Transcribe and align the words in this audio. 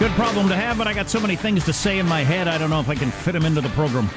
Good 0.00 0.12
problem 0.12 0.48
to 0.48 0.56
have, 0.56 0.78
but 0.78 0.86
I 0.86 0.94
got 0.94 1.10
so 1.10 1.20
many 1.20 1.36
things 1.36 1.62
to 1.66 1.74
say 1.74 1.98
in 1.98 2.08
my 2.08 2.22
head, 2.22 2.48
I 2.48 2.56
don't 2.56 2.70
know 2.70 2.80
if 2.80 2.88
I 2.88 2.94
can 2.94 3.10
fit 3.10 3.32
them 3.32 3.44
into 3.44 3.60
the 3.60 3.68
program. 3.68 4.08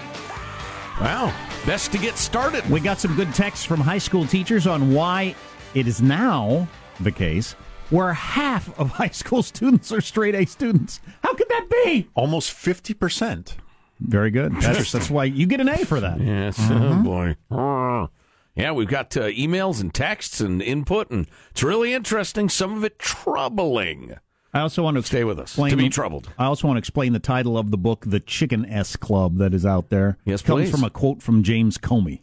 Wow. 1.02 1.36
Best 1.66 1.92
to 1.92 1.98
get 1.98 2.18
started. 2.18 2.66
We 2.70 2.80
got 2.80 3.02
some 3.02 3.18
good 3.18 3.34
texts 3.34 3.66
from 3.66 3.82
high 3.82 3.98
school 3.98 4.26
teachers 4.26 4.66
on 4.66 4.94
why 4.94 5.36
it 5.74 5.86
is 5.86 6.02
now 6.02 6.70
the 7.02 7.12
case 7.12 7.52
where 7.90 8.14
half 8.14 8.80
of 8.80 8.92
high 8.92 9.10
school 9.10 9.44
students 9.44 9.92
are 9.92 10.00
straight 10.00 10.36
A 10.36 10.46
students. 10.46 11.02
How 11.22 11.34
could 11.34 11.50
that 11.50 11.68
be? 11.70 12.10
Almost 12.16 12.54
50%. 12.54 13.58
Very 14.00 14.32
good. 14.32 14.56
That's, 14.62 14.90
that's 14.90 15.10
why 15.10 15.26
you 15.26 15.46
get 15.46 15.60
an 15.60 15.68
A 15.68 15.84
for 15.84 16.00
that. 16.00 16.22
Yes, 16.22 16.56
oh 16.62 17.02
boy. 17.04 17.36
Uh, 17.52 18.08
yeah, 18.56 18.72
we've 18.72 18.88
got 18.88 19.18
uh, 19.18 19.24
emails 19.24 19.82
and 19.82 19.94
texts 19.94 20.40
and 20.40 20.62
input, 20.62 21.12
and 21.12 21.28
it's 21.52 21.62
really 21.62 21.94
interesting. 21.94 22.48
Some 22.48 22.78
of 22.78 22.86
it 22.86 23.00
troubling. 23.00 24.16
I 24.54 24.60
also 24.62 24.84
want 24.84 24.98
to 24.98 25.04
Stay 25.04 25.24
with 25.24 25.40
us. 25.40 25.56
To 25.56 25.76
be 25.76 25.90
troubled. 25.90 26.30
I 26.38 26.46
also 26.46 26.68
want 26.68 26.78
to 26.78 26.80
explain 26.80 27.14
the 27.14 27.20
title 27.20 27.58
of 27.58 27.72
the 27.72 27.78
book, 27.78 28.04
The 28.06 28.20
Chicken 28.20 28.66
S 28.68 28.96
Club, 28.96 29.38
that 29.38 29.54
is 29.54 29.66
out 29.66 29.90
there. 29.90 30.18
Yes, 30.26 30.42
It 30.42 30.46
comes 30.46 30.66
please. 30.66 30.72
from 30.72 30.84
a 30.84 30.90
quote 30.92 31.22
from 31.24 31.42
James 31.44 31.78
Comey. 31.78 32.22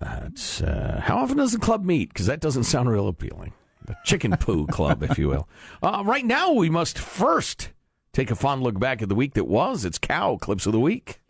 It's, 0.00 0.60
uh, 0.62 1.00
how 1.04 1.16
often 1.18 1.38
does 1.38 1.52
the 1.52 1.58
club 1.58 1.84
meet? 1.84 2.10
Because 2.10 2.26
that 2.26 2.38
doesn't 2.40 2.64
sound 2.64 2.88
real 2.90 3.08
appealing. 3.08 3.52
The 3.86 3.96
Chicken 4.04 4.36
Poo 4.36 4.66
Club, 4.70 5.02
if 5.02 5.18
you 5.18 5.28
will. 5.28 5.48
Uh, 5.82 6.02
right 6.06 6.24
now, 6.24 6.52
we 6.52 6.68
must 6.70 6.98
first 6.98 7.70
take 8.12 8.30
a 8.30 8.36
fond 8.36 8.62
look 8.62 8.78
back 8.78 9.00
at 9.02 9.08
the 9.08 9.14
week 9.14 9.34
that 9.34 9.44
was. 9.44 9.84
It's 9.84 9.98
Cow 9.98 10.36
Clips 10.36 10.66
of 10.66 10.72
the 10.72 10.80
Week. 10.80 11.20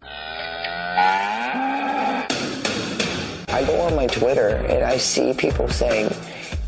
I 3.49 3.65
go 3.67 3.81
on 3.83 3.95
my 3.97 4.07
Twitter 4.09 4.49
and 4.49 4.85
I 4.85 4.97
see 4.99 5.33
people 5.33 5.69
saying, 5.69 6.11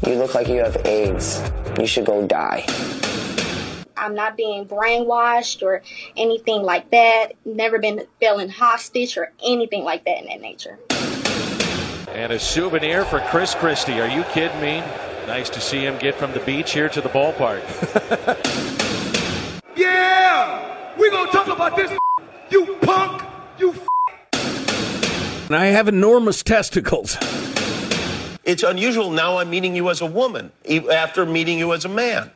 You 0.06 0.14
look 0.14 0.34
like 0.34 0.48
you 0.48 0.56
have 0.58 0.77
AIDS. 0.86 1.42
You 1.78 1.86
should 1.86 2.06
go 2.06 2.27
die. 2.27 2.64
I'm 3.98 4.14
not 4.14 4.36
being 4.36 4.66
brainwashed 4.66 5.62
or 5.62 5.82
anything 6.16 6.62
like 6.62 6.91
that. 6.91 7.32
Never 7.44 7.78
been 7.78 8.06
feeling 8.20 8.48
hostage 8.48 9.16
or 9.16 9.32
anything 9.44 9.84
like 9.84 10.04
that 10.04 10.18
in 10.22 10.27
that 10.27 10.41
nature. 10.41 10.78
And 12.08 12.32
a 12.32 12.38
souvenir 12.38 13.04
for 13.04 13.20
Chris 13.20 13.54
Christie. 13.54 14.00
Are 14.00 14.08
you 14.08 14.25
kidding 14.25 14.60
me? 14.60 14.82
Nice 15.26 15.50
to 15.50 15.60
see 15.60 15.81
him 15.81 15.98
get 15.98 16.14
from 16.14 16.32
the 16.32 16.41
beach 16.41 16.72
here 16.72 16.88
to 16.88 17.00
the 17.00 17.08
ballpark. 17.10 17.62
Yeah! 19.78 20.97
We're 20.98 21.12
gonna 21.12 21.31
talk 21.31 21.47
about 21.47 21.76
this, 21.76 21.97
you 22.50 22.76
punk! 22.82 23.22
You 23.58 23.72
And 25.47 25.54
I 25.54 25.66
have 25.66 25.87
enormous 25.87 26.42
testicles. 26.42 27.16
It's 28.42 28.64
unusual 28.64 29.12
now 29.12 29.37
I'm 29.37 29.50
meeting 29.50 29.76
you 29.76 29.88
as 29.88 30.00
a 30.00 30.06
woman 30.06 30.50
e- 30.64 30.91
after 30.91 31.25
meeting 31.25 31.60
you 31.60 31.72
as 31.72 31.84
a 31.84 31.88
man. 31.88 32.32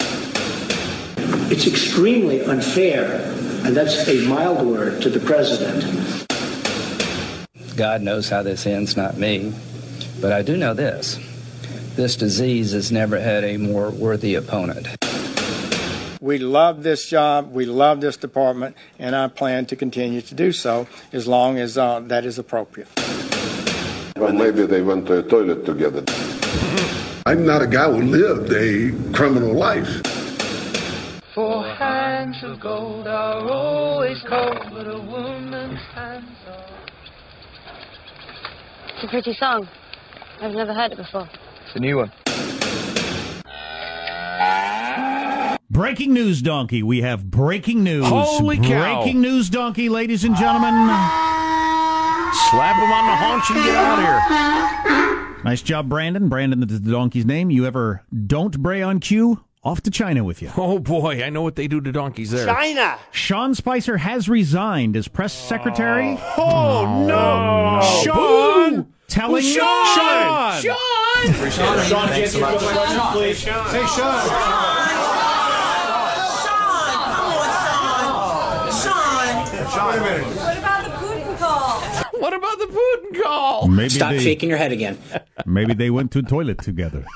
It's 1.51 1.67
extremely 1.67 2.43
unfair, 2.45 3.23
and 3.65 3.77
that's 3.77 4.09
a 4.09 4.27
mild 4.27 4.67
word 4.67 5.03
to 5.03 5.11
the 5.11 5.21
president. 5.21 6.27
God 7.77 8.03
knows 8.03 8.29
how 8.29 8.43
this 8.43 8.67
ends, 8.67 8.97
not 8.97 9.17
me. 9.17 9.53
But 10.21 10.33
I 10.33 10.43
do 10.43 10.57
know 10.57 10.73
this 10.73 11.19
this 11.97 12.17
disease 12.17 12.73
has 12.73 12.91
never 12.91 13.21
had 13.21 13.45
a 13.45 13.59
more 13.59 13.91
worthy 13.91 14.35
opponent. 14.35 14.89
We 16.21 16.39
love 16.39 16.85
this 16.85 17.09
job, 17.09 17.53
we 17.53 17.67
love 17.67 18.01
this 18.01 18.17
department, 18.17 18.77
and 18.99 19.15
I 19.17 19.29
plan 19.29 19.67
to 19.67 19.77
continue 19.77 20.23
to 20.23 20.35
do 20.35 20.53
so 20.53 20.87
as 21.13 21.27
long 21.27 21.59
as 21.59 21.77
uh, 21.77 22.01
that 22.07 22.25
is 22.25 22.39
appropriate. 22.39 22.89
Well, 24.17 24.33
maybe 24.33 24.65
they 24.65 24.83
went 24.83 25.07
to 25.09 25.19
a 25.19 25.23
toilet 25.23 25.67
together. 25.67 26.05
I'm 27.27 27.45
not 27.45 27.61
a 27.61 27.67
guy 27.67 27.91
who 27.91 28.03
lived 28.03 28.53
a 28.53 28.93
criminal 29.13 29.53
life. 29.53 30.12
Four 32.33 32.41
hands 32.41 32.53
of 32.53 32.61
gold 32.61 33.07
are 33.07 33.49
always 33.51 34.23
cold, 34.29 34.59
but 34.71 34.87
a 34.87 34.99
woman's 34.99 35.79
hands 35.95 36.29
are. 36.47 36.65
It's 38.95 39.05
a 39.05 39.09
pretty 39.09 39.35
song. 39.35 39.69
I've 40.41 40.53
never 40.53 40.73
heard 40.73 40.93
it 40.93 40.99
before. 40.99 41.29
It's 41.67 41.77
a 41.77 41.81
new 41.81 41.97
one. 41.99 42.13
Breaking 45.71 46.13
news, 46.13 46.43
donkey. 46.43 46.83
We 46.83 47.03
have 47.03 47.31
breaking 47.31 47.83
news. 47.83 48.07
Holy 48.07 48.59
cow. 48.59 49.03
Breaking 49.03 49.21
news, 49.21 49.51
donkey, 49.51 49.89
ladies 49.89 50.25
and 50.25 50.37
gentlemen. 50.37 50.73
Slap 52.51 52.77
him 52.77 52.93
on 52.93 53.07
the 53.07 53.17
haunch 53.17 53.51
and 53.51 53.65
get 53.65 53.75
out 53.75 53.99
of 53.99 54.05
here. 55.35 55.45
Nice 55.45 55.61
job, 55.61 55.89
Brandon. 55.89 56.29
Brandon 56.29 56.63
is 56.63 56.81
the 56.81 56.93
donkey's 56.93 57.27
name. 57.27 57.51
You 57.51 57.67
ever 57.67 58.05
don't 58.27 58.59
bray 58.59 58.81
on 58.81 59.01
cue? 59.01 59.45
Off 59.65 59.81
to 59.81 59.93
China 59.93 60.25
with 60.25 60.43
you. 60.43 60.51
Oh 60.57 60.81
boy, 60.81 61.23
I 61.23 61.31
know 61.31 61.43
what 61.43 61.55
they 61.55 61.69
do 61.69 61.81
to 61.81 61.93
donkeys 61.93 62.33
there. 62.33 62.47
China! 62.47 62.99
Sean 63.13 63.55
Spicer 63.55 63.97
has 63.97 64.29
resigned 64.29 64.97
as 64.97 65.07
press 65.07 65.33
secretary. 65.33 66.19
Oh, 66.37 67.05
no. 67.07 67.81
Sean 68.03 68.93
telling 69.07 69.45
Sean! 69.45 69.87
Sean. 69.95 70.63
Sean! 70.63 71.51
Sean, 71.53 71.87
Sean, 71.87 72.09
Thanks 72.09 72.33
so 72.33 72.41
much. 72.41 72.59
Question, 72.59 73.01
please. 73.13 73.45
Hey, 73.45 73.87
Sean. 73.87 74.29
Sean, 79.71 79.89
wait 79.89 79.97
a 79.97 80.01
minute. 80.01 80.27
What 80.37 80.59
about 80.59 80.85
the 80.85 80.91
Putin 80.91 81.39
call? 81.39 81.81
What 82.21 82.33
about 82.35 82.59
the 82.59 82.67
Putin 82.67 83.23
call? 83.23 83.69
Maybe 83.69 83.89
Stop 83.91 84.11
they, 84.11 84.19
shaking 84.19 84.49
your 84.49 84.59
head 84.59 84.73
again. 84.73 84.99
Maybe 85.47 85.73
they 85.73 85.91
went 85.91 86.11
to 86.13 86.23
the 86.23 86.29
toilet 86.29 86.59
together. 86.59 87.05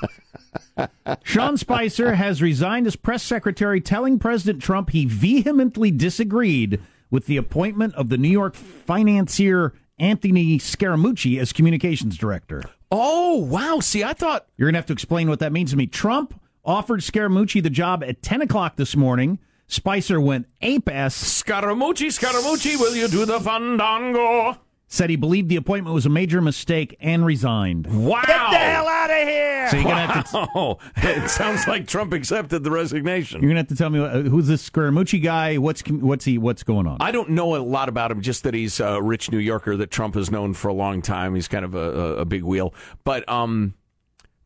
Sean 1.23 1.57
Spicer 1.57 2.15
has 2.15 2.41
resigned 2.41 2.87
as 2.87 2.95
press 2.95 3.23
secretary, 3.23 3.81
telling 3.81 4.19
President 4.19 4.61
Trump 4.61 4.91
he 4.91 5.05
vehemently 5.05 5.91
disagreed 5.91 6.81
with 7.09 7.25
the 7.25 7.37
appointment 7.37 7.95
of 7.95 8.09
the 8.09 8.17
New 8.17 8.29
York 8.29 8.55
financier 8.55 9.73
Anthony 9.99 10.59
Scaramucci 10.59 11.39
as 11.39 11.53
communications 11.53 12.17
director. 12.17 12.63
Oh, 12.91 13.37
wow. 13.37 13.79
See, 13.79 14.03
I 14.03 14.13
thought. 14.13 14.47
You're 14.57 14.67
going 14.67 14.73
to 14.73 14.79
have 14.79 14.85
to 14.87 14.93
explain 14.93 15.29
what 15.29 15.39
that 15.39 15.51
means 15.51 15.71
to 15.71 15.77
me. 15.77 15.87
Trump 15.87 16.39
offered 16.63 16.99
Scaramucci 16.99 17.63
the 17.63 17.69
job 17.69 18.03
at 18.03 18.21
10 18.21 18.41
o'clock 18.41 18.75
this 18.75 18.95
morning. 18.95 19.39
Spicer 19.67 20.21
went 20.21 20.47
ape 20.61 20.89
ass. 20.89 21.43
Scaramucci, 21.43 22.07
Scaramucci, 22.07 22.79
will 22.79 22.95
you 22.95 23.07
do 23.07 23.25
the 23.25 23.39
fandango? 23.39 24.57
Said 24.89 25.09
he 25.09 25.17
believed 25.17 25.49
the 25.49 25.57
appointment 25.57 25.93
was 25.93 26.05
a 26.05 26.09
major 26.09 26.39
mistake 26.39 26.95
and 27.01 27.25
resigned. 27.25 27.87
Wow. 27.87 28.21
Get 28.21 28.51
the 28.51 28.57
hell 28.57 28.87
out 28.87 29.09
of 29.09 29.27
here! 29.27 29.69
So 29.69 29.75
you're 29.75 29.83
gonna 29.83 30.07
have 30.07 30.31
to 30.31 30.47
Wow. 30.55 30.79
it 30.97 31.29
sounds 31.29 31.67
like 31.67 31.87
Trump 31.87 32.13
accepted 32.13 32.63
the 32.63 32.71
resignation. 32.71 33.41
you're 33.41 33.49
gonna 33.49 33.59
have 33.59 33.67
to 33.67 33.75
tell 33.75 33.89
me 33.89 33.99
uh, 33.99 34.21
who's 34.21 34.47
this 34.47 34.67
Scaramucci 34.67 35.21
guy? 35.21 35.57
What's 35.57 35.81
what's 35.89 36.23
he? 36.23 36.37
What's 36.37 36.63
going 36.63 36.87
on? 36.87 36.97
I 37.01 37.11
don't 37.11 37.31
know 37.31 37.55
a 37.55 37.57
lot 37.57 37.89
about 37.89 38.11
him, 38.11 38.21
just 38.21 38.43
that 38.43 38.53
he's 38.53 38.79
a 38.79 39.01
rich 39.01 39.29
New 39.29 39.39
Yorker 39.39 39.75
that 39.75 39.91
Trump 39.91 40.15
has 40.15 40.31
known 40.31 40.53
for 40.53 40.69
a 40.69 40.73
long 40.73 41.01
time. 41.01 41.35
He's 41.35 41.49
kind 41.49 41.65
of 41.65 41.75
a, 41.75 41.79
a, 41.79 42.15
a 42.19 42.25
big 42.25 42.43
wheel. 42.43 42.73
But 43.03 43.27
um, 43.27 43.73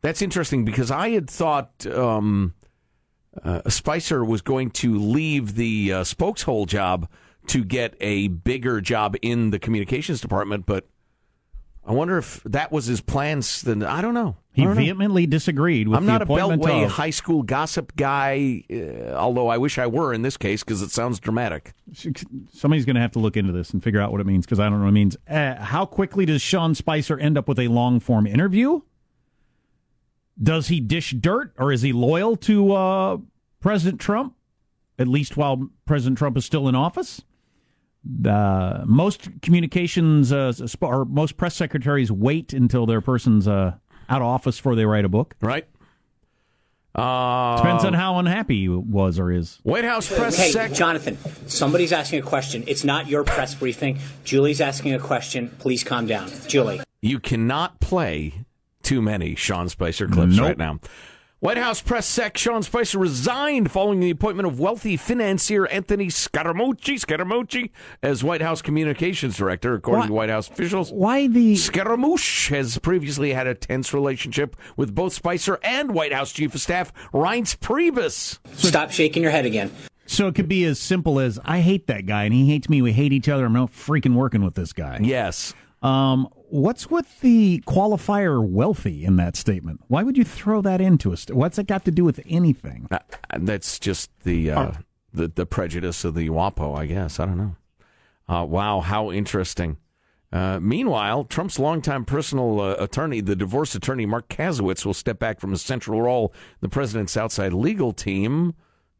that's 0.00 0.22
interesting 0.22 0.64
because 0.64 0.90
I 0.90 1.10
had 1.10 1.30
thought 1.30 1.86
um, 1.86 2.54
uh, 3.44 3.62
Spicer 3.70 4.24
was 4.24 4.42
going 4.42 4.70
to 4.72 4.98
leave 4.98 5.54
the 5.54 5.92
uh, 5.92 6.00
spokeshole 6.02 6.66
job 6.66 7.08
to 7.48 7.64
get 7.64 7.94
a 8.00 8.28
bigger 8.28 8.80
job 8.80 9.16
in 9.22 9.50
the 9.50 9.58
communications 9.58 10.20
department, 10.20 10.64
but 10.66 10.86
I 11.84 11.92
wonder 11.92 12.16
if 12.18 12.42
that 12.44 12.70
was 12.70 12.86
his 12.86 13.00
plans. 13.00 13.62
Then 13.62 13.82
I 13.82 14.00
don't 14.00 14.14
know. 14.14 14.36
He 14.52 14.62
don't 14.62 14.74
know. 14.76 14.80
vehemently 14.80 15.26
disagreed 15.26 15.88
with 15.88 15.96
I'm 15.96 16.06
the 16.06 16.12
not 16.12 16.22
a 16.22 16.26
Beltway 16.26 16.84
of- 16.84 16.92
high 16.92 17.10
school 17.10 17.42
gossip 17.42 17.96
guy, 17.96 18.62
uh, 18.70 19.14
although 19.14 19.48
I 19.48 19.58
wish 19.58 19.78
I 19.78 19.86
were 19.86 20.12
in 20.12 20.22
this 20.22 20.36
case 20.36 20.62
because 20.62 20.82
it 20.82 20.90
sounds 20.90 21.18
dramatic. 21.18 21.72
Somebody's 22.52 22.84
going 22.84 22.94
to 22.96 23.00
have 23.00 23.12
to 23.12 23.18
look 23.18 23.36
into 23.36 23.52
this 23.52 23.70
and 23.70 23.82
figure 23.82 24.00
out 24.00 24.12
what 24.12 24.20
it 24.20 24.26
means 24.26 24.44
because 24.44 24.60
I 24.60 24.64
don't 24.68 24.78
know 24.78 24.84
what 24.84 24.90
it 24.90 24.92
means. 24.92 25.16
Uh, 25.28 25.56
how 25.56 25.84
quickly 25.86 26.24
does 26.26 26.42
Sean 26.42 26.74
Spicer 26.74 27.18
end 27.18 27.36
up 27.38 27.48
with 27.48 27.58
a 27.58 27.68
long 27.68 27.98
form 27.98 28.26
interview? 28.26 28.82
Does 30.40 30.68
he 30.68 30.80
dish 30.80 31.12
dirt 31.12 31.52
or 31.58 31.72
is 31.72 31.82
he 31.82 31.92
loyal 31.92 32.36
to 32.36 32.72
uh, 32.72 33.16
President 33.60 34.00
Trump, 34.00 34.34
at 34.98 35.08
least 35.08 35.36
while 35.36 35.68
President 35.86 36.18
Trump 36.18 36.36
is 36.36 36.44
still 36.44 36.68
in 36.68 36.74
office? 36.74 37.22
Uh, 38.24 38.82
most 38.84 39.28
communications 39.42 40.32
uh, 40.32 40.52
or 40.80 41.04
most 41.04 41.36
press 41.36 41.54
secretaries 41.54 42.10
wait 42.10 42.52
until 42.52 42.84
their 42.84 43.00
person's 43.00 43.46
uh, 43.46 43.74
out 44.08 44.20
of 44.22 44.26
office 44.26 44.56
before 44.56 44.74
they 44.74 44.84
write 44.84 45.04
a 45.04 45.08
book. 45.08 45.36
Right. 45.40 45.66
Uh, 46.94 47.56
Depends 47.56 47.84
on 47.84 47.94
how 47.94 48.18
unhappy 48.18 48.60
he 48.62 48.68
was 48.68 49.18
or 49.18 49.30
is. 49.30 49.60
White 49.62 49.84
House 49.84 50.14
press 50.14 50.36
Hey, 50.36 50.50
sec- 50.50 50.72
Jonathan, 50.74 51.16
somebody's 51.46 51.92
asking 51.92 52.18
a 52.18 52.22
question. 52.22 52.64
It's 52.66 52.84
not 52.84 53.08
your 53.08 53.24
press 53.24 53.54
briefing. 53.54 53.98
Julie's 54.24 54.60
asking 54.60 54.92
a 54.92 54.98
question. 54.98 55.48
Please 55.58 55.84
calm 55.84 56.06
down. 56.06 56.28
Julie. 56.48 56.80
You 57.00 57.18
cannot 57.18 57.80
play 57.80 58.44
too 58.82 59.00
many 59.00 59.34
Sean 59.36 59.68
Spicer 59.70 60.06
clips 60.06 60.36
Nope. 60.36 60.46
right 60.46 60.58
now. 60.58 60.80
White 61.42 61.58
House 61.58 61.82
press 61.82 62.06
sec 62.06 62.38
Sean 62.38 62.62
Spicer 62.62 63.00
resigned 63.00 63.72
following 63.72 63.98
the 63.98 64.10
appointment 64.10 64.46
of 64.46 64.60
wealthy 64.60 64.96
financier 64.96 65.66
Anthony 65.66 66.06
Scaramucci, 66.06 67.00
Scaramucci 67.04 67.70
as 68.00 68.22
White 68.22 68.42
House 68.42 68.62
communications 68.62 69.36
director, 69.36 69.74
according 69.74 70.02
Why- 70.02 70.06
to 70.06 70.12
White 70.12 70.30
House 70.30 70.48
officials. 70.48 70.92
Why 70.92 71.26
the 71.26 71.54
Scaramucci 71.54 72.50
has 72.50 72.78
previously 72.78 73.32
had 73.32 73.48
a 73.48 73.56
tense 73.56 73.92
relationship 73.92 74.54
with 74.76 74.94
both 74.94 75.14
Spicer 75.14 75.58
and 75.64 75.92
White 75.92 76.12
House 76.12 76.30
Chief 76.30 76.54
of 76.54 76.60
Staff 76.60 76.92
Reince 77.12 77.56
Priebus. 77.58 78.38
Stop 78.56 78.92
shaking 78.92 79.24
your 79.24 79.32
head 79.32 79.44
again. 79.44 79.72
So 80.06 80.28
it 80.28 80.36
could 80.36 80.48
be 80.48 80.62
as 80.62 80.78
simple 80.78 81.18
as 81.18 81.40
I 81.44 81.58
hate 81.58 81.88
that 81.88 82.06
guy 82.06 82.22
and 82.22 82.32
he 82.32 82.46
hates 82.46 82.68
me. 82.68 82.82
We 82.82 82.92
hate 82.92 83.12
each 83.12 83.28
other. 83.28 83.46
I'm 83.46 83.52
not 83.54 83.72
freaking 83.72 84.14
working 84.14 84.44
with 84.44 84.54
this 84.54 84.72
guy. 84.72 85.00
Yes. 85.02 85.54
Um, 85.82 86.28
what's 86.48 86.90
with 86.90 87.20
the 87.20 87.62
qualifier 87.66 88.46
wealthy 88.46 89.04
in 89.04 89.16
that 89.16 89.36
statement? 89.36 89.80
Why 89.88 90.02
would 90.02 90.16
you 90.16 90.24
throw 90.24 90.62
that 90.62 90.80
into 90.80 91.12
us? 91.12 91.26
What's 91.28 91.58
it 91.58 91.66
got 91.66 91.84
to 91.86 91.90
do 91.90 92.04
with 92.04 92.20
anything? 92.26 92.86
Uh, 92.90 92.98
that's 93.38 93.78
just 93.78 94.10
the, 94.22 94.50
uh, 94.50 94.72
the 95.12 95.28
the 95.28 95.46
prejudice 95.46 96.04
of 96.04 96.14
the 96.14 96.28
WAPO, 96.28 96.76
I 96.78 96.86
guess. 96.86 97.18
I 97.18 97.26
don't 97.26 97.38
know. 97.38 97.56
Uh, 98.28 98.44
wow, 98.44 98.80
how 98.80 99.10
interesting. 99.10 99.76
Uh, 100.32 100.58
meanwhile, 100.60 101.24
Trump's 101.24 101.58
longtime 101.58 102.06
personal 102.06 102.60
uh, 102.60 102.74
attorney, 102.78 103.20
the 103.20 103.36
divorce 103.36 103.74
attorney 103.74 104.06
Marc 104.06 104.28
Kasowitz, 104.28 104.86
will 104.86 104.94
step 104.94 105.18
back 105.18 105.38
from 105.38 105.50
his 105.50 105.60
central 105.60 106.00
role 106.00 106.32
in 106.34 106.58
the 106.62 106.68
president's 106.70 107.16
outside 107.16 107.52
legal 107.52 107.92
team. 107.92 108.54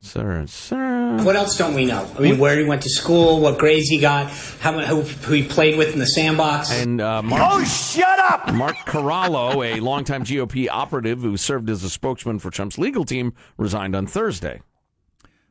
Sir, 0.05 0.45
sir. 0.49 1.23
What 1.23 1.37
else 1.37 1.57
don't 1.57 1.75
we 1.75 1.85
know? 1.85 2.07
I 2.19 2.21
mean, 2.21 2.39
where 2.39 2.59
he 2.59 2.65
went 2.65 2.83
to 2.83 2.91
school, 2.91 3.39
what 3.41 3.57
grades 3.59 3.87
he 3.89 4.01
got, 4.01 4.31
how 4.61 4.73
mu- 4.73 4.81
who, 4.85 5.03
who 5.03 5.33
he 5.35 5.45
played 5.45 5.79
with 5.79 5.93
in 5.93 6.01
the 6.01 6.07
sandbox. 6.07 6.73
And 6.73 7.01
uh, 7.01 7.23
Mark, 7.23 7.43
Oh, 7.45 7.65
shut 7.65 8.19
up! 8.19 8.53
Mark 8.53 8.75
Corallo, 8.79 9.65
a 9.65 9.79
longtime 9.79 10.25
GOP 10.25 10.69
operative 10.69 11.21
who 11.23 11.37
served 11.37 11.71
as 11.71 11.85
a 11.85 11.89
spokesman 11.89 12.41
for 12.41 12.51
Trump's 12.51 12.79
legal 12.79 13.05
team, 13.05 13.33
resigned 13.57 13.95
on 13.95 14.09
Thursday. 14.09 14.61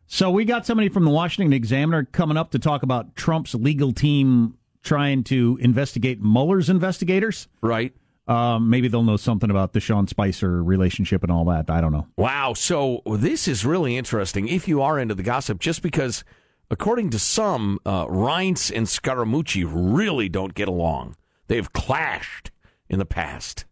So 0.05 0.29
we 0.29 0.43
got 0.43 0.65
somebody 0.65 0.89
from 0.89 1.05
the 1.05 1.11
Washington 1.11 1.53
Examiner 1.53 2.03
coming 2.03 2.35
up 2.35 2.51
to 2.51 2.59
talk 2.59 2.83
about 2.83 3.15
Trump's 3.15 3.55
legal 3.55 3.93
team 3.93 4.57
trying 4.83 5.23
to 5.23 5.57
investigate 5.61 6.21
Mueller's 6.21 6.69
investigators. 6.69 7.47
Right. 7.61 7.93
Um, 8.27 8.69
maybe 8.69 8.87
they'll 8.87 9.03
know 9.03 9.17
something 9.17 9.49
about 9.49 9.73
the 9.73 9.79
Sean 9.79 10.07
Spicer 10.07 10.63
relationship 10.63 11.23
and 11.23 11.31
all 11.31 11.45
that. 11.45 11.69
I 11.69 11.81
don't 11.81 11.91
know. 11.91 12.07
Wow. 12.17 12.53
So 12.53 13.01
this 13.05 13.47
is 13.47 13.65
really 13.65 13.97
interesting 13.97 14.47
if 14.47 14.67
you 14.67 14.81
are 14.81 14.99
into 14.99 15.15
the 15.15 15.23
gossip, 15.23 15.59
just 15.59 15.81
because, 15.81 16.23
according 16.69 17.09
to 17.09 17.19
some, 17.19 17.79
uh, 17.85 18.05
Reince 18.05 18.71
and 18.75 18.87
Scaramucci 18.87 19.67
really 19.69 20.29
don't 20.29 20.53
get 20.53 20.67
along. 20.67 21.15
They've 21.47 21.71
clashed 21.73 22.51
in 22.89 22.99
the 22.99 23.05
past. 23.05 23.65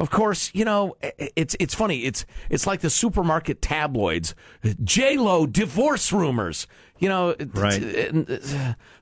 Of 0.00 0.10
course, 0.10 0.50
you 0.54 0.64
know 0.64 0.96
it's 1.36 1.54
it's 1.60 1.74
funny. 1.74 2.04
It's 2.06 2.24
it's 2.48 2.66
like 2.66 2.80
the 2.80 2.88
supermarket 2.88 3.60
tabloids. 3.60 4.34
J 4.82 5.18
Lo 5.18 5.46
divorce 5.46 6.10
rumors. 6.10 6.66
You 6.98 7.08
know, 7.08 7.34
right? 7.54 7.80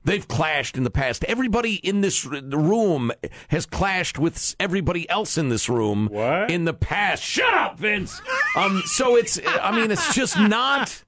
They've 0.03 0.27
clashed 0.27 0.77
in 0.77 0.83
the 0.83 0.89
past. 0.89 1.23
Everybody 1.25 1.75
in 1.75 2.01
this 2.01 2.25
room 2.25 3.11
has 3.49 3.65
clashed 3.65 4.19
with 4.19 4.55
everybody 4.59 5.09
else 5.09 5.37
in 5.37 5.49
this 5.49 5.67
room 5.69 6.07
what? 6.07 6.51
in 6.51 6.65
the 6.65 6.73
past. 6.73 7.23
Shut 7.23 7.53
up, 7.53 7.79
Vince. 7.79 8.21
Um, 8.55 8.83
so 8.85 9.15
it's 9.15 9.39
I 9.45 9.71
mean 9.75 9.91
it's 9.91 10.13
just 10.13 10.37
not. 10.37 11.03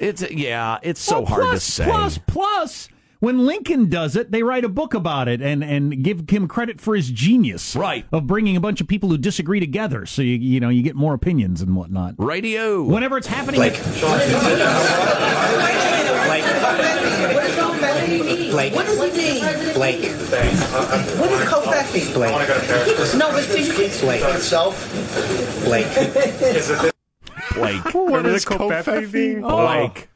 It's 0.00 0.28
yeah. 0.30 0.78
It's 0.82 1.00
so 1.00 1.18
Well, 1.20 1.26
hard 1.26 1.42
plus, 1.42 1.64
to 1.64 1.72
say. 1.72 1.84
Plus, 1.84 2.18
plus, 2.26 2.88
when 3.20 3.46
Lincoln 3.46 3.88
does 3.88 4.16
it, 4.16 4.30
they 4.30 4.42
write 4.42 4.64
a 4.64 4.68
book 4.68 4.94
about 4.94 5.28
it 5.28 5.42
and, 5.42 5.64
and 5.64 6.02
give 6.02 6.28
him 6.28 6.46
credit 6.48 6.80
for 6.80 6.94
his 6.94 7.10
genius, 7.10 7.74
right, 7.74 8.06
of 8.12 8.26
bringing 8.26 8.56
a 8.56 8.60
bunch 8.60 8.80
of 8.80 8.88
people 8.88 9.08
who 9.08 9.18
disagree 9.18 9.60
together. 9.60 10.06
So 10.06 10.22
you 10.22 10.36
you 10.36 10.60
know 10.60 10.68
you 10.68 10.82
get 10.82 10.96
more 10.96 11.14
opinions 11.14 11.60
and 11.60 11.74
whatnot. 11.74 12.14
Radio. 12.18 12.82
Whenever 12.82 13.18
it's 13.18 13.26
happening, 13.26 13.60
Blake. 13.60 13.74
Blake. 18.50 18.74
What 18.74 18.86
does 18.86 19.00
it 19.00 19.14
mean? 19.16 19.74
Blake. 19.74 20.02
What 21.18 21.30
does 21.30 21.40
covfefe 21.48 21.94
mean? 21.94 22.12
Blake. 22.14 23.14
No, 23.18 23.30
but 23.30 23.44
see, 23.44 24.00
Blake. 24.00 24.22
itself. 24.22 25.64
Blake. 25.64 25.86
Blake. 27.54 27.94
What 27.94 28.26
is 28.26 28.44
covfefe 28.44 29.12
mean? 29.12 29.40
Blake. 29.42 30.08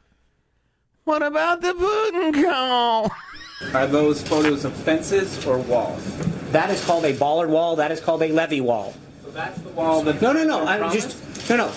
What 1.05 1.21
about 1.21 1.61
the 1.61 1.73
Putin 1.73 2.43
call? 2.45 3.11
Are 3.73 3.87
those 3.87 4.21
photos 4.21 4.63
of 4.65 4.73
fences 4.73 5.45
or 5.45 5.57
walls? 5.57 6.03
That 6.51 6.69
is 6.69 6.83
called 6.85 7.05
a 7.05 7.13
bollard 7.13 7.49
wall. 7.49 7.75
That 7.75 7.91
is 7.91 7.99
called 7.99 8.21
a 8.23 8.31
levee 8.31 8.61
wall. 8.61 8.93
So 9.23 9.31
that's 9.31 9.59
the 9.61 9.69
wall 9.69 10.01
that. 10.03 10.21
No, 10.21 10.31
no, 10.31 10.43
no. 10.43 10.65
I'm 10.65 10.91
just 10.93 11.49
no, 11.49 11.57
no. 11.57 11.71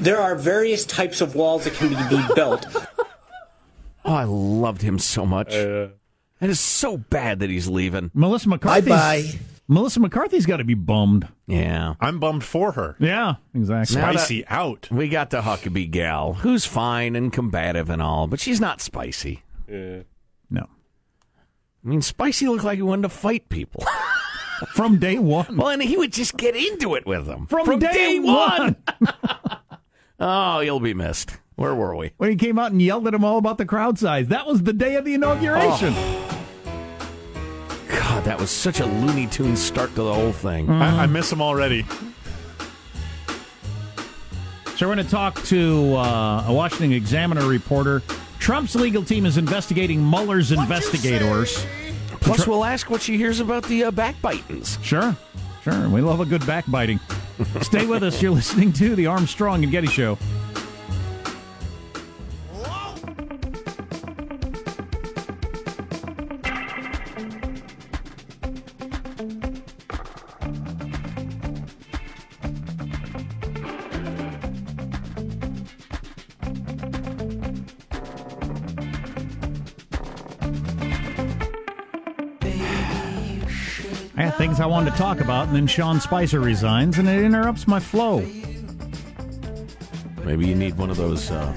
There 0.00 0.20
are 0.20 0.34
various 0.34 0.84
types 0.86 1.20
of 1.20 1.34
walls 1.34 1.64
that 1.64 1.74
can 1.74 1.88
be, 1.90 2.16
be 2.16 2.34
built. 2.34 2.66
Oh, 4.04 4.14
I 4.14 4.24
loved 4.24 4.82
him 4.82 4.98
so 4.98 5.24
much. 5.24 5.54
it 5.54 5.92
is 6.40 6.58
so 6.58 6.96
bad 6.96 7.38
that 7.38 7.50
he's 7.50 7.68
leaving. 7.68 8.10
Melissa 8.14 8.48
McCarthy. 8.48 8.88
Bye-bye. 8.90 9.38
Melissa 9.68 10.00
McCarthy's 10.00 10.44
got 10.46 10.58
to 10.58 10.64
be 10.64 10.74
bummed. 10.74 11.28
Yeah. 11.46 11.94
I'm 12.00 12.18
bummed 12.18 12.44
for 12.44 12.72
her. 12.72 12.96
Yeah, 12.98 13.36
exactly. 13.54 13.96
Now 13.96 14.12
that- 14.12 14.18
Spicy 14.18 14.46
out. 14.48 14.88
We 14.90 15.08
got 15.08 15.30
the 15.30 15.42
Huckabee 15.42 15.90
gal, 15.90 16.34
who's 16.34 16.64
fine 16.66 17.16
and 17.16 17.32
combative 17.32 17.88
and 17.88 18.02
all, 18.02 18.26
but 18.26 18.40
she's 18.40 18.60
not 18.60 18.80
spicy. 18.80 19.42
Yeah. 19.68 20.02
No. 20.50 20.66
I 21.84 21.88
mean, 21.88 22.02
Spicy 22.02 22.46
looked 22.48 22.64
like 22.64 22.76
he 22.76 22.82
wanted 22.82 23.02
to 23.02 23.08
fight 23.08 23.48
people. 23.48 23.84
From 24.74 24.98
day 24.98 25.18
one. 25.18 25.56
Well, 25.56 25.70
and 25.70 25.82
he 25.82 25.96
would 25.96 26.12
just 26.12 26.36
get 26.36 26.54
into 26.54 26.94
it 26.94 27.04
with 27.04 27.26
them. 27.26 27.46
From 27.48 27.80
day 27.80 28.20
one. 28.20 28.76
oh, 30.20 30.60
you'll 30.60 30.78
be 30.78 30.94
missed. 30.94 31.36
Where 31.56 31.74
were 31.74 31.96
we? 31.96 32.12
When 32.16 32.30
he 32.30 32.36
came 32.36 32.58
out 32.58 32.70
and 32.72 32.80
yelled 32.80 33.06
at 33.08 33.12
them 33.12 33.24
all 33.24 33.38
about 33.38 33.58
the 33.58 33.66
crowd 33.66 33.98
size, 33.98 34.28
that 34.28 34.46
was 34.46 34.62
the 34.62 34.72
day 34.72 34.94
of 34.94 35.04
the 35.04 35.14
inauguration. 35.14 35.94
Oh. 35.96 36.21
God, 38.22 38.28
that 38.28 38.40
was 38.40 38.50
such 38.50 38.78
a 38.80 38.86
Looney 38.86 39.26
Tunes 39.26 39.60
start 39.60 39.90
to 39.90 40.02
the 40.02 40.14
whole 40.14 40.32
thing. 40.32 40.70
I, 40.70 41.02
I 41.02 41.06
miss 41.06 41.32
him 41.32 41.42
already. 41.42 41.84
So 44.76 44.88
we're 44.88 44.94
going 44.94 45.04
to 45.04 45.10
talk 45.10 45.42
to 45.44 45.94
uh, 45.96 46.44
a 46.46 46.52
Washington 46.52 46.92
Examiner 46.92 47.46
reporter. 47.46 48.00
Trump's 48.38 48.74
legal 48.74 49.04
team 49.04 49.26
is 49.26 49.38
investigating 49.38 50.08
Mueller's 50.08 50.52
investigators. 50.52 51.66
Plus, 52.20 52.46
we'll 52.46 52.64
ask 52.64 52.90
what 52.90 53.02
she 53.02 53.16
hears 53.16 53.40
about 53.40 53.64
the 53.64 53.84
uh, 53.84 53.90
backbitings. 53.90 54.82
Sure, 54.84 55.16
sure. 55.62 55.88
We 55.88 56.00
love 56.00 56.20
a 56.20 56.24
good 56.24 56.46
backbiting. 56.46 57.00
Stay 57.60 57.86
with 57.86 58.02
us. 58.04 58.22
You're 58.22 58.32
listening 58.32 58.72
to 58.74 58.94
the 58.94 59.06
Armstrong 59.06 59.62
and 59.64 59.72
Getty 59.72 59.88
Show. 59.88 60.16
I 84.62 84.66
wanted 84.66 84.92
to 84.92 84.96
talk 84.96 85.20
about, 85.20 85.48
and 85.48 85.56
then 85.56 85.66
Sean 85.66 85.98
Spicer 85.98 86.38
resigns, 86.38 86.96
and 86.98 87.08
it 87.08 87.24
interrupts 87.24 87.66
my 87.66 87.80
flow. 87.80 88.20
Maybe 90.24 90.46
you 90.46 90.54
need 90.54 90.78
one 90.78 90.88
of 90.88 90.96
those 90.96 91.32
uh, 91.32 91.52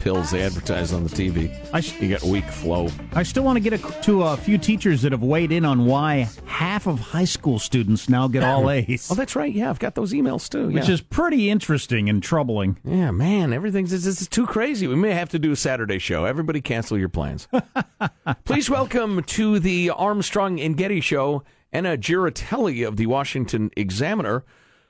pills 0.00 0.32
they 0.32 0.42
advertise 0.42 0.92
on 0.92 1.04
the 1.04 1.08
TV. 1.08 2.02
you 2.02 2.08
got 2.08 2.24
weak 2.24 2.46
flow. 2.46 2.88
I 3.12 3.22
still 3.22 3.44
want 3.44 3.58
to 3.58 3.60
get 3.60 3.74
a, 3.74 4.00
to 4.02 4.24
a 4.24 4.36
few 4.36 4.58
teachers 4.58 5.02
that 5.02 5.12
have 5.12 5.22
weighed 5.22 5.52
in 5.52 5.64
on 5.64 5.86
why 5.86 6.28
half 6.46 6.88
of 6.88 6.98
high 6.98 7.26
school 7.26 7.60
students 7.60 8.08
now 8.08 8.26
get 8.26 8.42
all 8.42 8.68
A's. 8.72 9.08
Oh, 9.08 9.14
that's 9.14 9.36
right. 9.36 9.52
Yeah, 9.52 9.70
I've 9.70 9.78
got 9.78 9.94
those 9.94 10.12
emails 10.12 10.48
too. 10.48 10.66
Which 10.66 10.88
yeah. 10.88 10.94
is 10.94 11.00
pretty 11.00 11.50
interesting 11.50 12.08
and 12.08 12.20
troubling. 12.20 12.76
Yeah, 12.84 13.12
man, 13.12 13.52
everything's 13.52 13.92
this 13.92 14.20
is 14.20 14.26
too 14.26 14.48
crazy. 14.48 14.88
We 14.88 14.96
may 14.96 15.12
have 15.12 15.28
to 15.28 15.38
do 15.38 15.52
a 15.52 15.56
Saturday 15.56 16.00
show. 16.00 16.24
Everybody 16.24 16.60
cancel 16.60 16.98
your 16.98 17.08
plans. 17.08 17.46
Please 18.44 18.68
welcome 18.68 19.22
to 19.22 19.60
the 19.60 19.90
Armstrong 19.90 20.58
and 20.58 20.76
Getty 20.76 21.00
show 21.00 21.44
Anna 21.72 21.96
Giaritelli 21.96 22.86
of 22.86 22.96
the 22.96 23.06
Washington 23.06 23.70
Examiner, 23.76 24.44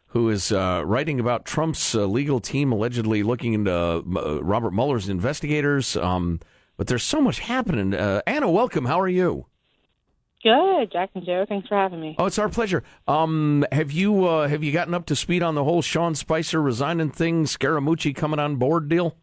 who 0.09 0.31
is 0.31 0.53
uh, 0.53 0.83
writing 0.85 1.21
about 1.21 1.45
Trump's 1.45 1.95
uh, 1.95 2.07
legal 2.07 2.41
team 2.41 2.73
allegedly 2.73 3.23
looking 3.23 3.55
into 3.55 3.73
uh, 3.73 4.03
Robert 4.43 4.73
Mueller's 4.73 5.09
investigators. 5.09 5.97
Um, 5.97 6.41
but 6.77 6.87
there's 6.87 7.03
so 7.03 7.21
much 7.21 7.41
happening. 7.41 7.95
Uh, 7.95 8.23
Anna, 8.27 8.51
welcome. 8.51 8.85
How 8.87 9.01
are 9.01 9.09
you? 9.09 9.47
Good, 10.43 10.93
Jack 10.93 11.11
and 11.15 11.27
Joe. 11.27 11.45
Thanks 11.49 11.67
for 11.67 11.77
having 11.77 12.01
me. 12.01 12.15
Oh, 12.17 12.27
it's 12.27 12.39
our 12.39 12.49
pleasure. 12.49 12.85
Um, 13.09 13.67
have 13.73 13.91
you 13.91 14.25
uh, 14.27 14.47
have 14.47 14.63
you 14.63 14.73
gotten 14.73 14.95
up 14.95 15.05
to 15.07 15.17
speed 15.17 15.43
on 15.43 15.57
the 15.57 15.65
whole 15.65 15.83
Sean 15.83 16.15
Spicer 16.15 16.63
resigning 16.63 17.11
thing, 17.11 17.45
Scaramucci 17.45 18.15
coming 18.15 18.39
on 18.39 18.55
board 18.55 18.89
deal? 18.89 19.17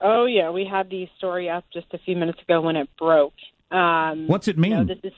Oh 0.00 0.26
yeah, 0.26 0.50
we 0.50 0.64
had 0.64 0.88
the 0.88 1.08
story 1.18 1.50
up 1.50 1.64
just 1.72 1.88
a 1.92 1.98
few 1.98 2.14
minutes 2.14 2.40
ago 2.42 2.60
when 2.60 2.76
it 2.76 2.88
broke. 2.96 3.34
Um, 3.72 4.28
What's 4.28 4.46
it 4.46 4.56
mean? 4.56 4.70
You 4.70 4.76
know, 4.78 4.84
this 4.84 4.98
is, 5.02 5.12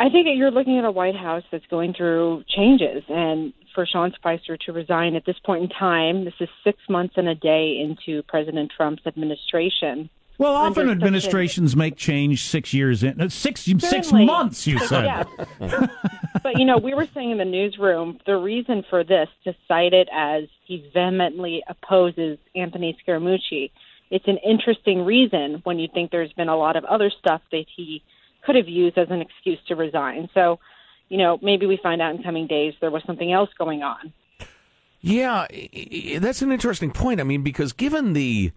I 0.00 0.08
think 0.10 0.26
that 0.26 0.34
you're 0.36 0.50
looking 0.50 0.78
at 0.78 0.84
a 0.84 0.90
White 0.90 1.16
House 1.16 1.42
that's 1.50 1.66
going 1.66 1.92
through 1.92 2.44
changes, 2.48 3.02
and 3.08 3.52
for 3.74 3.84
Sean 3.84 4.12
Spicer 4.14 4.56
to 4.56 4.72
resign 4.72 5.16
at 5.16 5.24
this 5.26 5.38
point 5.44 5.64
in 5.64 5.68
time, 5.68 6.24
this 6.24 6.34
is 6.40 6.48
six 6.62 6.78
months 6.88 7.14
and 7.16 7.28
a 7.28 7.34
day 7.34 7.78
into 7.80 8.22
President 8.24 8.72
Trump's 8.76 9.06
administration. 9.06 10.08
Well, 10.38 10.54
often 10.54 10.88
administrations 10.88 11.74
make 11.74 11.96
change 11.96 12.44
six 12.44 12.72
years 12.72 13.02
in. 13.02 13.20
uh, 13.20 13.28
Six 13.28 13.62
six 13.62 14.12
months, 14.12 14.66
you 14.68 14.78
said. 14.78 15.26
But 16.44 16.58
you 16.58 16.64
know, 16.64 16.78
we 16.78 16.94
were 16.94 17.08
saying 17.12 17.32
in 17.32 17.38
the 17.38 17.44
newsroom 17.44 18.20
the 18.24 18.36
reason 18.36 18.84
for 18.88 19.02
this 19.02 19.28
to 19.44 19.54
cite 19.66 19.92
it 19.92 20.08
as 20.14 20.44
he 20.64 20.88
vehemently 20.94 21.64
opposes 21.68 22.38
Anthony 22.54 22.96
Scaramucci. 23.04 23.72
It's 24.10 24.28
an 24.28 24.38
interesting 24.38 25.04
reason 25.04 25.60
when 25.64 25.80
you 25.80 25.88
think 25.92 26.12
there's 26.12 26.32
been 26.34 26.48
a 26.48 26.56
lot 26.56 26.76
of 26.76 26.84
other 26.84 27.10
stuff 27.10 27.42
that 27.50 27.64
he 27.76 28.02
could 28.48 28.56
have 28.56 28.68
used 28.68 28.96
as 28.96 29.08
an 29.10 29.20
excuse 29.20 29.58
to 29.68 29.76
resign. 29.76 30.30
So, 30.32 30.58
you 31.10 31.18
know, 31.18 31.38
maybe 31.42 31.66
we 31.66 31.78
find 31.82 32.00
out 32.00 32.14
in 32.14 32.22
coming 32.22 32.46
days 32.46 32.72
there 32.80 32.90
was 32.90 33.02
something 33.06 33.30
else 33.30 33.50
going 33.58 33.82
on. 33.82 34.14
Yeah, 35.02 35.46
that's 36.18 36.40
an 36.40 36.50
interesting 36.50 36.90
point. 36.90 37.20
I 37.20 37.24
mean, 37.24 37.42
because 37.42 37.74
given 37.74 38.14
the 38.14 38.52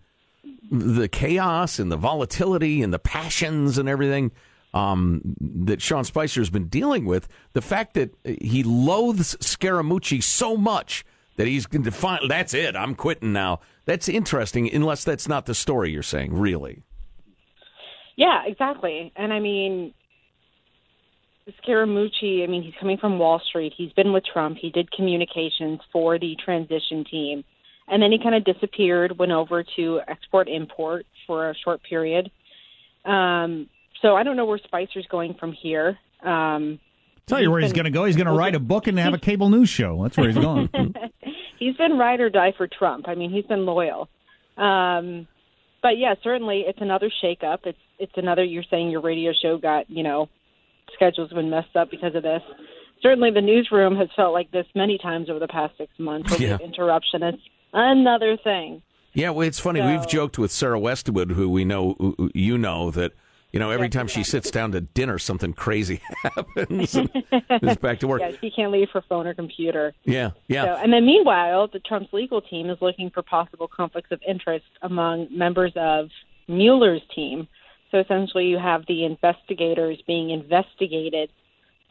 the 0.72 1.10
chaos 1.10 1.78
and 1.78 1.92
the 1.92 1.98
volatility 1.98 2.82
and 2.82 2.94
the 2.94 3.00
passions 3.00 3.78
and 3.78 3.90
everything 3.90 4.32
um, 4.74 5.36
that 5.42 5.82
Sean 5.82 6.06
Spicer 6.06 6.40
has 6.40 6.50
been 6.50 6.70
dealing 6.70 7.04
with, 7.04 7.28
the 7.52 7.62
fact 7.62 7.94
that 7.96 8.16
he 8.24 8.64
loathes 8.64 9.36
Scaramucci 9.42 10.24
so 10.24 10.56
much 10.56 11.04
that 11.36 11.48
he's 11.48 11.66
going 11.66 11.84
to 11.84 11.92
find 11.92 12.32
that's 12.32 12.54
it. 12.54 12.78
I'm 12.78 12.96
quitting 12.96 13.34
now. 13.34 13.60
That's 13.84 14.08
interesting, 14.08 14.74
unless 14.74 15.04
that's 15.04 15.28
not 15.28 15.48
the 15.48 15.54
story 15.54 15.92
you're 15.92 16.02
saying, 16.02 16.34
really. 16.34 16.84
Yeah, 18.16 18.44
exactly. 18.46 19.12
And 19.16 19.32
I 19.34 19.40
mean, 19.40 19.94
Scaramucci, 21.64 22.44
I 22.44 22.48
mean, 22.48 22.64
he's 22.64 22.74
coming 22.80 22.98
from 22.98 23.20
Wall 23.20 23.42
Street. 23.50 23.74
He's 23.76 23.92
been 23.94 24.14
with 24.14 24.24
Trump. 24.26 24.58
He 24.60 24.70
did 24.70 24.92
communications 24.92 25.80
for 25.92 26.20
the 26.20 26.36
transition 26.44 27.04
team. 27.10 27.44
And 27.88 28.02
then 28.02 28.12
he 28.12 28.20
kind 28.20 28.36
of 28.36 28.46
disappeared, 28.46 29.18
went 29.18 29.32
over 29.32 29.64
to 29.76 30.00
export 30.08 30.48
import 30.48 31.06
for 31.28 31.50
a 31.50 31.56
short 31.56 31.82
period. 31.84 32.32
Um, 33.06 33.70
so 34.02 34.16
I 34.16 34.24
don't 34.24 34.38
know 34.38 34.46
where 34.46 34.60
Spicer's 34.60 35.06
going 35.10 35.36
from 35.40 35.52
here. 35.54 35.98
Um, 36.24 36.80
Tell 37.28 37.42
you 37.42 37.52
where 37.52 37.62
he's 37.62 37.74
going 37.74 37.86
to 37.86 37.92
go. 37.92 38.06
He's 38.06 38.16
going 38.16 38.28
to 38.28 38.34
write 38.34 38.56
a 38.56 38.60
book 38.74 38.88
and 38.88 38.98
have 39.00 39.14
a 39.14 39.18
cable 39.18 39.50
news 39.50 39.70
show. 39.70 40.04
That's 40.04 40.18
where 40.18 40.28
he's 40.28 40.38
going. 40.38 40.70
he's 41.60 41.76
been 41.76 41.98
ride 41.98 42.20
or 42.20 42.30
die 42.30 42.54
for 42.56 42.68
Trump. 42.68 43.08
I 43.08 43.16
mean, 43.16 43.32
he's 43.32 43.46
been 43.46 43.66
loyal. 43.66 44.10
Um, 44.58 45.28
but 45.82 45.98
yeah, 45.98 46.16
certainly 46.24 46.64
it's 46.68 46.80
another 46.82 47.12
shakeup. 47.24 47.60
It's 47.66 47.78
it's 48.00 48.14
another. 48.16 48.44
You're 48.44 48.64
saying 48.70 48.90
your 48.92 49.02
radio 49.02 49.32
show 49.40 49.58
got 49.58 49.90
you 49.90 50.04
know 50.04 50.30
schedules 50.94 51.32
been 51.32 51.50
messed 51.50 51.76
up 51.76 51.90
because 51.92 52.16
of 52.16 52.24
this. 52.24 52.42
Certainly, 53.02 53.32
the 53.32 53.42
newsroom 53.42 53.96
has 53.96 54.10
felt 54.16 54.34
like 54.34 54.52
this 54.52 54.66
many 54.76 54.98
times 54.98 55.30
over 55.30 55.40
the 55.40 55.48
past 55.48 55.76
six 55.78 55.92
months. 55.98 56.30
With 56.32 56.40
Yeah. 56.42 56.58
interruption, 56.64 57.24
it's 57.24 57.42
another 57.74 58.38
thing. 58.38 58.82
Yeah, 59.14 59.32
well, 59.32 59.48
it's 59.48 59.60
funny. 59.60 59.82
We've 59.82 60.08
joked 60.08 60.38
with 60.40 60.52
Sarah 60.52 60.80
Westwood, 60.80 61.32
who 61.32 61.50
we 61.50 61.66
know, 61.66 61.96
who 62.00 62.30
you 62.34 62.58
know, 62.58 62.92
that 62.92 63.12
you 63.52 63.60
know 63.60 63.70
every 63.70 63.90
time 63.90 64.08
she 64.08 64.24
sits 64.24 64.52
down 64.52 64.72
to 64.72 64.82
dinner, 64.82 65.20
something 65.20 65.54
crazy 65.54 66.02
happens. 66.24 66.96
and 66.96 67.10
is 67.62 67.78
back 67.78 68.00
to 68.00 68.08
work. 68.08 68.22
Yeah, 68.22 68.32
she 68.40 68.52
can't 68.52 68.72
leave 68.72 68.90
her 68.94 69.04
phone 69.08 69.28
or 69.28 69.34
computer. 69.34 69.94
Yeah, 70.04 70.32
yeah. 70.48 70.66
So, 70.66 70.82
and 70.82 70.94
then 70.94 71.06
meanwhile, 71.06 71.68
the 71.68 71.80
Trump's 71.80 72.14
legal 72.14 72.42
team 72.42 72.70
is 72.70 72.78
looking 72.82 73.10
for 73.10 73.22
possible 73.22 73.68
conflicts 73.68 74.12
of 74.12 74.22
interest 74.28 74.66
among 74.82 75.28
members 75.32 75.74
of 75.76 76.10
Mueller's 76.48 77.02
team. 77.14 77.48
So 77.92 78.00
essentially, 78.00 78.46
you 78.46 78.58
have 78.58 78.86
the 78.88 79.04
investigators 79.04 80.02
being 80.08 80.30
investigated 80.30 81.30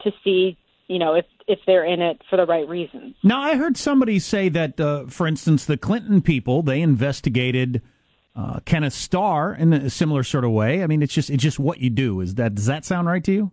to 0.01 0.11
see, 0.23 0.57
you 0.87 0.99
know, 0.99 1.13
if 1.13 1.25
if 1.47 1.59
they're 1.67 1.85
in 1.85 2.01
it 2.01 2.21
for 2.29 2.37
the 2.37 2.45
right 2.45 2.67
reasons. 2.67 3.15
Now, 3.23 3.41
I 3.41 3.55
heard 3.55 3.77
somebody 3.77 4.19
say 4.19 4.49
that, 4.49 4.79
uh, 4.79 5.05
for 5.07 5.27
instance, 5.27 5.65
the 5.65 5.77
Clinton 5.77 6.21
people 6.21 6.63
they 6.63 6.81
investigated 6.81 7.81
uh, 8.35 8.59
Kenneth 8.65 8.93
Starr 8.93 9.53
in 9.53 9.73
a 9.73 9.89
similar 9.89 10.23
sort 10.23 10.45
of 10.45 10.51
way. 10.51 10.83
I 10.83 10.87
mean, 10.87 11.01
it's 11.01 11.13
just 11.13 11.29
it's 11.29 11.43
just 11.43 11.59
what 11.59 11.79
you 11.79 11.89
do. 11.89 12.21
Is 12.21 12.35
that 12.35 12.55
does 12.55 12.65
that 12.65 12.85
sound 12.85 13.07
right 13.07 13.23
to 13.23 13.31
you? 13.31 13.51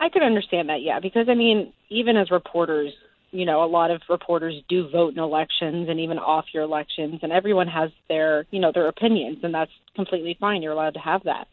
I 0.00 0.08
could 0.08 0.22
understand 0.22 0.68
that, 0.68 0.82
yeah, 0.82 1.00
because 1.00 1.28
I 1.28 1.34
mean, 1.34 1.72
even 1.88 2.16
as 2.16 2.30
reporters, 2.30 2.92
you 3.30 3.46
know, 3.46 3.64
a 3.64 3.66
lot 3.66 3.90
of 3.90 4.02
reporters 4.08 4.54
do 4.68 4.88
vote 4.90 5.14
in 5.14 5.18
elections 5.18 5.88
and 5.88 6.00
even 6.00 6.18
off 6.18 6.46
your 6.52 6.62
elections, 6.62 7.20
and 7.22 7.32
everyone 7.32 7.68
has 7.68 7.90
their, 8.08 8.46
you 8.50 8.60
know, 8.60 8.72
their 8.72 8.88
opinions, 8.88 9.38
and 9.42 9.54
that's 9.54 9.70
completely 9.94 10.36
fine. 10.38 10.62
You're 10.62 10.72
allowed 10.72 10.94
to 10.94 11.00
have 11.00 11.24
that. 11.24 11.46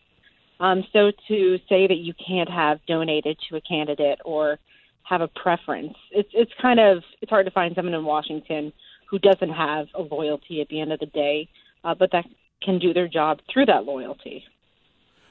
Um, 0.59 0.83
so 0.93 1.11
to 1.27 1.57
say 1.69 1.87
that 1.87 1.97
you 1.97 2.13
can't 2.13 2.49
have 2.49 2.79
donated 2.87 3.37
to 3.49 3.55
a 3.55 3.61
candidate 3.61 4.19
or 4.23 4.59
have 5.03 5.21
a 5.21 5.27
preference, 5.27 5.95
it's 6.11 6.29
it's 6.33 6.51
kind 6.61 6.79
of 6.79 7.03
it's 7.21 7.29
hard 7.29 7.45
to 7.45 7.51
find 7.51 7.73
someone 7.75 7.93
in 7.93 8.05
Washington 8.05 8.73
who 9.09 9.19
doesn't 9.19 9.49
have 9.49 9.87
a 9.95 10.01
loyalty 10.01 10.61
at 10.61 10.69
the 10.69 10.79
end 10.79 10.93
of 10.93 10.99
the 10.99 11.05
day, 11.07 11.49
uh, 11.83 11.95
but 11.95 12.11
that 12.11 12.25
can 12.61 12.79
do 12.79 12.93
their 12.93 13.07
job 13.07 13.39
through 13.51 13.65
that 13.65 13.85
loyalty. 13.85 14.43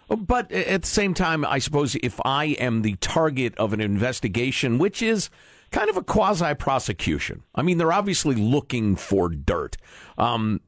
But 0.09 0.51
at 0.51 0.83
the 0.83 0.89
same 0.89 1.15
time, 1.15 1.45
I 1.45 1.61
suppose 1.61 1.95
if 1.97 2.21
I 2.25 2.47
am 2.59 2.83
the 2.83 2.97
target 2.97 3.57
of 3.57 3.73
an 3.73 3.81
investigation, 3.81 4.79
which 4.79 5.03
is 5.03 5.31
kind 5.71 5.89
of 5.89 5.97
a 5.97 6.03
quasi 6.03 6.53
prosecution, 6.55 7.45
I 7.55 7.63
mean, 7.63 7.79
they're 7.79 7.93
obviously 7.93 8.35
looking 8.35 8.97
for 8.97 9.29
dirt. 9.29 9.77
Um, 10.19 10.61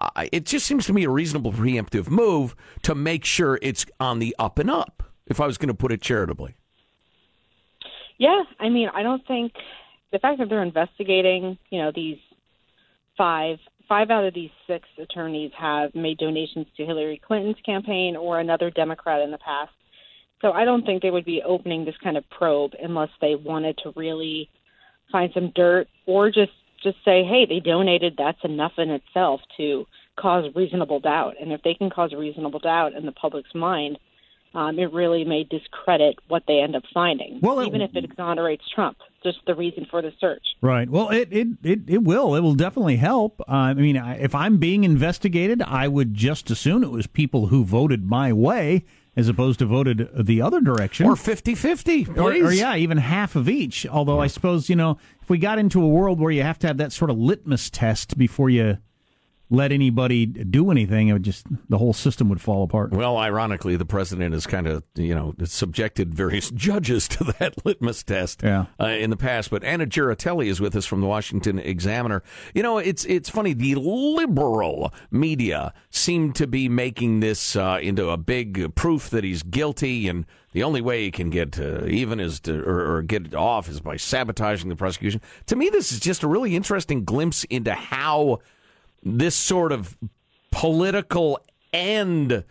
I- 0.00 0.28
it 0.32 0.46
just 0.46 0.66
seems 0.66 0.86
to 0.86 0.92
me 0.92 1.04
a 1.04 1.10
reasonable 1.10 1.52
preemptive 1.52 2.10
move 2.10 2.56
to 2.82 2.96
make 2.96 3.24
sure 3.24 3.60
it's 3.62 3.86
on 4.00 4.18
the 4.18 4.34
up 4.36 4.58
and 4.58 4.68
up, 4.68 5.04
if 5.28 5.40
I 5.40 5.46
was 5.46 5.58
going 5.58 5.68
to 5.68 5.74
put 5.74 5.92
it 5.92 6.02
charitably. 6.02 6.56
Yeah, 8.18 8.42
I 8.58 8.68
mean, 8.68 8.88
I 8.88 9.04
don't 9.04 9.24
think 9.28 9.52
the 10.10 10.18
fact 10.18 10.40
that 10.40 10.48
they're 10.48 10.62
investigating, 10.62 11.58
you 11.70 11.78
know, 11.80 11.92
these 11.94 12.18
five 13.16 13.58
five 13.88 14.10
out 14.10 14.24
of 14.24 14.34
these 14.34 14.50
six 14.66 14.88
attorneys 14.98 15.52
have 15.58 15.94
made 15.94 16.18
donations 16.18 16.66
to 16.76 16.84
Hillary 16.84 17.20
Clinton's 17.24 17.56
campaign 17.64 18.16
or 18.16 18.40
another 18.40 18.70
Democrat 18.70 19.22
in 19.22 19.30
the 19.30 19.38
past. 19.38 19.72
So 20.42 20.52
I 20.52 20.64
don't 20.64 20.84
think 20.84 21.02
they 21.02 21.10
would 21.10 21.24
be 21.24 21.42
opening 21.44 21.84
this 21.84 21.94
kind 22.02 22.16
of 22.16 22.28
probe 22.30 22.72
unless 22.82 23.08
they 23.20 23.34
wanted 23.34 23.78
to 23.78 23.92
really 23.96 24.50
find 25.10 25.30
some 25.32 25.52
dirt 25.54 25.88
or 26.06 26.30
just 26.30 26.52
just 26.82 26.98
say, 27.04 27.24
hey, 27.24 27.46
they 27.48 27.58
donated. 27.58 28.14
That's 28.18 28.38
enough 28.44 28.72
in 28.78 28.90
itself 28.90 29.40
to 29.56 29.86
cause 30.18 30.44
reasonable 30.54 31.00
doubt. 31.00 31.34
And 31.40 31.52
if 31.52 31.62
they 31.62 31.74
can 31.74 31.90
cause 31.90 32.12
reasonable 32.12 32.60
doubt 32.60 32.92
in 32.92 33.06
the 33.06 33.12
public's 33.12 33.54
mind, 33.54 33.98
um, 34.56 34.78
it 34.78 34.92
really 34.92 35.22
may 35.24 35.44
discredit 35.44 36.16
what 36.28 36.42
they 36.48 36.60
end 36.60 36.74
up 36.74 36.82
finding, 36.92 37.38
Well, 37.42 37.60
it- 37.60 37.66
even 37.68 37.82
if 37.82 37.94
it 37.94 38.04
exonerates 38.04 38.64
Trump. 38.74 38.96
Just 39.22 39.38
the 39.46 39.54
reason 39.56 39.86
for 39.90 40.02
the 40.02 40.12
search. 40.20 40.44
Right. 40.60 40.88
Well, 40.88 41.08
it 41.10 41.28
it 41.32 41.48
it, 41.64 41.80
it 41.88 42.02
will. 42.04 42.36
It 42.36 42.40
will 42.40 42.54
definitely 42.54 42.94
help. 42.96 43.40
Uh, 43.40 43.44
I 43.52 43.74
mean, 43.74 43.96
I, 43.98 44.18
if 44.18 44.36
I'm 44.36 44.58
being 44.58 44.84
investigated, 44.84 45.62
I 45.62 45.88
would 45.88 46.14
just 46.14 46.48
assume 46.48 46.84
it 46.84 46.92
was 46.92 47.08
people 47.08 47.48
who 47.48 47.64
voted 47.64 48.04
my 48.06 48.32
way 48.32 48.84
as 49.16 49.28
opposed 49.28 49.58
to 49.60 49.66
voted 49.66 50.08
the 50.16 50.40
other 50.42 50.60
direction. 50.60 51.06
Or 51.06 51.14
50-50, 51.14 52.16
Or, 52.18 52.30
or 52.32 52.52
yeah, 52.52 52.76
even 52.76 52.98
half 52.98 53.34
of 53.34 53.48
each. 53.48 53.86
Although 53.86 54.20
I 54.20 54.26
suppose, 54.28 54.68
you 54.68 54.76
know, 54.76 54.98
if 55.22 55.28
we 55.30 55.38
got 55.38 55.58
into 55.58 55.82
a 55.82 55.88
world 55.88 56.20
where 56.20 56.30
you 56.30 56.42
have 56.42 56.58
to 56.60 56.66
have 56.66 56.76
that 56.76 56.92
sort 56.92 57.10
of 57.10 57.16
litmus 57.18 57.70
test 57.70 58.16
before 58.18 58.50
you 58.50 58.78
let 59.48 59.70
anybody 59.70 60.26
do 60.26 60.70
anything, 60.72 61.08
it 61.08 61.12
would 61.12 61.22
just 61.22 61.46
the 61.68 61.78
whole 61.78 61.92
system 61.92 62.28
would 62.28 62.40
fall 62.40 62.64
apart. 62.64 62.90
Well, 62.90 63.16
ironically, 63.16 63.76
the 63.76 63.84
president 63.84 64.32
has 64.34 64.46
kind 64.46 64.66
of 64.66 64.82
you 64.96 65.14
know 65.14 65.34
subjected 65.44 66.14
various 66.14 66.50
judges 66.54 67.06
to 67.08 67.24
that 67.38 67.54
litmus 67.64 68.02
test 68.02 68.42
Yeah. 68.42 68.66
uh, 68.80 68.86
in 68.86 69.10
the 69.10 69.16
past. 69.16 69.50
But 69.50 69.62
Anna 69.62 69.86
Giaritelli 69.86 70.46
is 70.46 70.60
with 70.60 70.74
us 70.74 70.84
from 70.86 71.00
the 71.00 71.06
Washington 71.06 71.58
Examiner. 71.58 72.22
You 72.54 72.62
know, 72.62 72.78
it's 72.78 73.04
it's 73.04 73.28
funny. 73.30 73.52
The 73.52 73.76
liberal 73.76 74.92
media 75.10 75.72
seem 75.90 76.32
to 76.34 76.46
be 76.46 76.68
making 76.68 77.20
this 77.20 77.56
uh, 77.56 77.78
into 77.80 78.10
a 78.10 78.16
big 78.16 78.74
proof 78.74 79.10
that 79.10 79.22
he's 79.24 79.42
guilty, 79.42 80.08
and 80.08 80.26
the 80.52 80.62
only 80.62 80.80
way 80.80 81.04
he 81.04 81.10
can 81.10 81.30
get 81.30 81.58
uh, 81.60 81.84
even 81.86 82.18
is 82.18 82.40
to 82.40 82.62
or, 82.64 82.96
or 82.96 83.02
get 83.02 83.34
off 83.34 83.68
is 83.68 83.80
by 83.80 83.96
sabotaging 83.96 84.68
the 84.68 84.76
prosecution. 84.76 85.20
To 85.46 85.56
me, 85.56 85.68
this 85.70 85.92
is 85.92 86.00
just 86.00 86.22
a 86.22 86.28
really 86.28 86.56
interesting 86.56 87.04
glimpse 87.04 87.44
into 87.44 87.72
how 87.74 88.40
this 89.06 89.34
sort 89.34 89.72
of 89.72 89.96
political 90.50 91.40
and 91.72 92.44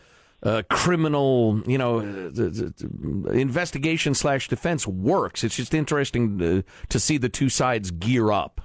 uh, 0.43 0.61
criminal, 0.69 1.61
you 1.65 1.77
know, 1.77 2.01
the, 2.29 2.49
the, 2.49 3.31
investigation 3.31 4.13
slash 4.13 4.47
defense 4.47 4.87
works. 4.87 5.43
It's 5.43 5.55
just 5.55 5.73
interesting 5.73 6.37
to, 6.37 6.63
to 6.89 6.99
see 6.99 7.17
the 7.17 7.29
two 7.29 7.49
sides 7.49 7.91
gear 7.91 8.31
up. 8.31 8.61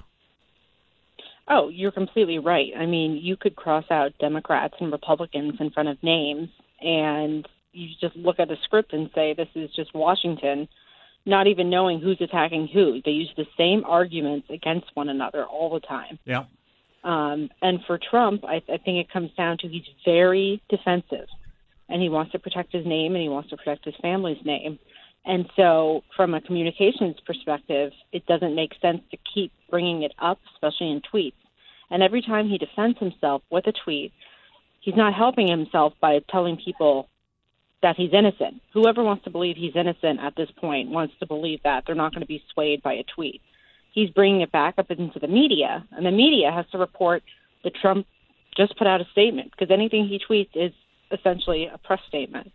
Oh, 1.49 1.69
you're 1.69 1.91
completely 1.91 2.39
right. 2.39 2.71
I 2.79 2.87
mean, 2.87 3.17
you 3.17 3.37
could 3.37 3.57
cross 3.57 3.85
out 3.91 4.13
Democrats 4.21 4.75
and 4.79 4.93
Republicans 4.93 5.55
in 5.59 5.71
front 5.71 5.89
of 5.89 6.01
names, 6.03 6.49
and 6.81 7.49
you 7.73 7.89
just 8.01 8.15
look 8.15 8.39
at 8.39 8.49
the 8.49 8.57
script 8.65 8.93
and 8.93 9.11
say, 9.15 9.35
this 9.35 9.49
is 9.55 9.71
just 9.75 9.93
Washington, 9.95 10.69
not 11.27 11.47
even 11.49 11.71
knowing 11.71 12.01
who's 12.01 12.21
attacking 12.21 12.69
who. 12.69 13.01
They 13.05 13.11
use 13.11 13.33
the 13.37 13.47
same 13.57 13.85
arguments 13.85 14.49
against 14.51 14.87
one 14.95 15.09
another 15.09 15.45
all 15.45 15.71
the 15.71 15.81
time. 15.81 16.19
Yeah. 16.25 16.45
Um, 17.03 17.49
and 17.63 17.81
for 17.87 17.99
Trump, 17.99 18.45
I, 18.45 18.57
I 18.57 18.77
think 18.77 18.99
it 18.99 19.11
comes 19.13 19.31
down 19.37 19.59
to 19.59 19.69
he's 19.69 19.83
very 20.05 20.63
defensive, 20.69 21.29
and 21.89 22.03
he 22.03 22.09
wants 22.09 22.33
to 22.33 22.39
protect 22.39 22.73
his 22.73 22.85
name 22.85 23.15
and 23.15 23.23
he 23.23 23.29
wants 23.29 23.51
to 23.51 23.57
protect 23.57 23.85
his 23.85 23.95
family's 24.03 24.45
name. 24.45 24.79
And 25.25 25.47
so, 25.55 26.03
from 26.17 26.35
a 26.35 26.41
communications 26.41 27.17
perspective, 27.27 27.93
it 28.13 28.27
doesn't 28.27 28.55
make 28.55 28.73
sense 28.81 29.03
to 29.11 29.19
keep 29.35 29.53
bringing 29.69 30.03
it 30.03 30.13
up, 30.19 30.39
especially 30.55 30.91
in 30.91 31.03
tweets. 31.13 31.35
And 31.91 32.03
every 32.03 32.23
time 32.23 32.49
he 32.49 32.59
defends 32.59 32.99
himself 32.99 33.43
with 33.51 33.67
a 33.67 33.73
tweet, 33.85 34.13
he's 34.81 34.97
not 34.97 35.13
helping 35.13 35.49
himself 35.49 35.93
by 36.01 36.21
telling 36.31 36.57
people 36.57 37.09
that 37.83 37.97
he's 37.97 38.13
innocent. 38.13 38.63
Whoever 38.73 39.03
wants 39.03 39.25
to 39.25 39.31
believe 39.31 39.57
he's 39.57 39.77
innocent 39.77 40.21
at 40.21 40.37
this 40.37 40.51
point 40.57 40.91
wants 40.91 41.15
to 41.21 41.27
believe 41.27 41.61
that 41.65 41.85
they're 41.87 41.95
not 41.95 42.13
going 42.13 42.23
to 42.23 42.27
be 42.27 42.43
swayed 42.53 42.83
by 42.83 42.95
a 42.95 43.05
tweet. 43.15 43.41
He's 43.93 44.11
bringing 44.11 44.41
it 44.41 44.53
back 44.53 44.75
up 44.79 44.91
into 44.91 45.19
the 45.19 45.29
media, 45.29 45.87
and 45.93 46.07
the 46.07 46.11
media 46.11 46.51
has 46.53 46.67
to 46.73 46.79
report 46.79 47.23
that 47.65 47.75
Trump 47.75 48.07
just 48.57 48.77
put 48.77 48.87
out 48.87 49.01
a 49.01 49.05
statement 49.13 49.51
because 49.51 49.73
anything 49.73 50.07
he 50.07 50.19
tweets 50.19 50.51
is 50.55 50.73
essentially 51.11 51.67
a 51.67 51.79
press 51.79 52.01
statement. 52.09 52.53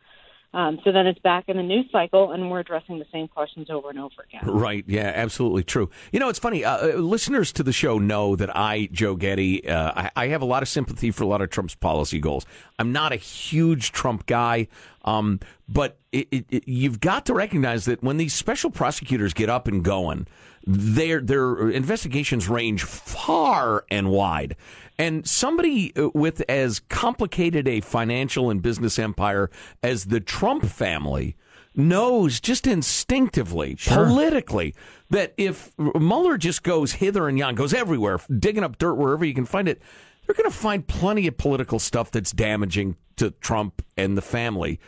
Um, 0.55 0.79
so 0.85 0.93
then 0.93 1.05
it's 1.05 1.19
back 1.19 1.49
in 1.49 1.57
the 1.57 1.63
news 1.63 1.87
cycle, 1.91 2.31
and 2.31 2.49
we're 2.49 2.61
addressing 2.61 2.97
the 2.97 3.05
same 3.11 3.27
questions 3.27 3.69
over 3.69 3.89
and 3.89 3.99
over 3.99 4.25
again. 4.25 4.49
Right. 4.49 4.85
Yeah, 4.87 5.11
absolutely 5.13 5.65
true. 5.65 5.89
You 6.13 6.21
know, 6.21 6.29
it's 6.29 6.39
funny. 6.39 6.63
Uh, 6.63 6.77
uh, 6.77 6.97
listeners 6.97 7.51
to 7.53 7.63
the 7.63 7.73
show 7.73 7.99
know 7.99 8.37
that 8.37 8.55
I, 8.55 8.87
Joe 8.89 9.17
Getty, 9.17 9.67
uh, 9.67 9.91
I, 9.93 10.11
I 10.15 10.27
have 10.27 10.41
a 10.41 10.45
lot 10.45 10.63
of 10.63 10.69
sympathy 10.69 11.11
for 11.11 11.25
a 11.25 11.27
lot 11.27 11.41
of 11.41 11.49
Trump's 11.49 11.75
policy 11.75 12.19
goals. 12.19 12.45
I'm 12.79 12.93
not 12.93 13.11
a 13.11 13.17
huge 13.17 13.91
Trump 13.91 14.27
guy, 14.27 14.69
um, 15.05 15.39
but 15.69 15.99
it, 16.11 16.27
it, 16.31 16.45
it, 16.49 16.67
you've 16.67 16.99
got 16.99 17.25
to 17.27 17.33
recognize 17.33 17.85
that 17.85 18.03
when 18.03 18.17
these 18.17 18.33
special 18.33 18.69
prosecutors 18.71 19.33
get 19.33 19.49
up 19.49 19.67
and 19.67 19.83
going, 19.83 20.27
their 20.67 21.21
their 21.21 21.69
investigations 21.69 22.49
range 22.49 22.83
far 22.83 23.85
and 23.91 24.09
wide. 24.09 24.55
And 24.97 25.27
somebody 25.27 25.95
uh, 25.95 26.09
with 26.13 26.41
as 26.49 26.79
complicated 26.89 27.67
a 27.67 27.81
financial 27.81 28.49
and 28.49 28.61
business 28.61 28.97
empire 28.97 29.51
as 29.83 30.05
the 30.05 30.19
Trump 30.19 30.65
family 30.65 31.35
knows 31.75 32.39
just 32.39 32.65
instinctively, 32.65 33.75
Sure. 33.77 34.05
politically, 34.05 34.73
that 35.09 35.33
if 35.37 35.71
Mueller 35.77 36.37
just 36.37 36.63
goes 36.63 36.93
hither 36.93 37.27
and 37.27 37.37
yon, 37.37 37.53
goes 37.55 37.73
everywhere, 37.73 38.19
digging 38.39 38.63
up 38.63 38.77
dirt 38.77 38.95
wherever 38.95 39.25
you 39.25 39.33
can 39.33 39.45
find 39.45 39.67
it, 39.67 39.81
they're 40.25 40.35
going 40.35 40.49
to 40.49 40.55
find 40.55 40.87
plenty 40.87 41.27
of 41.27 41.37
political 41.37 41.79
stuff 41.79 42.11
that's 42.11 42.31
damaging 42.31 42.95
to 43.17 43.31
Trump 43.31 43.81
and 43.97 44.17
the 44.17 44.21
family. 44.21 44.79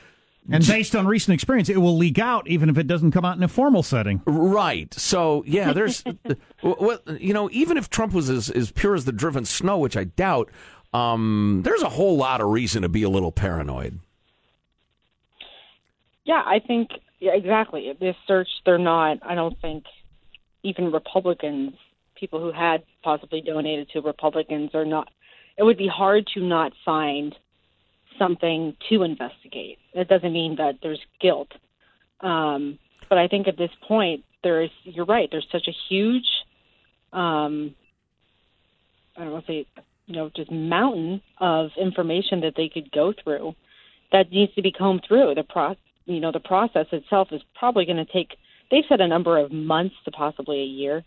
And 0.50 0.66
based 0.66 0.96
on 0.96 1.08
recent 1.08 1.34
experience, 1.34 1.68
it 1.68 1.78
will 1.78 1.98
leak 1.98 2.20
out 2.20 2.48
even 2.48 2.70
if 2.70 2.78
it 2.78 2.88
doesn't 2.88 3.12
come 3.12 3.26
out 3.26 3.36
in 3.36 3.44
a 3.44 3.50
formal 3.50 3.84
setting. 3.84 4.22
Right. 4.26 4.94
So 4.94 5.44
yeah, 5.46 5.74
there's, 5.74 6.04
well, 6.64 7.00
you 7.20 7.34
know, 7.34 7.50
even 7.52 7.76
if 7.76 7.90
Trump 7.90 8.14
was 8.14 8.30
as, 8.30 8.50
as 8.50 8.72
pure 8.72 8.96
as 8.96 9.04
the 9.04 9.12
driven 9.12 9.44
snow, 9.44 9.78
which 9.78 9.98
I 9.98 10.06
doubt, 10.06 10.50
um, 10.94 11.62
there's 11.66 11.82
a 11.82 11.90
whole 11.90 12.16
lot 12.16 12.40
of 12.40 12.48
reason 12.48 12.84
to 12.84 12.90
be 12.90 13.04
a 13.04 13.10
little 13.10 13.32
paranoid. 13.32 14.00
Yeah, 16.24 16.44
I 16.46 16.60
think 16.66 16.92
yeah, 17.20 17.32
exactly. 17.34 17.92
This 18.00 18.16
search, 18.28 18.48
they're 18.66 18.78
not. 18.78 19.20
I 19.24 19.36
don't 19.36 19.60
think 19.60 19.86
even 20.64 20.92
Republicans, 20.92 21.74
people 22.16 22.40
who 22.40 22.52
had 22.52 22.84
possibly 23.04 23.42
donated 23.42 23.90
to 23.92 24.02
Republicans, 24.02 24.72
are 24.74 24.86
not. 24.86 25.10
It 25.58 25.64
would 25.64 25.78
be 25.78 25.88
hard 25.88 26.28
to 26.36 26.42
not 26.42 26.72
find 26.86 27.36
something 28.20 28.76
to 28.90 29.04
investigate. 29.04 29.78
That 29.96 30.08
doesn't 30.08 30.34
mean 30.34 30.56
that 30.58 30.76
there's 30.82 31.02
guilt, 31.20 31.50
um, 32.22 32.80
but 33.10 33.18
I 33.18 33.28
think 33.28 33.48
at 33.48 33.58
this 33.58 33.72
point, 33.88 34.24
there's. 34.44 34.72
You're 34.84 35.06
right. 35.06 35.30
There's 35.32 35.48
such 35.52 35.68
a 35.68 35.76
huge. 35.90 36.28
Um, 37.14 37.76
I 39.16 39.24
don't 39.24 39.32
want 39.32 39.46
to 39.48 39.52
say, 39.52 39.66
you 40.06 40.16
know, 40.16 40.30
just 40.36 40.52
mountain 40.52 41.22
of 41.40 41.70
information 41.80 42.42
that 42.42 42.54
they 42.56 42.70
could 42.70 42.92
go 42.92 43.14
through 43.24 43.56
that 44.12 44.32
needs 44.32 44.54
to 44.56 44.62
be 44.62 44.72
combed 44.72 45.04
through. 45.08 45.36
The 45.36 45.44
pro, 45.44 45.76
you 46.06 46.20
know, 46.20 46.32
the 46.32 46.40
process 46.40 46.86
itself 46.92 47.30
is 47.32 47.42
probably 47.58 47.86
going 47.86 47.98
to 47.98 48.12
take. 48.12 48.38
They've 48.70 48.84
said 48.88 49.02
a 49.02 49.08
number 49.08 49.38
of 49.38 49.52
months 49.52 49.96
to 50.06 50.12
possibly 50.12 50.62
a 50.62 50.66
year, 50.66 51.04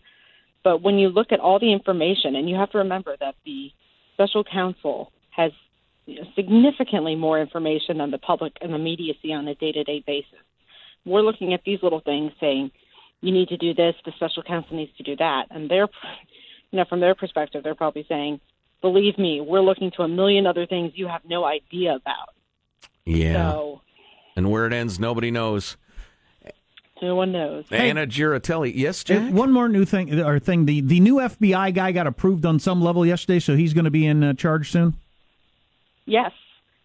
but 0.63 0.81
when 0.81 0.97
you 0.97 1.09
look 1.09 1.31
at 1.31 1.39
all 1.39 1.59
the 1.59 1.71
information, 1.71 2.35
and 2.35 2.49
you 2.49 2.55
have 2.55 2.71
to 2.71 2.79
remember 2.79 3.15
that 3.19 3.35
the 3.45 3.71
special 4.21 4.43
counsel 4.43 5.11
has 5.31 5.51
significantly 6.35 7.15
more 7.15 7.39
information 7.39 7.97
than 7.97 8.11
the 8.11 8.17
public 8.17 8.53
and 8.61 8.73
the 8.73 8.77
media 8.77 9.13
see 9.21 9.31
on 9.31 9.47
a 9.47 9.55
day-to-day 9.55 10.03
basis. 10.05 10.39
We're 11.05 11.21
looking 11.21 11.53
at 11.53 11.63
these 11.63 11.79
little 11.81 12.01
things, 12.01 12.31
saying 12.39 12.71
you 13.21 13.31
need 13.31 13.49
to 13.49 13.57
do 13.57 13.73
this, 13.73 13.95
the 14.05 14.11
special 14.15 14.43
counsel 14.43 14.75
needs 14.75 14.95
to 14.97 15.03
do 15.03 15.15
that, 15.15 15.47
and 15.49 15.69
they're, 15.69 15.87
you 16.71 16.77
know, 16.77 16.85
from 16.85 16.99
their 16.99 17.15
perspective, 17.15 17.63
they're 17.63 17.75
probably 17.75 18.05
saying, 18.07 18.39
"Believe 18.81 19.17
me, 19.17 19.41
we're 19.41 19.61
looking 19.61 19.91
to 19.91 20.03
a 20.03 20.07
million 20.07 20.45
other 20.45 20.65
things 20.65 20.91
you 20.95 21.07
have 21.07 21.23
no 21.25 21.43
idea 21.43 21.95
about." 21.95 22.29
Yeah. 23.05 23.51
So 23.51 23.81
And 24.35 24.51
where 24.51 24.65
it 24.65 24.73
ends, 24.73 24.99
nobody 24.99 25.31
knows. 25.31 25.77
No 27.01 27.15
one 27.15 27.31
knows. 27.31 27.65
Anna 27.71 28.05
Giaritelli. 28.05 28.71
Yes, 28.75 29.01
Uh, 29.03 29.07
Jack? 29.07 29.33
One 29.33 29.51
more 29.51 29.67
new 29.67 29.85
thing, 29.85 30.19
or 30.19 30.37
thing. 30.39 30.65
The 30.65 30.81
the 30.81 30.99
new 30.99 31.15
FBI 31.15 31.73
guy 31.73 31.91
got 31.91 32.05
approved 32.07 32.45
on 32.45 32.59
some 32.59 32.81
level 32.81 33.05
yesterday, 33.05 33.39
so 33.39 33.55
he's 33.55 33.73
going 33.73 33.85
to 33.85 33.91
be 33.91 34.05
in 34.05 34.23
uh, 34.23 34.33
charge 34.33 34.69
soon. 34.71 34.93
Yes, 36.05 36.31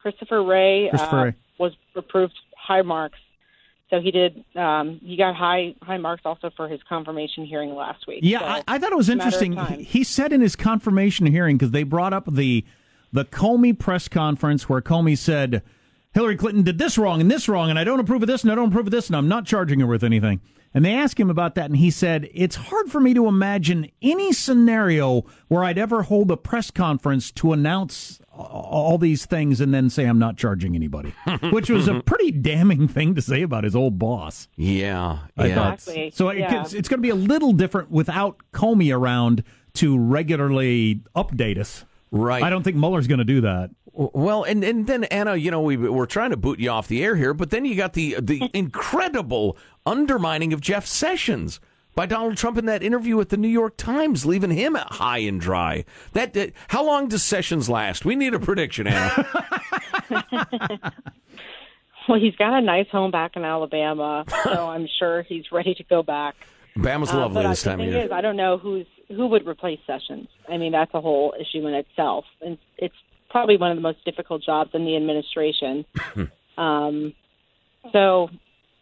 Christopher 0.00 0.42
Wray, 0.42 0.88
Christopher 0.90 1.16
uh, 1.18 1.24
Wray. 1.24 1.34
was 1.58 1.72
approved 1.94 2.34
high 2.56 2.82
marks. 2.82 3.18
So 3.90 4.00
he 4.00 4.10
did. 4.10 4.44
Um, 4.56 5.00
he 5.04 5.16
got 5.16 5.36
high 5.36 5.74
high 5.82 5.98
marks 5.98 6.22
also 6.24 6.50
for 6.56 6.68
his 6.68 6.80
confirmation 6.88 7.44
hearing 7.44 7.74
last 7.74 8.06
week. 8.06 8.20
Yeah, 8.22 8.40
So 8.40 8.44
I, 8.46 8.62
I 8.66 8.78
thought 8.78 8.92
it 8.92 8.96
was 8.96 9.08
it's 9.08 9.14
a 9.14 9.16
matter 9.18 9.36
of 9.36 9.42
interesting. 9.42 9.54
time. 9.76 9.84
He 9.84 10.02
said 10.02 10.32
in 10.32 10.40
his 10.40 10.56
confirmation 10.56 11.26
hearing 11.26 11.56
because 11.56 11.70
they 11.72 11.82
brought 11.84 12.12
up 12.12 12.24
the 12.32 12.64
the 13.12 13.24
Comey 13.24 13.78
press 13.78 14.08
conference 14.08 14.68
where 14.68 14.80
Comey 14.80 15.16
said 15.16 15.62
Hillary 16.16 16.36
Clinton 16.36 16.62
did 16.62 16.78
this 16.78 16.96
wrong 16.96 17.20
and 17.20 17.30
this 17.30 17.46
wrong, 17.46 17.68
and 17.68 17.78
I 17.78 17.84
don't 17.84 18.00
approve 18.00 18.22
of 18.22 18.26
this 18.26 18.42
and 18.42 18.50
I 18.50 18.54
don't 18.54 18.68
approve 18.68 18.86
of 18.86 18.90
this, 18.90 19.08
and 19.08 19.14
I'm 19.14 19.28
not 19.28 19.44
charging 19.44 19.80
her 19.80 19.86
with 19.86 20.02
anything. 20.02 20.40
And 20.72 20.82
they 20.82 20.94
asked 20.94 21.20
him 21.20 21.28
about 21.28 21.56
that, 21.56 21.66
and 21.66 21.76
he 21.76 21.90
said 21.90 22.30
it's 22.32 22.56
hard 22.56 22.90
for 22.90 23.00
me 23.02 23.12
to 23.12 23.26
imagine 23.26 23.90
any 24.00 24.32
scenario 24.32 25.26
where 25.48 25.62
I'd 25.62 25.76
ever 25.76 26.04
hold 26.04 26.30
a 26.30 26.38
press 26.38 26.70
conference 26.70 27.30
to 27.32 27.52
announce 27.52 28.18
all 28.32 28.96
these 28.96 29.26
things 29.26 29.60
and 29.60 29.74
then 29.74 29.90
say 29.90 30.06
I'm 30.06 30.18
not 30.18 30.38
charging 30.38 30.74
anybody, 30.74 31.12
which 31.50 31.68
was 31.68 31.86
a 31.86 32.00
pretty 32.00 32.30
damning 32.30 32.88
thing 32.88 33.14
to 33.14 33.20
say 33.20 33.42
about 33.42 33.64
his 33.64 33.76
old 33.76 33.98
boss. 33.98 34.48
Yeah. 34.56 35.18
I 35.36 35.48
yeah. 35.48 35.54
thought. 35.54 35.74
Exactly. 35.74 36.10
So 36.14 36.30
Yeah. 36.30 36.62
it's, 36.62 36.72
it's 36.72 36.88
going 36.88 36.98
to 36.98 37.02
be 37.02 37.10
a 37.10 37.14
little 37.14 37.52
different 37.52 37.90
without 37.90 38.38
Comey 38.54 38.90
around 38.90 39.44
to 39.74 39.98
regularly 39.98 41.02
update 41.14 41.58
us. 41.58 41.84
Right. 42.10 42.42
I 42.42 42.48
don't 42.48 42.62
think 42.62 42.78
Mueller's 42.78 43.06
going 43.06 43.18
to 43.18 43.24
do 43.24 43.42
that. 43.42 43.70
Well, 43.98 44.42
and, 44.44 44.62
and 44.62 44.86
then 44.86 45.04
Anna, 45.04 45.36
you 45.36 45.50
know, 45.50 45.62
we 45.62 45.76
we're 45.78 46.04
trying 46.06 46.30
to 46.30 46.36
boot 46.36 46.58
you 46.60 46.68
off 46.70 46.86
the 46.86 47.02
air 47.02 47.16
here, 47.16 47.32
but 47.32 47.50
then 47.50 47.64
you 47.64 47.74
got 47.74 47.94
the 47.94 48.16
the 48.20 48.50
incredible 48.54 49.56
undermining 49.86 50.52
of 50.52 50.60
Jeff 50.60 50.84
Sessions 50.86 51.60
by 51.94 52.04
Donald 52.04 52.36
Trump 52.36 52.58
in 52.58 52.66
that 52.66 52.82
interview 52.82 53.16
with 53.16 53.30
the 53.30 53.38
New 53.38 53.48
York 53.48 53.78
Times, 53.78 54.26
leaving 54.26 54.50
him 54.50 54.74
high 54.74 55.18
and 55.18 55.40
dry. 55.40 55.86
That, 56.12 56.34
that 56.34 56.52
how 56.68 56.84
long 56.84 57.08
does 57.08 57.22
Sessions 57.22 57.70
last? 57.70 58.04
We 58.04 58.16
need 58.16 58.34
a 58.34 58.38
prediction, 58.38 58.86
Anna. 58.86 59.26
Well, 62.08 62.20
he's 62.20 62.36
got 62.36 62.56
a 62.56 62.60
nice 62.60 62.86
home 62.88 63.10
back 63.10 63.32
in 63.34 63.44
Alabama, 63.44 64.24
so 64.44 64.68
I'm 64.68 64.86
sure 65.00 65.22
he's 65.22 65.50
ready 65.50 65.74
to 65.74 65.82
go 65.82 66.04
back. 66.04 66.36
Bama's 66.76 67.12
Uh, 67.12 67.18
lovely 67.18 67.42
this 67.42 67.64
time 67.64 67.80
of 67.80 67.86
year. 67.88 68.04
is, 68.04 68.12
I 68.12 68.20
don't 68.20 68.36
know 68.36 68.58
who's 68.58 68.86
who 69.08 69.26
would 69.26 69.44
replace 69.44 69.80
Sessions? 69.88 70.28
I 70.48 70.56
mean, 70.56 70.70
that's 70.70 70.94
a 70.94 71.00
whole 71.00 71.34
issue 71.40 71.66
in 71.66 71.74
itself, 71.74 72.24
and 72.40 72.58
it's 72.78 72.94
probably 73.30 73.56
one 73.56 73.70
of 73.70 73.76
the 73.76 73.82
most 73.82 74.04
difficult 74.04 74.42
jobs 74.42 74.70
in 74.74 74.84
the 74.84 74.96
administration. 74.96 75.84
um, 76.58 77.12
so 77.92 78.28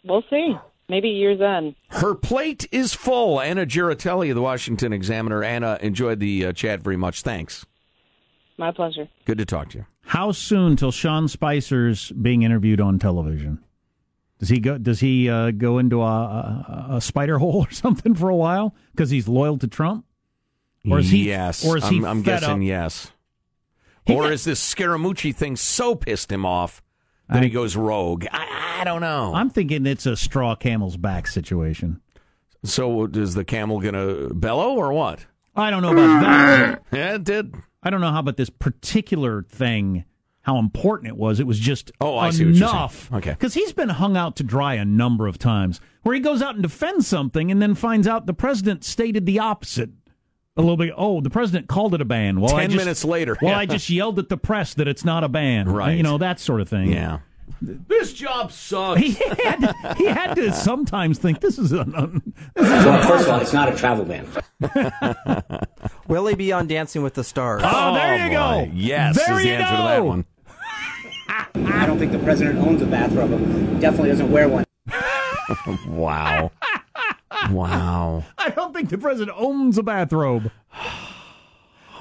we'll 0.04 0.24
see. 0.30 0.54
Maybe 0.88 1.08
years 1.08 1.40
in. 1.40 1.74
Her 1.88 2.14
plate 2.14 2.66
is 2.70 2.92
full. 2.92 3.40
Anna 3.40 3.64
Giaritelli 3.64 4.28
of 4.30 4.34
the 4.34 4.42
Washington 4.42 4.92
Examiner. 4.92 5.42
Anna, 5.42 5.78
enjoyed 5.80 6.20
the 6.20 6.46
uh, 6.46 6.52
chat 6.52 6.82
very 6.82 6.96
much. 6.98 7.22
Thanks. 7.22 7.64
My 8.58 8.70
pleasure. 8.70 9.08
Good 9.24 9.38
to 9.38 9.46
talk 9.46 9.70
to 9.70 9.78
you. 9.78 9.86
How 10.02 10.32
soon 10.32 10.76
till 10.76 10.92
Sean 10.92 11.28
Spicer's 11.28 12.10
being 12.12 12.42
interviewed 12.42 12.80
on 12.80 12.98
television? 12.98 13.64
Does 14.38 14.50
he 14.50 14.60
go? 14.60 14.76
Does 14.76 15.00
he 15.00 15.30
uh, 15.30 15.52
go 15.52 15.78
into 15.78 16.02
a, 16.02 16.06
a, 16.06 16.86
a 16.96 17.00
spider 17.00 17.38
hole 17.38 17.66
or 17.66 17.70
something 17.72 18.14
for 18.14 18.28
a 18.28 18.36
while 18.36 18.74
because 18.92 19.08
he's 19.08 19.26
loyal 19.26 19.58
to 19.58 19.66
Trump? 19.66 20.04
Or 20.90 20.98
is 20.98 21.08
he? 21.08 21.28
yes. 21.28 21.64
Or 21.66 21.78
is 21.78 21.88
he? 21.88 21.96
I'm, 21.96 22.04
I'm 22.04 22.22
guessing 22.22 22.50
up? 22.50 22.60
yes. 22.60 23.10
Or 24.08 24.30
is 24.30 24.44
this 24.44 24.74
Scaramucci 24.74 25.34
thing 25.34 25.56
so 25.56 25.94
pissed 25.94 26.30
him 26.30 26.44
off 26.44 26.82
that 27.28 27.42
he 27.42 27.48
goes 27.48 27.74
rogue? 27.76 28.26
I, 28.30 28.78
I 28.80 28.84
don't 28.84 29.00
know. 29.00 29.32
I'm 29.34 29.50
thinking 29.50 29.86
it's 29.86 30.06
a 30.06 30.16
straw 30.16 30.54
camel's 30.54 30.96
back 30.96 31.26
situation. 31.26 32.00
So 32.64 33.04
is 33.06 33.34
the 33.34 33.44
camel 33.44 33.80
going 33.80 33.94
to 33.94 34.32
bellow 34.34 34.74
or 34.74 34.92
what? 34.92 35.26
I 35.56 35.70
don't 35.70 35.82
know 35.82 35.92
about 35.92 36.20
that. 36.22 36.82
Yeah, 36.92 37.14
it 37.14 37.24
did. 37.24 37.54
I 37.82 37.90
don't 37.90 38.00
know 38.00 38.10
how 38.10 38.20
about 38.20 38.36
this 38.36 38.50
particular 38.50 39.42
thing, 39.42 40.04
how 40.42 40.58
important 40.58 41.08
it 41.08 41.16
was. 41.16 41.40
It 41.40 41.46
was 41.46 41.58
just 41.58 41.92
Oh, 42.00 42.16
I 42.16 42.30
see 42.30 42.46
what 42.46 42.56
enough. 42.56 43.12
Okay. 43.12 43.30
Because 43.30 43.54
he's 43.54 43.72
been 43.72 43.90
hung 43.90 44.16
out 44.16 44.36
to 44.36 44.42
dry 44.42 44.74
a 44.74 44.84
number 44.84 45.26
of 45.26 45.38
times 45.38 45.80
where 46.02 46.14
he 46.14 46.20
goes 46.20 46.40
out 46.42 46.54
and 46.54 46.62
defends 46.62 47.06
something 47.06 47.50
and 47.50 47.60
then 47.62 47.74
finds 47.74 48.06
out 48.06 48.26
the 48.26 48.34
president 48.34 48.84
stated 48.84 49.26
the 49.26 49.38
opposite. 49.38 49.90
A 50.56 50.60
little 50.60 50.76
bit. 50.76 50.92
Oh, 50.96 51.20
the 51.20 51.30
president 51.30 51.66
called 51.68 51.94
it 51.94 52.00
a 52.00 52.04
ban. 52.04 52.40
Well, 52.40 52.54
I 52.54 52.62
Ten 52.62 52.70
just- 52.70 52.84
minutes 52.84 53.04
later. 53.04 53.36
Well, 53.42 53.50
Yeah. 53.52 53.58
I 53.58 53.66
just 53.66 53.90
yelled 53.90 54.18
at 54.20 54.28
the 54.28 54.36
press 54.36 54.72
that 54.74 54.86
it's 54.86 55.04
not 55.04 55.24
a 55.24 55.28
ban. 55.28 55.68
Right. 55.68 55.96
You 55.96 56.02
know 56.04 56.16
that 56.18 56.38
sort 56.38 56.60
of 56.60 56.68
thing. 56.68 56.92
Yeah. 56.92 57.18
This 57.60 58.12
job 58.12 58.52
sucks. 58.52 59.00
He 59.00 59.12
had, 59.44 59.74
he 59.96 60.04
had 60.06 60.34
to 60.34 60.52
sometimes 60.52 61.18
think 61.18 61.40
this 61.40 61.58
is 61.58 61.72
an. 61.72 61.94
Un, 61.94 62.22
this 62.54 62.66
is 62.66 62.84
Well, 62.84 63.08
first 63.08 63.26
of 63.26 63.32
all, 63.34 63.40
it's 63.40 63.52
not 63.52 63.72
a 63.72 63.76
travel 63.76 64.04
ban. 64.04 64.26
Will 66.08 66.26
he 66.26 66.34
be 66.34 66.52
on 66.52 66.66
Dancing 66.66 67.02
with 67.02 67.14
the 67.14 67.24
Stars? 67.24 67.62
Oh, 67.64 67.94
there 67.94 68.12
oh, 68.12 68.16
you 68.16 68.28
boy. 68.30 68.66
go. 68.66 68.70
Yes 68.74 69.16
There 69.16 69.36
is 69.36 69.42
the 69.42 69.48
you 69.48 69.54
answer 69.54 69.76
to 69.76 69.82
that 69.82 70.04
one. 70.04 70.24
I 71.72 71.86
don't 71.86 71.98
think 71.98 72.12
the 72.12 72.18
president 72.18 72.58
owns 72.58 72.80
a 72.82 72.86
bathrobe. 72.86 73.30
Definitely 73.80 74.10
doesn't 74.10 74.30
wear 74.30 74.48
one. 74.48 74.64
wow. 75.88 76.50
Wow. 77.50 78.24
I 78.38 78.50
don't 78.50 78.63
think 78.74 78.90
the 78.90 78.98
president 78.98 79.36
owns 79.38 79.78
a 79.78 79.82
bathrobe. 79.82 80.50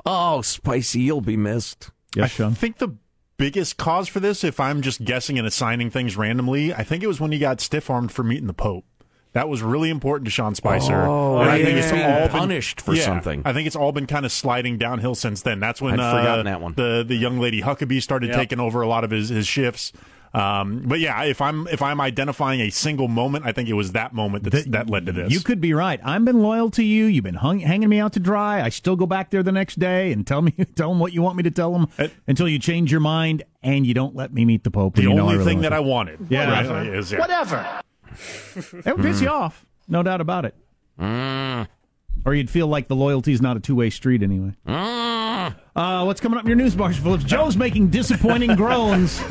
Oh, 0.05 0.41
Spicy, 0.41 0.99
you'll 1.01 1.21
be 1.21 1.37
missed. 1.37 1.91
I 2.19 2.27
think 2.27 2.77
the 2.77 2.95
biggest 3.37 3.77
cause 3.77 4.07
for 4.07 4.19
this, 4.19 4.43
if 4.43 4.59
I'm 4.59 4.81
just 4.81 5.03
guessing 5.05 5.37
and 5.37 5.47
assigning 5.47 5.89
things 5.89 6.17
randomly, 6.17 6.73
I 6.73 6.83
think 6.83 7.03
it 7.03 7.07
was 7.07 7.19
when 7.19 7.31
he 7.31 7.39
got 7.39 7.61
stiff 7.61 7.89
armed 7.89 8.11
for 8.11 8.23
meeting 8.23 8.47
the 8.47 8.53
Pope. 8.53 8.85
That 9.31 9.49
was 9.49 9.63
really 9.63 9.89
important 9.89 10.25
to 10.25 10.31
Sean 10.31 10.53
Spicer. 10.53 11.05
Oh, 11.07 11.39
And 11.39 11.49
I 11.49 11.55
yeah. 11.55 11.65
think 11.65 11.77
it's 11.79 11.91
all 11.91 12.27
been- 12.27 12.29
punished 12.29 12.81
for 12.81 12.93
yeah, 12.93 13.03
something. 13.03 13.41
I 13.45 13.51
think 13.53 13.65
it's 13.65 13.75
all 13.75 13.91
been 13.91 14.05
kind 14.05 14.25
of 14.27 14.31
sliding 14.31 14.77
downhill 14.77 15.15
since 15.15 15.41
then. 15.41 15.59
That's 15.59 15.81
when 15.81 15.99
I'd 15.99 16.03
uh, 16.03 16.19
forgotten 16.19 16.45
that 16.45 16.61
one. 16.61 16.73
the 16.75 17.03
the 17.07 17.15
young 17.15 17.39
lady 17.39 17.61
Huckabee 17.63 17.99
started 18.01 18.27
Yep. 18.29 18.37
taking 18.37 18.59
over 18.59 18.81
a 18.83 18.87
lot 18.87 19.03
of 19.03 19.09
his, 19.09 19.29
his 19.29 19.47
shifts. 19.47 19.91
Um, 20.33 20.81
but 20.87 20.99
yeah, 20.99 21.23
if 21.25 21.41
I'm 21.41 21.67
if 21.67 21.81
I'm 21.83 22.01
identifying 22.01 22.59
a 22.61 22.71
single 22.71 23.07
moment, 23.07 23.45
I 23.45 23.51
think 23.51 23.69
it 23.69 23.73
was 23.73 23.91
that 23.91 24.13
moment 24.13 24.43
that 24.49 24.71
that 24.71 24.89
led 24.89 25.05
to 25.05 25.11
this. 25.11 25.31
You 25.31 25.41
could 25.41 25.61
be 25.61 25.73
right. 25.73 25.99
I've 26.03 26.25
been 26.25 26.41
loyal 26.41 26.71
to 26.71 26.83
you. 26.83 27.05
You've 27.05 27.23
been 27.23 27.35
hung, 27.35 27.59
hanging 27.59 27.87
me 27.89 27.99
out 27.99 28.13
to 28.13 28.19
dry. 28.19 28.61
I 28.63 28.69
still 28.69 28.95
go 28.95 29.05
back 29.05 29.29
there 29.29 29.43
the 29.43 29.51
next 29.51 29.79
day 29.79 30.11
and 30.11 30.25
tell 30.25 30.41
me 30.41 30.51
tell 30.75 30.89
them 30.89 30.97
what 30.99 31.13
you 31.13 31.21
want 31.21 31.37
me 31.37 31.43
to 31.43 31.51
tell 31.51 31.71
them 31.73 31.87
until 32.27 32.47
you 32.47 32.57
change 32.57 32.91
your 32.91 33.01
mind 33.01 33.43
and 33.61 33.85
you 33.85 33.93
don't 33.93 34.15
let 34.15 34.33
me 34.33 34.43
meet 34.43 34.63
the 34.63 34.71
Pope. 34.71 34.95
the 34.95 35.01
and 35.03 35.09
you 35.11 35.15
know 35.15 35.23
only 35.23 35.35
really 35.37 35.45
thing 35.51 35.61
that. 35.61 35.71
I 35.73 35.79
wanted. 35.81 36.19
Yeah. 36.29 36.49
right, 36.67 36.87
is, 36.87 37.11
yeah. 37.11 37.19
Whatever. 37.19 37.81
it 38.73 38.85
would 38.85 39.01
piss 39.05 39.21
you 39.21 39.27
Mm. 39.27 39.31
off, 39.31 39.65
no 39.87 40.01
doubt 40.01 40.19
about 40.21 40.45
it. 40.45 40.55
Or 42.25 42.33
you'd 42.33 42.49
feel 42.49 42.67
like 42.67 42.87
the 42.87 42.95
loyalty's 42.95 43.41
not 43.41 43.57
a 43.57 43.59
two 43.59 43.75
way 43.75 43.89
street 43.89 44.23
anyway. 44.23 44.53
Uh, 45.75 46.03
what's 46.03 46.21
coming 46.21 46.37
up 46.37 46.43
in 46.45 46.47
your 46.47 46.55
news, 46.55 46.77
Marshall 46.77 47.03
Phillips? 47.03 47.23
Joe's 47.23 47.57
making 47.57 47.89
disappointing 47.89 48.55
groans. 48.55 49.21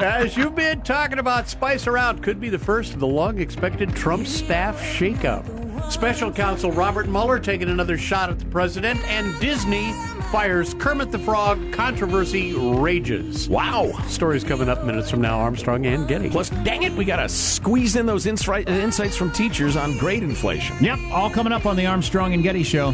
As 0.00 0.36
you've 0.36 0.54
been 0.56 0.80
talking 0.82 1.18
about, 1.18 1.48
Spice 1.48 1.86
Around 1.86 2.22
could 2.22 2.40
be 2.40 2.48
the 2.48 2.58
first 2.58 2.94
of 2.94 3.00
the 3.00 3.06
long 3.06 3.38
expected 3.38 3.94
Trump 3.94 4.26
staff 4.26 4.80
shakeup. 4.80 5.92
Special 5.92 6.32
counsel 6.32 6.72
Robert 6.72 7.08
Mueller 7.08 7.38
taking 7.38 7.68
another 7.68 7.96
shot 7.96 8.30
at 8.30 8.38
the 8.38 8.46
president, 8.46 9.00
and 9.08 9.38
Disney 9.40 9.92
fires 10.28 10.74
Kermit 10.74 11.10
the 11.10 11.18
Frog. 11.18 11.72
Controversy 11.72 12.54
rages. 12.54 13.48
Wow. 13.48 13.92
Stories 14.08 14.44
coming 14.44 14.68
up 14.68 14.84
minutes 14.84 15.10
from 15.10 15.20
now, 15.20 15.38
Armstrong 15.38 15.86
and 15.86 16.06
Getty. 16.06 16.30
Plus, 16.30 16.50
dang 16.50 16.82
it, 16.82 16.92
we 16.94 17.04
got 17.04 17.16
to 17.16 17.28
squeeze 17.28 17.96
in 17.96 18.06
those 18.06 18.26
insri- 18.26 18.68
uh, 18.68 18.72
insights 18.72 19.16
from 19.16 19.30
teachers 19.30 19.76
on 19.76 19.96
grade 19.98 20.22
inflation. 20.22 20.76
Yep, 20.80 20.98
all 21.12 21.30
coming 21.30 21.52
up 21.52 21.66
on 21.66 21.76
the 21.76 21.86
Armstrong 21.86 22.34
and 22.34 22.42
Getty 22.42 22.62
Show. 22.62 22.92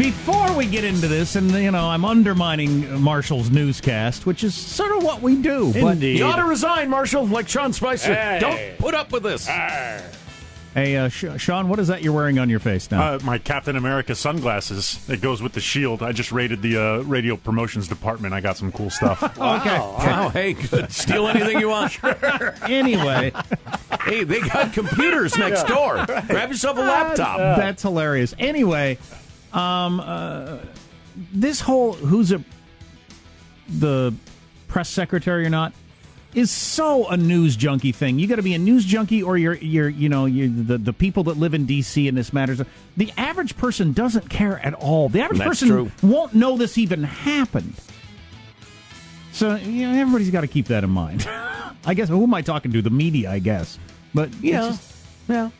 Before 0.00 0.56
we 0.56 0.64
get 0.64 0.82
into 0.82 1.08
this, 1.08 1.36
and 1.36 1.50
you 1.50 1.70
know, 1.70 1.86
I'm 1.86 2.06
undermining 2.06 3.02
Marshall's 3.02 3.50
newscast, 3.50 4.24
which 4.24 4.42
is 4.42 4.54
sort 4.54 4.96
of 4.96 5.02
what 5.04 5.20
we 5.20 5.42
do. 5.42 5.74
But 5.74 5.98
You 5.98 6.24
ought 6.24 6.36
to 6.36 6.46
resign, 6.46 6.88
Marshall, 6.88 7.26
like 7.26 7.50
Sean 7.50 7.74
Spicer. 7.74 8.14
Hey. 8.14 8.38
Don't 8.40 8.78
put 8.78 8.94
up 8.94 9.12
with 9.12 9.24
this. 9.24 9.46
hey, 9.46 10.96
uh, 10.96 11.10
Sh- 11.10 11.26
Sean, 11.36 11.68
what 11.68 11.78
is 11.78 11.88
that 11.88 12.02
you're 12.02 12.14
wearing 12.14 12.38
on 12.38 12.48
your 12.48 12.60
face 12.60 12.90
now? 12.90 13.02
Uh, 13.02 13.18
my 13.24 13.36
Captain 13.36 13.76
America 13.76 14.14
sunglasses. 14.14 15.06
It 15.10 15.20
goes 15.20 15.42
with 15.42 15.52
the 15.52 15.60
shield. 15.60 16.02
I 16.02 16.12
just 16.12 16.32
raided 16.32 16.62
the 16.62 16.78
uh, 16.78 16.98
radio 17.02 17.36
promotions 17.36 17.86
department. 17.86 18.32
I 18.32 18.40
got 18.40 18.56
some 18.56 18.72
cool 18.72 18.88
stuff. 18.88 19.22
Okay. 19.38 19.78
Wow, 19.78 20.30
hey, 20.30 20.54
good. 20.54 20.90
Steal 20.90 21.28
anything 21.28 21.60
you 21.60 21.68
want. 21.68 22.02
anyway, 22.62 23.32
hey, 24.04 24.24
they 24.24 24.40
got 24.40 24.72
computers 24.72 25.36
next 25.36 25.64
door. 25.64 26.06
Grab 26.06 26.48
yourself 26.48 26.78
a 26.78 26.80
laptop. 26.80 27.36
That's 27.58 27.82
hilarious. 27.82 28.34
Anyway, 28.38 28.96
um, 29.52 30.00
uh, 30.00 30.58
this 31.32 31.60
whole 31.60 31.92
who's 31.94 32.32
a 32.32 32.42
the 33.68 34.14
press 34.68 34.88
secretary 34.88 35.44
or 35.46 35.50
not 35.50 35.72
is 36.34 36.50
so 36.50 37.08
a 37.08 37.16
news 37.16 37.56
junkie 37.56 37.90
thing. 37.92 38.18
You 38.20 38.28
got 38.28 38.36
to 38.36 38.42
be 38.42 38.54
a 38.54 38.58
news 38.58 38.84
junkie, 38.84 39.22
or 39.22 39.36
you're 39.36 39.54
you're 39.56 39.88
you 39.88 40.08
know 40.08 40.26
you 40.26 40.48
the 40.64 40.78
the 40.78 40.92
people 40.92 41.24
that 41.24 41.36
live 41.36 41.54
in 41.54 41.66
D.C. 41.66 42.06
and 42.06 42.16
this 42.16 42.32
matters. 42.32 42.60
The 42.96 43.12
average 43.16 43.56
person 43.56 43.92
doesn't 43.92 44.30
care 44.30 44.58
at 44.64 44.74
all. 44.74 45.08
The 45.08 45.22
average 45.22 45.40
person 45.40 45.68
true. 45.68 45.90
won't 46.02 46.34
know 46.34 46.56
this 46.56 46.78
even 46.78 47.02
happened. 47.02 47.74
So 49.32 49.56
you 49.56 49.88
know 49.88 49.98
everybody's 50.00 50.30
got 50.30 50.42
to 50.42 50.46
keep 50.48 50.66
that 50.66 50.84
in 50.84 50.90
mind. 50.90 51.26
I 51.84 51.94
guess 51.94 52.08
who 52.08 52.22
am 52.22 52.34
I 52.34 52.42
talking 52.42 52.72
to? 52.72 52.82
The 52.82 52.90
media, 52.90 53.30
I 53.30 53.38
guess. 53.38 53.78
But 54.14 54.28
it's 54.28 54.42
Yeah. 54.42 54.60
just- 54.68 54.92
Yeah. 55.28 55.50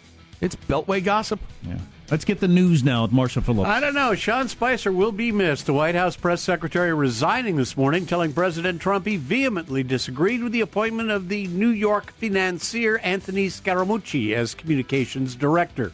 It's 0.41 0.55
Beltway 0.57 1.03
gossip. 1.05 1.41
yeah. 1.67 1.79
Let's 2.11 2.25
get 2.25 2.41
the 2.41 2.49
news 2.49 2.83
now 2.83 3.03
with 3.03 3.13
Marshall 3.13 3.43
Phillips. 3.43 3.71
I 3.71 3.79
don't 3.79 3.95
know. 3.95 4.17
Sean 4.17 4.49
Spicer 4.49 4.91
will 4.91 5.13
be 5.13 5.31
missed. 5.31 5.67
The 5.67 5.73
White 5.73 5.95
House 5.95 6.17
press 6.17 6.43
secretary 6.43 6.93
resigning 6.93 7.55
this 7.55 7.77
morning, 7.77 8.05
telling 8.05 8.33
President 8.33 8.81
Trump 8.81 9.07
he 9.07 9.17
vehemently 9.17 9.85
disagreed 9.85 10.43
with 10.43 10.51
the 10.51 10.61
appointment 10.61 11.13
of 11.13 11.29
the 11.29 11.47
New 11.47 11.69
York 11.69 12.13
financier 12.15 12.99
Anthony 12.99 13.47
Scaramucci 13.47 14.35
as 14.35 14.57
communications 14.57 15.37
director. 15.37 15.93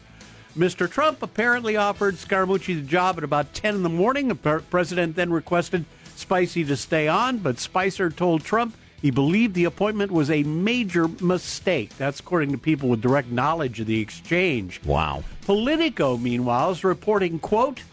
Mr. 0.57 0.89
Trump 0.89 1.21
apparently 1.21 1.77
offered 1.77 2.15
Scaramucci 2.15 2.73
the 2.73 2.81
job 2.81 3.19
at 3.19 3.23
about 3.23 3.53
10 3.53 3.75
in 3.75 3.83
the 3.83 3.89
morning. 3.89 4.27
The 4.27 4.61
president 4.71 5.15
then 5.15 5.31
requested 5.31 5.85
Spicy 6.15 6.65
to 6.65 6.75
stay 6.75 7.07
on, 7.07 7.37
but 7.37 7.59
Spicer 7.59 8.09
told 8.09 8.43
Trump 8.43 8.75
he 9.01 9.11
believed 9.11 9.53
the 9.53 9.65
appointment 9.65 10.11
was 10.11 10.29
a 10.29 10.43
major 10.43 11.07
mistake. 11.07 11.95
That's 11.97 12.19
according 12.19 12.51
to 12.51 12.57
people 12.57 12.89
with 12.89 13.01
direct 13.01 13.29
knowledge 13.29 13.79
of 13.79 13.87
the 13.87 14.01
exchange. 14.01 14.81
Wow. 14.83 15.23
Politico, 15.41 16.17
meanwhile, 16.17 16.71
is 16.71 16.83
reporting, 16.83 17.39
quote, 17.39 17.83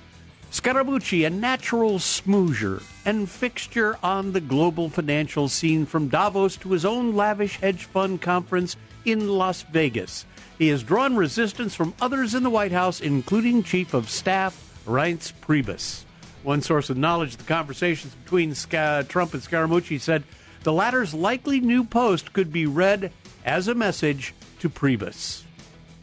Scaramucci, 0.50 1.26
a 1.26 1.30
natural 1.30 1.98
smoozer 1.98 2.82
and 3.04 3.28
fixture 3.28 3.98
on 4.02 4.32
the 4.32 4.40
global 4.40 4.88
financial 4.88 5.48
scene 5.48 5.84
from 5.84 6.08
Davos 6.08 6.56
to 6.58 6.70
his 6.70 6.84
own 6.84 7.14
lavish 7.14 7.56
hedge 7.56 7.84
fund 7.84 8.22
conference 8.22 8.76
in 9.04 9.28
Las 9.28 9.62
Vegas. 9.62 10.24
He 10.56 10.68
has 10.68 10.84
drawn 10.84 11.16
resistance 11.16 11.74
from 11.74 11.92
others 12.00 12.34
in 12.34 12.44
the 12.44 12.50
White 12.50 12.72
House, 12.72 13.00
including 13.00 13.64
Chief 13.64 13.92
of 13.92 14.08
Staff 14.08 14.82
Reince 14.86 15.32
Priebus. 15.42 16.04
One 16.44 16.62
source 16.62 16.88
of 16.88 16.96
knowledge 16.96 17.32
of 17.32 17.38
the 17.38 17.44
conversations 17.44 18.14
between 18.14 18.54
Sca- 18.54 19.06
Trump 19.08 19.34
and 19.34 19.42
Scaramucci 19.42 20.00
said 20.00 20.22
the 20.64 20.72
latter's 20.72 21.14
likely 21.14 21.60
new 21.60 21.84
post 21.84 22.32
could 22.32 22.52
be 22.52 22.66
read 22.66 23.12
as 23.44 23.68
a 23.68 23.74
message 23.74 24.34
to 24.60 24.68
Priebus. 24.68 25.42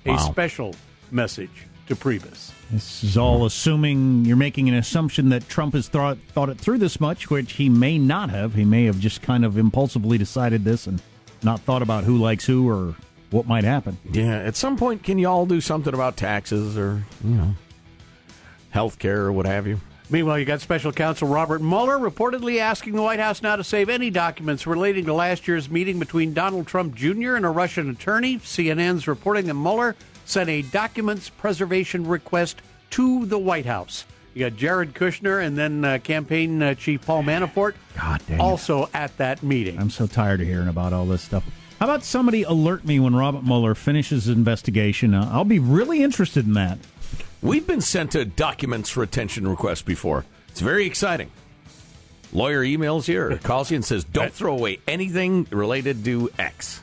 A 0.05 0.11
Wow. 0.11 0.17
special 0.17 0.75
message 1.11 1.67
to 1.87 1.95
Priebus. 1.95 2.51
This 2.71 3.03
is 3.03 3.17
all 3.17 3.45
assuming 3.45 4.23
you're 4.25 4.37
making 4.37 4.69
an 4.69 4.75
assumption 4.75 5.29
that 5.29 5.49
Trump 5.49 5.73
has 5.73 5.89
thought 5.89 6.17
thought 6.33 6.49
it 6.49 6.57
through 6.57 6.77
this 6.77 6.99
much, 7.01 7.29
which 7.29 7.53
he 7.53 7.67
may 7.69 7.97
not 7.99 8.29
have. 8.29 8.53
He 8.53 8.63
may 8.63 8.85
have 8.85 8.99
just 8.99 9.21
kind 9.21 9.43
of 9.43 9.57
impulsively 9.57 10.17
decided 10.17 10.63
this 10.63 10.87
and 10.87 11.01
not 11.43 11.59
thought 11.61 11.81
about 11.81 12.05
who 12.05 12.17
likes 12.17 12.45
who 12.45 12.69
or 12.69 12.95
what 13.29 13.45
might 13.47 13.63
happen. 13.65 13.97
Yeah, 14.11 14.37
at 14.37 14.55
some 14.55 14.77
point, 14.77 15.03
can 15.03 15.17
you 15.17 15.27
all 15.27 15.45
do 15.45 15.59
something 15.59 15.93
about 15.93 16.15
taxes 16.17 16.77
or, 16.77 17.03
you 17.23 17.35
know, 17.35 17.55
health 18.69 18.99
care 18.99 19.23
or 19.25 19.31
what 19.33 19.45
have 19.45 19.67
you? 19.67 19.79
Meanwhile, 20.11 20.39
you 20.39 20.45
got 20.45 20.59
special 20.59 20.91
counsel 20.91 21.29
Robert 21.29 21.61
Mueller 21.61 21.97
reportedly 21.97 22.59
asking 22.59 22.95
the 22.95 23.01
White 23.01 23.21
House 23.21 23.41
now 23.41 23.55
to 23.55 23.63
save 23.63 23.87
any 23.87 24.09
documents 24.09 24.67
relating 24.67 25.05
to 25.05 25.13
last 25.13 25.47
year's 25.47 25.69
meeting 25.69 25.99
between 25.99 26.33
Donald 26.33 26.67
Trump 26.67 26.95
Jr. 26.95 27.35
and 27.35 27.45
a 27.45 27.49
Russian 27.49 27.89
attorney. 27.89 28.37
CNN's 28.39 29.07
reporting 29.07 29.45
that 29.45 29.53
Mueller 29.53 29.95
sent 30.25 30.49
a 30.49 30.63
documents 30.63 31.29
preservation 31.29 32.05
request 32.05 32.61
to 32.89 33.25
the 33.25 33.39
White 33.39 33.65
House. 33.65 34.05
You 34.33 34.49
got 34.49 34.57
Jared 34.57 34.93
Kushner 34.93 35.45
and 35.45 35.57
then 35.57 35.85
uh, 35.85 35.99
campaign 36.03 36.61
uh, 36.61 36.75
chief 36.75 37.05
Paul 37.05 37.23
Manafort 37.23 37.75
God 37.95 38.21
dang 38.27 38.37
it. 38.37 38.41
also 38.41 38.89
at 38.93 39.15
that 39.15 39.43
meeting. 39.43 39.79
I'm 39.79 39.89
so 39.89 40.07
tired 40.07 40.41
of 40.41 40.47
hearing 40.47 40.67
about 40.67 40.91
all 40.91 41.05
this 41.05 41.21
stuff. 41.21 41.45
How 41.79 41.85
about 41.85 42.03
somebody 42.03 42.43
alert 42.43 42.83
me 42.83 42.99
when 42.99 43.15
Robert 43.15 43.43
Mueller 43.45 43.75
finishes 43.75 44.25
his 44.25 44.35
investigation? 44.35 45.13
Uh, 45.13 45.29
I'll 45.31 45.45
be 45.45 45.59
really 45.59 46.03
interested 46.03 46.45
in 46.45 46.53
that. 46.53 46.79
We've 47.41 47.65
been 47.65 47.81
sent 47.81 48.13
a 48.15 48.23
documents 48.25 48.95
retention 48.95 49.47
request 49.47 49.85
before. 49.85 50.25
It's 50.49 50.59
very 50.61 50.85
exciting. 50.85 51.31
Lawyer 52.33 52.63
emails 52.63 53.07
you 53.07 53.19
or 53.21 53.37
calls 53.37 53.71
you 53.71 53.75
and 53.75 53.85
says, 53.85 54.03
don't 54.03 54.31
throw 54.33 54.53
away 54.53 54.79
anything 54.87 55.47
related 55.51 56.05
to 56.05 56.29
X. 56.37 56.81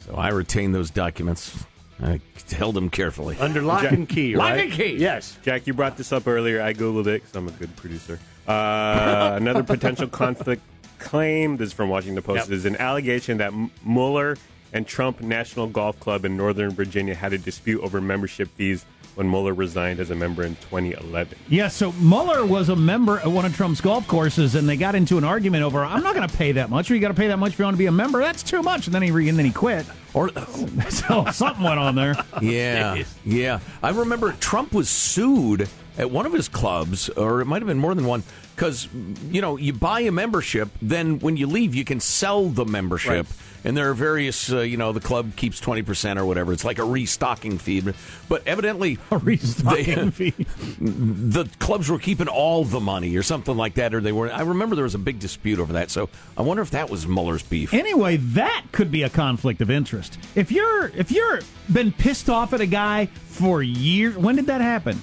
So 0.00 0.14
I 0.14 0.28
retain 0.28 0.72
those 0.72 0.90
documents. 0.90 1.64
I 2.02 2.20
held 2.50 2.74
them 2.74 2.90
carefully. 2.90 3.36
Under 3.38 3.62
lock 3.62 3.84
and 3.84 4.08
key, 4.08 4.34
Lock 4.34 4.58
and 4.58 4.72
key. 4.72 4.96
Yes. 4.96 5.38
Jack, 5.42 5.68
you 5.68 5.74
brought 5.74 5.96
this 5.96 6.12
up 6.12 6.26
earlier. 6.26 6.60
I 6.60 6.74
Googled 6.74 7.06
it 7.06 7.22
because 7.22 7.36
I'm 7.36 7.46
a 7.46 7.52
good 7.52 7.74
producer. 7.76 8.18
Uh, 8.48 9.34
another 9.36 9.62
potential 9.62 10.08
conflict 10.08 10.62
claim, 10.98 11.56
this 11.56 11.68
is 11.68 11.72
from 11.72 11.88
Washington 11.88 12.20
Post, 12.24 12.48
Yep. 12.48 12.56
is 12.56 12.64
an 12.64 12.76
allegation 12.76 13.38
that 13.38 13.52
M- 13.52 13.70
Mueller 13.84 14.36
and 14.72 14.84
Trump 14.86 15.20
National 15.20 15.68
Golf 15.68 16.00
Club 16.00 16.24
in 16.24 16.36
Northern 16.36 16.70
Virginia 16.72 17.14
had 17.14 17.32
a 17.32 17.38
dispute 17.38 17.80
over 17.82 18.00
membership 18.00 18.48
fees 18.56 18.84
when 19.14 19.30
Mueller 19.30 19.54
resigned 19.54 20.00
as 20.00 20.10
a 20.10 20.14
member 20.14 20.42
in 20.42 20.56
2011. 20.56 21.38
Yeah, 21.48 21.68
so 21.68 21.92
Mueller 21.92 22.44
was 22.46 22.68
a 22.68 22.76
member 22.76 23.18
at 23.18 23.28
one 23.28 23.44
of 23.44 23.54
Trump's 23.54 23.80
golf 23.80 24.06
courses, 24.06 24.54
and 24.54 24.68
they 24.68 24.76
got 24.76 24.94
into 24.94 25.18
an 25.18 25.24
argument 25.24 25.64
over, 25.64 25.84
"I'm 25.84 26.02
not 26.02 26.14
going 26.14 26.28
to 26.28 26.36
pay 26.36 26.52
that 26.52 26.70
much. 26.70 26.90
Or 26.90 26.94
you 26.94 27.00
got 27.00 27.08
to 27.08 27.14
pay 27.14 27.28
that 27.28 27.38
much 27.38 27.52
if 27.52 27.58
you 27.58 27.64
want 27.64 27.74
to 27.74 27.78
be 27.78 27.86
a 27.86 27.92
member. 27.92 28.20
That's 28.20 28.42
too 28.42 28.62
much." 28.62 28.86
And 28.86 28.94
then 28.94 29.02
he 29.02 29.10
re- 29.10 29.28
and 29.28 29.38
then 29.38 29.46
he 29.46 29.52
quit. 29.52 29.86
Or 30.14 30.30
oh. 30.36 30.68
so 30.88 31.26
something 31.30 31.62
went 31.62 31.78
on 31.78 31.94
there. 31.94 32.14
Yeah, 32.40 33.02
yeah. 33.24 33.60
I 33.82 33.90
remember 33.90 34.32
Trump 34.32 34.72
was 34.72 34.88
sued 34.88 35.68
at 35.98 36.10
one 36.10 36.26
of 36.26 36.32
his 36.32 36.48
clubs, 36.48 37.08
or 37.10 37.40
it 37.40 37.46
might 37.46 37.60
have 37.62 37.68
been 37.68 37.78
more 37.78 37.94
than 37.94 38.06
one, 38.06 38.22
because 38.56 38.88
you 39.30 39.40
know 39.40 39.56
you 39.56 39.72
buy 39.72 40.00
a 40.00 40.12
membership, 40.12 40.68
then 40.80 41.18
when 41.20 41.36
you 41.36 41.46
leave, 41.46 41.74
you 41.74 41.84
can 41.84 42.00
sell 42.00 42.48
the 42.48 42.64
membership, 42.64 43.10
Right. 43.26 43.26
and 43.64 43.76
there 43.76 43.90
are 43.90 43.94
various, 43.94 44.52
uh, 44.52 44.60
you 44.60 44.76
know, 44.76 44.92
the 44.92 45.00
club 45.00 45.36
keeps 45.36 45.60
twenty 45.60 45.82
percent 45.82 46.18
or 46.18 46.24
whatever. 46.24 46.52
It's 46.52 46.64
like 46.64 46.78
a 46.78 46.84
restocking 46.84 47.58
fee, 47.58 47.82
but 48.28 48.46
evidently 48.46 48.98
A 49.10 49.18
restocking 49.18 50.10
fee. 50.10 50.30
the 50.80 51.48
clubs 51.58 51.88
were 51.90 51.98
keeping 51.98 52.28
all 52.28 52.64
the 52.64 52.80
money 52.80 53.16
or 53.16 53.22
something 53.22 53.56
like 53.56 53.74
that, 53.74 53.94
or 53.94 54.00
they 54.00 54.12
were. 54.12 54.30
I 54.32 54.42
remember 54.42 54.74
there 54.76 54.84
was 54.84 54.94
a 54.94 54.98
big 54.98 55.18
dispute 55.18 55.58
over 55.58 55.74
that. 55.74 55.90
So 55.90 56.08
I 56.36 56.42
wonder 56.42 56.62
if 56.62 56.70
that 56.70 56.90
was 56.90 57.06
Mueller's 57.06 57.42
beef. 57.42 57.72
Anyway, 57.74 58.16
that 58.18 58.64
could 58.72 58.90
be 58.90 59.02
a 59.02 59.10
conflict 59.10 59.60
of 59.60 59.70
interest. 59.70 60.18
If 60.34 60.50
you're 60.52 60.88
if 60.96 61.10
you're 61.10 61.40
been 61.72 61.92
pissed 61.92 62.28
off 62.28 62.52
at 62.52 62.60
a 62.60 62.66
guy 62.66 63.06
for 63.26 63.62
years, 63.62 64.16
when 64.16 64.36
did 64.36 64.46
that 64.46 64.60
happen? 64.60 65.02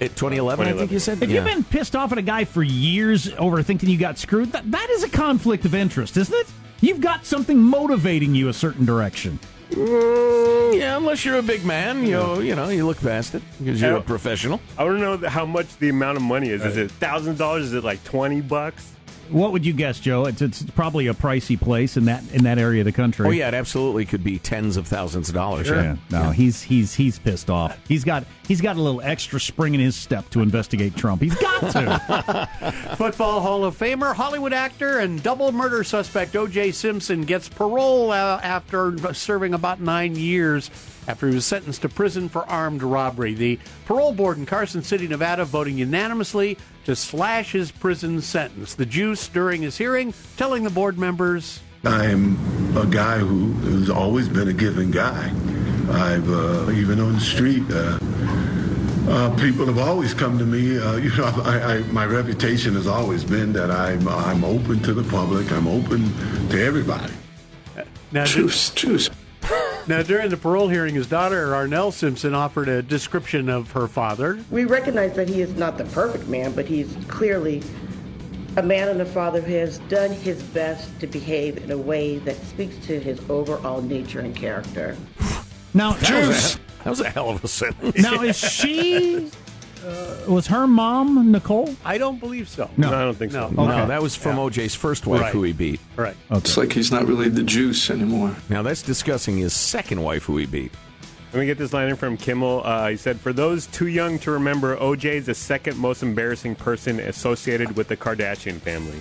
At 0.00 0.14
2011, 0.14 0.68
I 0.68 0.72
think 0.74 0.92
you 0.92 0.98
said. 1.00 1.20
If 1.22 1.28
Yeah. 1.28 1.36
you've 1.36 1.44
been 1.44 1.64
pissed 1.64 1.96
off 1.96 2.12
at 2.12 2.18
a 2.18 2.22
guy 2.22 2.44
for 2.44 2.62
years 2.62 3.32
over 3.36 3.62
thinking 3.62 3.88
you 3.88 3.96
got 3.98 4.16
screwed, 4.18 4.52
that, 4.52 4.70
that 4.70 4.88
is 4.90 5.02
a 5.02 5.08
conflict 5.08 5.64
of 5.64 5.74
interest, 5.74 6.16
isn't 6.16 6.34
it? 6.34 6.46
You've 6.80 7.00
got 7.00 7.26
something 7.26 7.58
motivating 7.58 8.34
you 8.34 8.48
a 8.48 8.52
certain 8.52 8.84
direction. 8.84 9.40
Mm, 9.70 10.78
yeah, 10.78 10.96
unless 10.96 11.24
you're 11.24 11.36
a 11.38 11.42
big 11.42 11.64
man, 11.64 12.04
you 12.04 12.12
know, 12.12 12.38
you 12.38 12.54
know, 12.54 12.68
you 12.68 12.86
look 12.86 13.00
past 13.00 13.34
it 13.34 13.42
because 13.58 13.80
you're 13.82 13.96
a 13.96 14.00
professional. 14.00 14.60
I 14.78 14.84
want 14.84 14.98
to 14.98 15.00
know 15.20 15.28
how 15.28 15.44
much 15.44 15.76
the 15.78 15.88
amount 15.88 16.16
of 16.16 16.22
money 16.22 16.48
is. 16.50 16.64
Is 16.64 16.76
it 16.76 16.90
thousand 16.92 17.36
dollars? 17.38 17.66
Is 17.66 17.74
it 17.74 17.84
like 17.84 18.02
twenty 18.04 18.40
bucks? 18.40 18.92
What 19.28 19.52
would 19.52 19.66
you 19.66 19.74
guess, 19.74 20.00
Joe? 20.00 20.24
It's, 20.24 20.40
it's 20.40 20.62
probably 20.62 21.06
a 21.08 21.12
pricey 21.12 21.60
place 21.60 21.98
in 21.98 22.06
that 22.06 22.22
in 22.32 22.44
that 22.44 22.58
area 22.58 22.80
of 22.80 22.86
the 22.86 22.92
country. 22.92 23.26
Oh 23.26 23.30
yeah, 23.30 23.48
it 23.48 23.54
absolutely 23.54 24.06
could 24.06 24.24
be 24.24 24.38
tens 24.38 24.78
of 24.78 24.86
thousands 24.86 25.28
of 25.28 25.34
dollars. 25.34 25.68
Yeah. 25.68 25.96
No, 26.10 26.30
he's 26.30 26.62
he's 26.62 26.94
he's 26.94 27.18
pissed 27.18 27.50
off. 27.50 27.76
He's 27.88 28.04
got 28.04 28.24
he's 28.48 28.60
got 28.60 28.76
a 28.76 28.82
little 28.82 29.02
extra 29.02 29.38
spring 29.38 29.74
in 29.74 29.80
his 29.80 29.94
step 29.94 30.28
to 30.30 30.40
investigate 30.40 30.96
Trump. 30.96 31.22
He's 31.22 31.34
got 31.36 31.70
to. 31.72 32.94
Football 32.96 33.40
Hall 33.40 33.64
of 33.64 33.78
Famer, 33.78 34.14
Hollywood 34.14 34.52
actor, 34.52 34.98
and 34.98 35.22
double 35.22 35.52
murder 35.52 35.84
suspect 35.84 36.34
O.J. 36.34 36.72
Simpson 36.72 37.22
gets 37.22 37.48
parole 37.48 38.10
uh, 38.10 38.40
after 38.42 39.14
serving 39.14 39.54
about 39.54 39.80
nine 39.80 40.16
years 40.16 40.70
after 41.06 41.28
he 41.28 41.34
was 41.34 41.46
sentenced 41.46 41.82
to 41.82 41.88
prison 41.88 42.28
for 42.28 42.44
armed 42.46 42.82
robbery. 42.82 43.34
The 43.34 43.58
parole 43.86 44.12
board 44.12 44.38
in 44.38 44.46
Carson 44.46 44.82
City, 44.82 45.06
Nevada, 45.06 45.44
voting 45.44 45.78
unanimously 45.78 46.58
to 46.84 46.96
slash 46.96 47.52
his 47.52 47.70
prison 47.70 48.20
sentence. 48.20 48.74
The 48.74 48.86
juice 48.86 49.28
during 49.28 49.62
his 49.62 49.78
hearing 49.78 50.12
telling 50.36 50.64
the 50.64 50.70
board 50.70 50.98
members. 50.98 51.60
I'm 51.84 52.36
a 52.76 52.86
guy 52.86 53.18
who 53.18 53.52
who's 53.52 53.88
always 53.88 54.28
been 54.28 54.48
a 54.48 54.52
giving 54.52 54.90
guy. 54.90 55.32
I've 55.90 56.28
uh, 56.30 56.70
even 56.72 57.00
on 57.00 57.14
the 57.14 57.20
street. 57.20 57.62
Uh, 57.70 57.98
uh, 59.08 59.36
people 59.36 59.66
have 59.66 59.78
always 59.78 60.14
come 60.14 60.38
to 60.38 60.44
me. 60.44 60.78
Uh, 60.78 60.96
you 61.04 61.14
know, 61.16 61.24
I, 61.44 61.76
I, 61.76 61.78
my 61.92 62.06
reputation 62.06 62.74
has 62.74 62.86
always 62.86 63.24
been 63.24 63.52
that 63.54 63.70
I'm 63.70 64.06
I'm 64.08 64.44
open 64.44 64.80
to 64.80 64.94
the 64.94 65.08
public. 65.10 65.50
I'm 65.52 65.66
open 65.66 66.12
to 66.50 66.62
everybody. 66.62 67.12
Now, 68.12 68.24
Juice, 68.26 68.70
juice. 68.70 69.10
Now, 69.86 70.02
during 70.02 70.28
the 70.28 70.36
parole 70.36 70.68
hearing, 70.68 70.94
his 70.94 71.06
daughter, 71.06 71.46
Arnelle 71.48 71.92
Simpson, 71.92 72.34
offered 72.34 72.68
a 72.68 72.82
description 72.82 73.48
of 73.48 73.72
her 73.72 73.88
father. 73.88 74.38
We 74.50 74.66
recognize 74.66 75.14
that 75.14 75.30
he 75.30 75.40
is 75.40 75.56
not 75.56 75.78
the 75.78 75.84
perfect 75.86 76.28
man, 76.28 76.52
but 76.52 76.66
he's 76.66 76.94
clearly 77.08 77.62
a 78.58 78.62
man 78.62 78.88
and 78.88 79.00
a 79.00 79.06
father 79.06 79.40
who 79.40 79.54
has 79.54 79.78
done 79.88 80.10
his 80.10 80.42
best 80.42 80.98
to 81.00 81.06
behave 81.06 81.56
in 81.64 81.70
a 81.70 81.78
way 81.78 82.18
that 82.18 82.36
speaks 82.44 82.76
to 82.86 83.00
his 83.00 83.18
overall 83.30 83.80
nature 83.80 84.20
and 84.20 84.36
character. 84.36 84.94
Now, 85.72 85.92
That 85.92 86.26
was, 86.26 86.56
a, 86.56 86.58
that 86.88 86.90
was 86.90 87.00
a 87.00 87.10
hell 87.10 87.28
of 87.30 87.44
a 87.44 87.48
sentence. 87.48 87.98
now 87.98 88.22
is 88.22 88.36
she? 88.52 89.30
Uh, 89.86 90.16
was 90.26 90.46
her 90.48 90.66
mom 90.66 91.30
Nicole? 91.30 91.74
I 91.84 91.98
don't 91.98 92.18
believe 92.18 92.48
so. 92.48 92.68
No. 92.76 92.88
I 92.88 93.02
don't 93.04 93.14
think 93.14 93.30
so. 93.32 93.48
No. 93.50 93.68
No, 93.68 93.86
that 93.86 94.02
was 94.02 94.16
from 94.16 94.36
OJ's 94.36 94.74
first 94.74 95.06
wife, 95.06 95.20
Right. 95.20 95.32
who 95.32 95.42
he 95.44 95.52
beat. 95.52 95.80
Right. 95.96 96.16
It's 96.30 96.56
like 96.56 96.72
he's 96.72 96.90
not 96.90 97.06
really 97.06 97.28
the 97.28 97.42
juice 97.44 97.88
anymore. 97.90 98.34
Now 98.48 98.62
that's 98.62 98.82
discussing 98.82 99.36
his 99.38 99.52
second 99.54 100.02
wife, 100.02 100.24
who 100.24 100.36
he 100.38 100.46
beat. 100.46 100.72
Let 101.32 101.40
me 101.40 101.46
get 101.46 101.58
this 101.58 101.72
line 101.74 101.88
in 101.90 101.96
from 101.96 102.16
Kimmel. 102.16 102.62
Uh, 102.64 102.88
he 102.88 102.96
said, 102.96 103.20
"For 103.20 103.32
those 103.34 103.66
too 103.66 103.86
young 103.88 104.18
to 104.20 104.30
remember, 104.30 104.76
OJ 104.78 105.04
is 105.16 105.26
the 105.26 105.34
second 105.34 105.76
most 105.76 106.02
embarrassing 106.02 106.54
person 106.56 106.98
associated 107.00 107.76
with 107.76 107.88
the 107.88 107.96
Kardashian 107.98 108.60
family." 108.60 108.98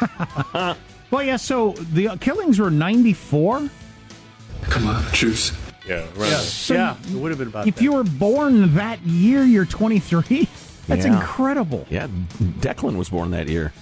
Well, 1.10 1.22
yeah. 1.22 1.36
So 1.36 1.72
the 1.72 2.18
killings 2.20 2.58
were 2.58 2.70
ninety 2.70 3.14
four. 3.14 3.70
Come 4.64 4.86
on, 4.86 5.02
juice. 5.12 5.52
Yeah, 5.88 6.04
right. 6.16 6.28
So 6.30 6.74
yeah, 6.74 6.96
it 7.10 7.14
would 7.14 7.30
have 7.30 7.38
been 7.38 7.48
about 7.48 7.66
If 7.66 7.76
that. 7.76 7.82
you 7.84 7.92
were 7.92 8.04
born 8.04 8.74
that 8.74 9.00
year, 9.06 9.42
you're 9.42 9.64
twenty 9.64 9.98
three. 9.98 10.48
That's 10.86 11.04
Yeah. 11.06 11.16
incredible. 11.18 11.86
Yeah, 11.90 12.08
Declan 12.60 12.96
was 12.96 13.08
born 13.08 13.30
that 13.32 13.48
year. 13.48 13.72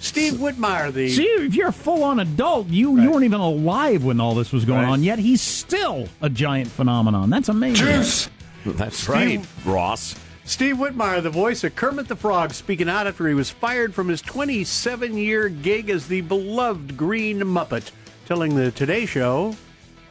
Steve 0.00 0.34
Whitmire, 0.34 0.92
the 0.92 1.08
See, 1.10 1.24
if 1.24 1.54
you're 1.54 1.68
a 1.68 1.72
full 1.72 2.04
on 2.04 2.20
adult, 2.20 2.68
you 2.68 3.00
you 3.00 3.10
weren't 3.10 3.24
even 3.24 3.40
alive 3.40 4.04
when 4.04 4.20
all 4.20 4.34
this 4.34 4.52
was 4.52 4.64
going 4.64 4.82
Right. 4.82 4.90
on. 4.90 5.02
Yet 5.02 5.18
he's 5.18 5.40
still 5.40 6.08
a 6.20 6.28
giant 6.28 6.70
phenomenon. 6.70 7.30
That's 7.30 7.48
amazing. 7.48 7.86
Juice. 7.86 8.28
That's 8.64 9.08
right, 9.08 9.44
Ross. 9.64 10.14
Steve 10.44 10.76
Whitmire, 10.76 11.20
the 11.22 11.30
voice 11.30 11.64
of 11.64 11.74
Kermit 11.74 12.06
the 12.06 12.14
Frog, 12.14 12.52
speaking 12.54 12.88
out 12.88 13.08
after 13.08 13.26
he 13.26 13.34
was 13.34 13.50
fired 13.50 13.94
from 13.94 14.06
his 14.08 14.22
27 14.22 15.16
year 15.16 15.48
gig 15.48 15.90
as 15.90 16.06
the 16.06 16.20
beloved 16.20 16.96
Green 16.96 17.40
Muppet, 17.40 17.90
telling 18.26 18.54
the 18.54 18.70
Today 18.70 19.06
Show. 19.06 19.56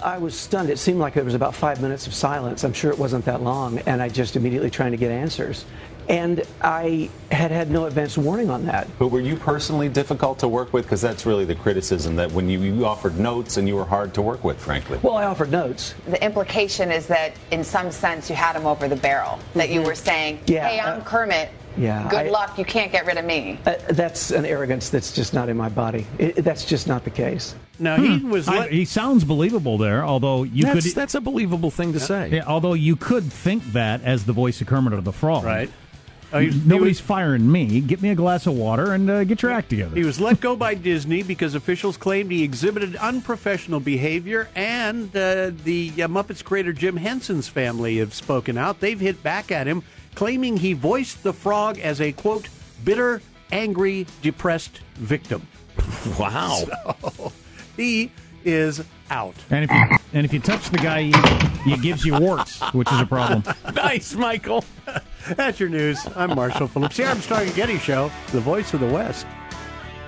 I 0.02 0.18
was 0.18 0.38
stunned. 0.38 0.70
It 0.70 0.78
seemed 0.78 1.00
like 1.00 1.14
there 1.14 1.24
was 1.24 1.34
about 1.36 1.56
five 1.56 1.82
minutes 1.82 2.06
of 2.08 2.14
silence. 2.14 2.64
I'm 2.64 2.74
sure 2.74 2.92
it 2.92 3.00
wasn't 3.00 3.26
that 3.26 3.42
long, 3.42 3.80
and 3.80 4.02
I 4.02 4.10
just 4.10 4.36
immediately 4.36 4.70
trying 4.70 4.92
to 4.92 4.98
get 4.98 5.12
answers. 5.12 5.66
And 6.08 6.44
I 6.62 7.10
had 7.32 7.50
had 7.50 7.72
no 7.72 7.86
advance 7.86 8.16
warning 8.16 8.52
on 8.52 8.66
that. 8.68 8.88
But 9.00 9.08
were 9.08 9.22
you 9.22 9.36
personally 9.36 9.90
difficult 9.90 10.38
to 10.40 10.48
work 10.48 10.72
with? 10.72 10.86
Because 10.86 11.02
that's 11.02 11.26
really 11.26 11.46
the 11.46 11.56
criticism 11.56 12.16
that 12.18 12.32
when 12.32 12.48
you, 12.48 12.62
you 12.62 12.86
offered 12.86 13.18
notes 13.18 13.58
and 13.58 13.68
you 13.68 13.76
were 13.76 13.86
hard 13.86 14.14
to 14.14 14.22
work 14.22 14.44
with, 14.44 14.60
frankly. 14.60 15.00
Well, 15.02 15.16
I 15.16 15.24
offered 15.24 15.52
notes. 15.52 15.96
The 16.06 16.24
implication 16.24 16.92
is 16.92 17.08
that, 17.08 17.34
in 17.50 17.64
some 17.64 17.90
sense, 17.90 18.30
you 18.30 18.36
had 18.36 18.56
him 18.56 18.68
over 18.68 18.88
the 18.88 18.96
barrel. 18.96 19.40
That 19.56 19.72
you 19.72 19.82
were 19.82 19.96
saying, 19.96 20.42
Yeah, 20.46 20.68
"Hey, 20.68 20.80
I'm 20.80 21.02
uh, 21.02 21.04
Kermit. 21.04 21.50
Yeah. 21.78 22.08
Good 22.10 22.28
I- 22.28 22.30
luck. 22.30 22.58
You 22.58 22.66
can't 22.66 22.92
get 22.92 23.06
rid 23.06 23.18
of 23.18 23.26
me. 23.26 23.60
Uh, 23.66 23.76
that's 23.90 24.32
an 24.32 24.46
arrogance 24.46 24.90
that's 24.90 25.12
just 25.12 25.34
not 25.34 25.50
in 25.50 25.58
my 25.58 25.70
body. 25.70 26.06
It, 26.18 26.36
that's 26.44 26.66
just 26.66 26.88
not 26.88 27.04
the 27.04 27.10
case. 27.10 27.56
Now 27.80 27.98
he 27.98 28.24
was. 28.24 28.48
I- 28.48 28.70
he 28.70 28.86
sounds 28.86 29.24
believable 29.26 29.78
there, 29.78 30.04
although 30.06 30.44
you 30.44 30.64
That's, 30.64 30.86
could. 30.86 30.96
that's 30.96 31.16
a 31.16 31.22
believable 31.22 31.72
thing 31.72 31.92
to 31.94 32.00
say. 32.00 32.30
Yeah, 32.30 32.44
although 32.48 32.74
you 32.74 32.96
could 32.96 33.26
think 33.32 33.64
that 33.74 34.02
as 34.04 34.26
the 34.26 34.34
voice 34.34 34.62
of 34.62 34.68
Kermit 34.68 34.94
or 34.94 35.02
the 35.02 35.12
Frog. 35.12 35.44
Right. 35.44 35.70
Oh, 36.34 36.40
he- 36.40 36.50
he 36.52 36.62
Nobody's 36.68 37.00
was- 37.02 37.08
firing 37.08 37.52
me. 37.52 37.82
Get 37.82 38.02
me 38.02 38.10
a 38.10 38.16
glass 38.16 38.48
of 38.48 38.54
water 38.56 38.94
and 38.94 39.10
uh, 39.10 39.24
get 39.26 39.42
your 39.42 39.52
act 39.52 39.70
together. 39.70 39.96
He 39.96 40.04
was 40.06 40.20
let 40.20 40.40
go 40.40 40.56
by 40.56 40.74
Disney 40.74 41.22
because 41.24 41.54
officials 41.54 41.98
claimed 41.98 42.32
he 42.32 42.44
exhibited 42.44 42.96
unprofessional 42.96 43.80
behavior, 43.82 44.48
and 44.56 45.10
uh, 45.16 45.52
the 45.66 45.92
uh, 45.98 46.08
Muppets 46.08 46.44
creator 46.44 46.72
Jim 46.74 46.96
Henson's 46.98 47.48
family 47.50 47.98
have 47.98 48.14
spoken 48.14 48.58
out. 48.58 48.80
They've 48.80 49.00
hit 49.00 49.22
back 49.22 49.52
at 49.52 49.68
him, 49.68 49.84
claiming 50.16 50.58
he 50.58 50.74
voiced 50.74 51.24
the 51.24 51.34
frog 51.34 51.78
as 51.80 52.02
a 52.02 52.12
quote 52.12 52.48
bitter, 52.84 53.22
angry, 53.52 54.08
depressed 54.22 54.80
victim. 54.96 55.48
Wow. 56.18 56.64
So, 57.16 57.34
he 57.76 58.12
is 58.46 58.84
out. 59.10 59.36
And 59.50 59.66
if 59.66 59.72
you 59.72 59.98
and 60.14 60.26
if 60.26 60.32
you 60.34 60.40
touch 60.40 60.70
the 60.70 60.78
guy, 60.78 61.04
he, 61.04 61.72
he 61.72 61.78
gives 61.78 62.06
you 62.06 62.18
warts, 62.18 62.62
which 62.74 62.90
is 62.92 63.00
a 63.00 63.06
problem. 63.06 63.44
nice, 63.76 64.14
Michael. 64.14 64.64
That's 65.36 65.60
your 65.60 65.70
news. 65.70 66.00
I'm 66.16 66.36
Marshall 66.36 66.68
Phillips. 66.68 66.96
The 66.96 67.08
Armstrong 67.08 67.44
and 67.44 67.56
Getty 67.56 67.80
Show, 67.80 68.12
the 68.32 68.40
voice 68.40 68.74
of 68.74 68.80
the 68.80 68.88
West. 68.88 69.26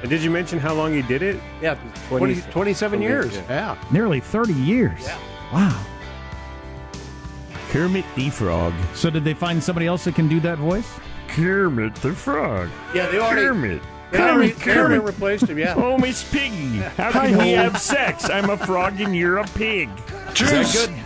And 0.02 0.10
did 0.10 0.22
you 0.22 0.30
mention 0.30 0.60
how 0.60 0.74
long 0.74 0.94
he 0.94 1.02
did 1.02 1.24
it? 1.24 1.40
Yeah, 1.62 1.78
20, 2.10 2.42
27 2.52 3.02
years. 3.02 3.36
Yeah. 3.50 3.76
Nearly 3.92 4.20
thirty 4.20 4.54
years. 4.54 5.08
Wow. 5.52 5.84
Kermit 7.70 8.06
the 8.16 8.30
Frog. 8.30 8.74
So 8.94 9.10
did 9.10 9.24
they 9.24 9.34
find 9.34 9.62
somebody 9.62 9.88
else 9.88 10.06
that 10.06 10.16
can 10.16 10.28
do 10.28 10.40
that 10.42 10.58
voice? 10.58 10.90
Kermit 11.28 11.96
the 11.96 12.14
Frog. 12.14 12.70
Yeah, 12.94 13.08
they 13.08 13.20
already. 13.20 13.42
Kermit. 13.42 13.82
They 14.12 14.20
already, 14.20 14.52
Kermit, 14.52 14.64
Kermit. 14.64 15.02
replaced 15.04 15.44
him, 15.50 15.60
yeah. 15.60 15.74
Oh, 15.76 15.98
Miss 15.98 16.24
Piggy. 16.32 16.78
How 16.78 17.12
can 17.12 17.38
we 17.38 17.52
have 17.52 17.78
sex? 17.80 18.30
I'm 18.30 18.50
a 18.50 18.58
frog 18.58 19.02
and 19.02 19.14
you're 19.16 19.38
a 19.38 19.48
pig. 19.50 19.90
Is 20.32 20.50
that 20.50 20.74
good? 20.74 21.04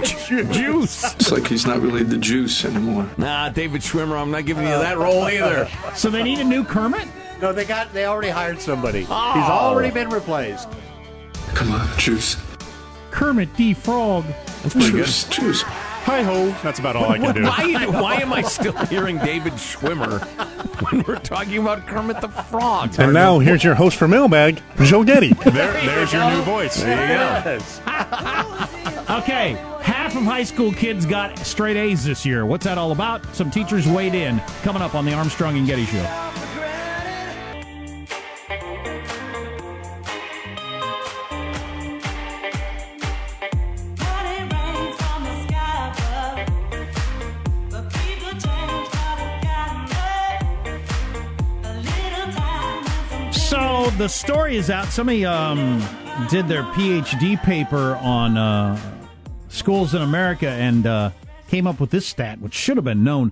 Juice. 0.52 1.14
It's 1.14 1.32
like 1.32 1.46
he's 1.46 1.66
not 1.66 1.80
really 1.80 2.02
the 2.04 2.16
juice 2.16 2.64
anymore. 2.64 3.08
Nah, 3.18 3.48
David 3.50 3.80
Schwimmer, 3.82 4.20
I'm 4.20 4.30
not 4.30 4.46
giving 4.46 4.64
you 4.64 4.70
that 4.70 4.96
role 4.96 5.24
either. 5.28 5.68
So 5.94 6.08
they 6.08 6.22
need 6.22 6.38
a 6.38 6.44
new 6.44 6.64
Kermit. 6.64 7.08
No, 7.40 7.52
they 7.52 7.64
got. 7.64 7.92
They 7.92 8.04
already 8.04 8.28
hired 8.28 8.60
somebody. 8.60 9.06
Oh. 9.10 9.32
He's 9.32 9.44
already 9.44 9.90
been 9.90 10.08
replaced. 10.10 10.68
Come 11.54 11.72
on, 11.72 11.98
juice. 11.98 12.36
Kermit 13.10 13.54
the 13.56 13.74
Frog. 13.74 14.24
That's 14.62 14.74
pretty 14.74 14.90
good. 14.90 15.04
Juice, 15.06 15.24
juice. 15.28 15.62
Hi 15.62 16.22
ho. 16.22 16.48
That's 16.62 16.78
about 16.78 16.96
all 16.96 17.10
I 17.10 17.18
can 17.18 17.34
do. 17.34 17.42
Why, 17.42 17.86
why 18.00 18.14
am 18.16 18.32
I 18.32 18.42
still 18.42 18.76
hearing 18.86 19.18
David 19.18 19.52
Schwimmer 19.54 20.20
when 20.90 21.02
we're 21.02 21.18
talking 21.18 21.58
about 21.58 21.86
Kermit 21.86 22.20
the 22.20 22.28
Frog? 22.28 22.98
And 22.98 23.12
now 23.12 23.38
here's 23.38 23.62
your 23.62 23.74
host 23.74 23.96
for 23.96 24.08
Mailbag, 24.08 24.62
Joe 24.82 25.04
Getty. 25.04 25.34
There, 25.50 25.72
there's 25.72 26.12
your 26.12 26.30
new 26.30 26.42
voice. 26.42 26.80
There 26.82 27.02
you 27.02 27.58
go. 27.86 28.66
Okay, 29.10 29.54
half 29.82 30.14
of 30.14 30.22
high 30.22 30.44
school 30.44 30.72
kids 30.72 31.04
got 31.04 31.36
straight 31.40 31.76
A's 31.76 32.04
this 32.04 32.24
year. 32.24 32.46
What's 32.46 32.64
that 32.64 32.78
all 32.78 32.92
about? 32.92 33.26
Some 33.34 33.50
teachers 33.50 33.88
weighed 33.88 34.14
in. 34.14 34.38
Coming 34.62 34.82
up 34.82 34.94
on 34.94 35.04
the 35.04 35.12
Armstrong 35.12 35.58
and 35.58 35.66
Getty 35.66 35.84
Show. 35.86 35.98
The 54.00 54.08
story 54.08 54.56
is 54.56 54.70
out. 54.70 54.86
Somebody 54.86 55.26
um, 55.26 55.78
did 56.30 56.48
their 56.48 56.62
PhD 56.62 57.38
paper 57.42 57.96
on 57.96 58.38
uh, 58.38 58.80
schools 59.48 59.92
in 59.92 60.00
America 60.00 60.48
and 60.48 60.86
uh, 60.86 61.10
came 61.48 61.66
up 61.66 61.78
with 61.78 61.90
this 61.90 62.06
stat, 62.06 62.40
which 62.40 62.54
should 62.54 62.78
have 62.78 62.84
been 62.84 63.04
known. 63.04 63.30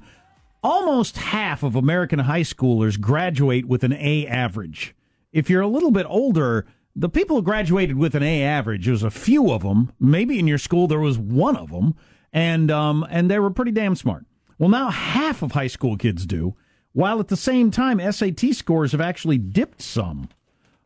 Almost 0.63 1.17
half 1.17 1.63
of 1.63 1.75
American 1.75 2.19
high 2.19 2.43
schoolers 2.43 3.01
graduate 3.01 3.65
with 3.65 3.83
an 3.83 3.95
A 3.95 4.27
average. 4.27 4.95
If 5.33 5.49
you're 5.49 5.63
a 5.63 5.67
little 5.67 5.91
bit 5.91 6.05
older, 6.07 6.67
the 6.95 7.09
people 7.09 7.37
who 7.37 7.43
graduated 7.43 7.97
with 7.97 8.15
an 8.15 8.23
A 8.23 8.43
average, 8.43 8.85
there's 8.85 9.03
a 9.03 9.11
few 9.11 9.51
of 9.51 9.63
them. 9.63 9.93
Maybe 9.99 10.39
in 10.39 10.47
your 10.47 10.59
school 10.59 10.87
there 10.87 11.01
was 11.01 11.17
one 11.17 11.57
of 11.57 11.71
them, 11.71 11.95
and 12.31 12.71
um, 12.71 13.07
and 13.09 13.31
they 13.31 13.39
were 13.39 13.49
pretty 13.49 13.73
damn 13.73 13.97
smart. 13.97 14.27
Well, 14.59 14.69
now 14.69 14.91
half 14.91 15.41
of 15.41 15.53
high 15.53 15.69
school 15.69 15.97
kids 15.97 16.27
do, 16.27 16.57
while 16.93 17.21
at 17.21 17.29
the 17.29 17.39
same 17.39 17.71
time 17.71 18.13
SAT 18.13 18.55
scores 18.55 18.93
have 18.93 19.01
actually 19.01 19.39
dipped 19.39 19.81
some. 19.81 20.29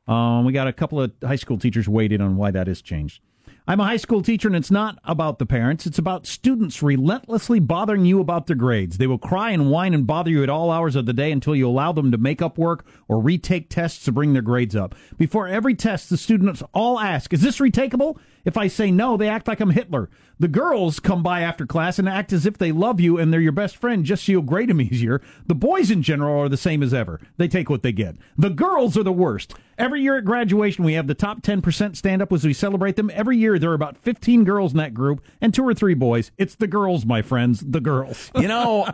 Um, 0.07 0.45
we 0.45 0.53
got 0.53 0.67
a 0.67 0.73
couple 0.73 1.01
of 1.01 1.13
high 1.23 1.37
school 1.37 1.59
teachers 1.59 1.89
in 2.13 2.21
on 2.21 2.37
why 2.37 2.51
that 2.51 2.67
has 2.67 2.83
changed. 2.83 3.21
I'm 3.67 3.79
a 3.79 3.85
high 3.85 3.97
school 3.97 4.23
teacher, 4.23 4.49
and 4.49 4.57
it's 4.57 4.73
not 4.73 4.99
about 5.05 5.39
the 5.39 5.47
parents. 5.47 5.87
It's 5.87 5.99
about 5.99 6.27
students 6.27 6.83
relentlessly 6.83 7.61
bothering 7.61 8.05
you 8.05 8.19
about 8.19 8.49
their 8.49 8.57
grades. 8.57 8.99
They 8.99 9.07
will 9.07 9.19
cry 9.19 9.53
and 9.53 9.71
whine 9.71 9.95
and 9.95 10.05
bother 10.05 10.31
you 10.31 10.43
at 10.43 10.51
all 10.51 10.73
hours 10.73 10.97
of 10.97 11.07
the 11.07 11.13
day 11.13 11.31
until 11.31 11.55
you 11.55 11.69
allow 11.69 11.93
them 11.93 12.11
to 12.11 12.19
make 12.19 12.43
up 12.43 12.59
work 12.59 12.85
or 13.07 13.21
retake 13.21 13.69
tests 13.69 14.05
to 14.05 14.13
bring 14.13 14.33
their 14.33 14.43
grades 14.43 14.75
up. 14.75 14.97
Before 15.17 15.47
every 15.47 15.77
test, 15.77 16.11
the 16.11 16.17
students 16.17 16.65
all 16.75 16.99
ask, 16.99 17.33
Is 17.33 17.43
this 17.43 17.61
retakeable? 17.61 18.19
If 18.45 18.57
I 18.57 18.67
say 18.67 18.91
no, 18.91 19.17
they 19.17 19.29
act 19.29 19.47
like 19.47 19.61
I'm 19.61 19.71
Hitler. 19.71 20.11
The 20.41 20.49
girls 20.49 20.99
come 20.99 21.23
by 21.23 21.43
after 21.43 21.65
class 21.67 22.01
and 22.01 22.09
act 22.09 22.33
as 22.33 22.45
if 22.45 22.59
they 22.59 22.73
love 22.73 22.99
you 22.99 23.17
and 23.17 23.33
they're 23.33 23.41
your 23.41 23.53
best 23.53 23.77
friend 23.77 24.05
just 24.05 24.25
so 24.25 24.33
you'll 24.33 24.43
grade 24.43 24.71
them 24.71 24.81
easier. 24.81 25.21
The 25.47 25.55
boys 25.55 25.89
in 25.89 26.03
general 26.03 26.41
are 26.41 26.49
the 26.49 26.57
same 26.57 26.83
as 26.83 26.93
ever. 26.93 27.21
They 27.37 27.47
take 27.47 27.71
what 27.71 27.85
they 27.85 27.93
get. 27.93 28.17
The 28.37 28.51
girls 28.51 28.97
are 28.97 29.05
the 29.05 29.13
worst. 29.13 29.55
Every 29.79 30.03
year 30.03 30.19
at 30.19 30.25
graduation, 30.25 30.85
we 30.85 30.95
have 30.95 31.07
the 31.07 31.15
top 31.15 31.43
10% 31.43 31.97
stand 31.97 32.23
up 32.23 32.33
as 32.33 32.45
we 32.45 32.53
celebrate 32.53 32.97
them. 32.97 33.11
Every 33.15 33.37
year, 33.37 33.59
there 33.63 33.71
are 33.71 33.75
about 33.75 33.97
15 33.97 34.43
girls 34.43 34.73
in 34.73 34.79
that 34.79 34.93
group 34.93 35.25
and 35.41 35.55
two 35.55 35.63
or 35.63 35.73
three 35.73 35.95
boys. 35.95 36.33
It's 36.37 36.57
the 36.57 36.67
girls, 36.67 37.07
my 37.07 37.23
friends, 37.23 37.61
the 37.61 37.81
girls. 37.81 38.31
You 38.43 38.49
know, 38.49 38.89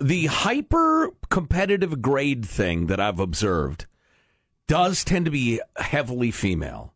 the 0.00 0.24
hyper 0.24 1.10
competitive 1.28 2.00
grade 2.00 2.46
thing 2.46 2.86
that 2.86 2.98
I've 2.98 3.20
observed 3.20 3.84
does 4.66 5.04
tend 5.04 5.26
to 5.26 5.30
be 5.30 5.60
heavily 5.76 6.30
female. 6.30 6.94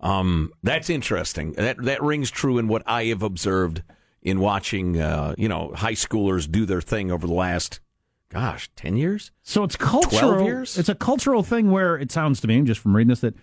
Um, 0.00 0.52
that's 0.62 0.90
interesting. 0.90 1.52
That 1.52 1.82
that 1.84 2.02
rings 2.02 2.30
true 2.30 2.58
in 2.58 2.68
what 2.68 2.82
I 2.86 3.04
have 3.04 3.22
observed 3.22 3.82
in 4.20 4.38
watching, 4.40 5.00
uh, 5.00 5.34
you 5.38 5.48
know, 5.48 5.72
high 5.74 5.92
schoolers 5.92 6.50
do 6.50 6.66
their 6.66 6.82
thing 6.82 7.10
over 7.10 7.26
the 7.26 7.32
last, 7.32 7.80
gosh, 8.28 8.68
ten 8.76 8.98
years. 8.98 9.32
So 9.42 9.64
it's 9.64 9.76
cultural. 9.76 10.34
12 10.34 10.42
years? 10.46 10.76
It's 10.78 10.90
a 10.90 10.94
cultural 10.94 11.42
thing 11.42 11.70
where 11.70 11.96
it 11.96 12.12
sounds 12.12 12.42
to 12.42 12.46
me, 12.46 12.60
just 12.60 12.80
from 12.80 12.94
reading 12.94 13.08
this, 13.08 13.20
that, 13.20 13.34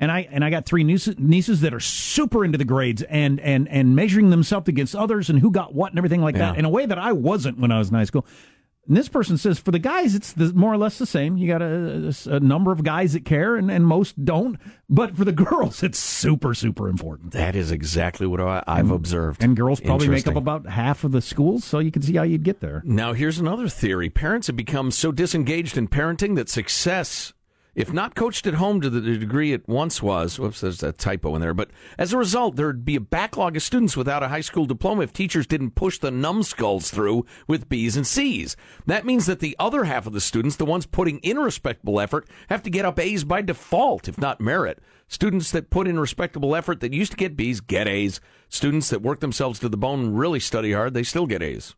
and 0.00 0.10
I 0.12 0.28
and 0.30 0.44
I 0.44 0.50
got 0.50 0.64
three 0.66 0.84
nieces, 0.84 1.16
nieces 1.18 1.60
that 1.62 1.74
are 1.74 1.80
super 1.80 2.44
into 2.44 2.58
the 2.58 2.64
grades 2.64 3.02
and 3.02 3.40
and 3.40 3.68
and 3.68 3.96
measuring 3.96 4.30
themselves 4.30 4.68
against 4.68 4.94
others 4.94 5.28
and 5.30 5.38
who 5.38 5.50
got 5.50 5.74
what 5.74 5.90
and 5.92 5.98
everything 5.98 6.22
like 6.22 6.36
that 6.36 6.58
in 6.58 6.64
a 6.64 6.70
way 6.70 6.86
that 6.86 6.98
I 6.98 7.12
wasn't 7.12 7.58
when 7.58 7.72
I 7.72 7.78
was 7.78 7.88
in 7.88 7.94
high 7.94 8.04
school. 8.04 8.26
And 8.86 8.96
this 8.96 9.08
person 9.10 9.36
says 9.36 9.58
for 9.58 9.70
the 9.70 9.78
guys, 9.78 10.14
it's 10.14 10.32
the, 10.32 10.50
more 10.54 10.72
or 10.72 10.78
less 10.78 10.96
the 10.96 11.04
same. 11.04 11.36
You 11.36 11.46
got 11.46 11.60
a, 11.60 12.14
a- 12.26 12.36
a 12.36 12.40
number 12.40 12.72
of 12.72 12.82
guys 12.82 13.12
that 13.12 13.26
care, 13.26 13.54
and, 13.54 13.70
and 13.70 13.84
most 13.84 14.24
don't. 14.24 14.58
But 14.88 15.14
for 15.14 15.26
the 15.26 15.32
girls, 15.32 15.82
it's 15.82 15.98
super 15.98 16.54
super 16.54 16.88
important. 16.88 17.32
That 17.32 17.54
is 17.54 17.70
exactly 17.70 18.26
what 18.26 18.40
I, 18.40 18.64
I've 18.66 18.90
observed. 18.90 19.42
And 19.44 19.54
girls 19.54 19.80
probably 19.80 20.08
make 20.08 20.26
up 20.26 20.36
about 20.36 20.66
half 20.66 21.04
of 21.04 21.12
the 21.12 21.20
schools, 21.20 21.64
so 21.64 21.80
you 21.80 21.90
can 21.90 22.00
see 22.00 22.16
how 22.16 22.22
you'd 22.22 22.44
get 22.44 22.60
there. 22.60 22.80
Now, 22.82 23.12
here's 23.12 23.38
another 23.38 23.68
theory. 23.68 24.08
Parents 24.08 24.46
have 24.46 24.56
become 24.56 24.90
so 24.90 25.12
disengaged 25.12 25.76
in 25.76 25.88
parenting 25.88 26.36
that 26.36 26.48
success, 26.48 27.34
if 27.78 27.92
not 27.92 28.16
coached 28.16 28.44
at 28.48 28.54
home 28.54 28.80
to 28.80 28.90
the 28.90 29.00
degree 29.00 29.52
it 29.52 29.68
once 29.68 30.02
was, 30.02 30.36
whoops, 30.36 30.62
there's 30.62 30.82
a 30.82 30.90
typo 30.90 31.36
in 31.36 31.40
there, 31.40 31.54
but 31.54 31.70
as 31.96 32.12
a 32.12 32.18
result, 32.18 32.56
there'd 32.56 32.84
be 32.84 32.96
a 32.96 33.00
backlog 33.00 33.54
of 33.54 33.62
students 33.62 33.96
without 33.96 34.24
a 34.24 34.28
high 34.28 34.40
school 34.40 34.64
diploma 34.66 35.02
if 35.02 35.12
teachers 35.12 35.46
didn't 35.46 35.76
push 35.76 35.96
the 35.96 36.10
numbskulls 36.10 36.90
through 36.90 37.24
with 37.46 37.68
B's 37.68 37.96
and 37.96 38.04
C's. 38.04 38.56
That 38.86 39.06
means 39.06 39.26
that 39.26 39.38
the 39.38 39.54
other 39.60 39.84
half 39.84 40.08
of 40.08 40.12
the 40.12 40.20
students, 40.20 40.56
the 40.56 40.64
ones 40.64 40.86
putting 40.86 41.18
in 41.18 41.38
respectable 41.38 42.00
effort, 42.00 42.28
have 42.48 42.64
to 42.64 42.70
get 42.70 42.84
up 42.84 42.98
A's 42.98 43.22
by 43.22 43.42
default, 43.42 44.08
if 44.08 44.18
not 44.18 44.40
merit. 44.40 44.80
Students 45.06 45.52
that 45.52 45.70
put 45.70 45.86
in 45.86 46.00
respectable 46.00 46.56
effort 46.56 46.80
that 46.80 46.92
used 46.92 47.12
to 47.12 47.16
get 47.16 47.36
B's 47.36 47.60
get 47.60 47.86
A's. 47.86 48.20
Students 48.48 48.90
that 48.90 49.02
work 49.02 49.20
themselves 49.20 49.60
to 49.60 49.68
the 49.68 49.76
bone 49.76 50.00
and 50.00 50.18
really 50.18 50.40
study 50.40 50.72
hard, 50.72 50.94
they 50.94 51.04
still 51.04 51.26
get 51.26 51.44
A's. 51.44 51.76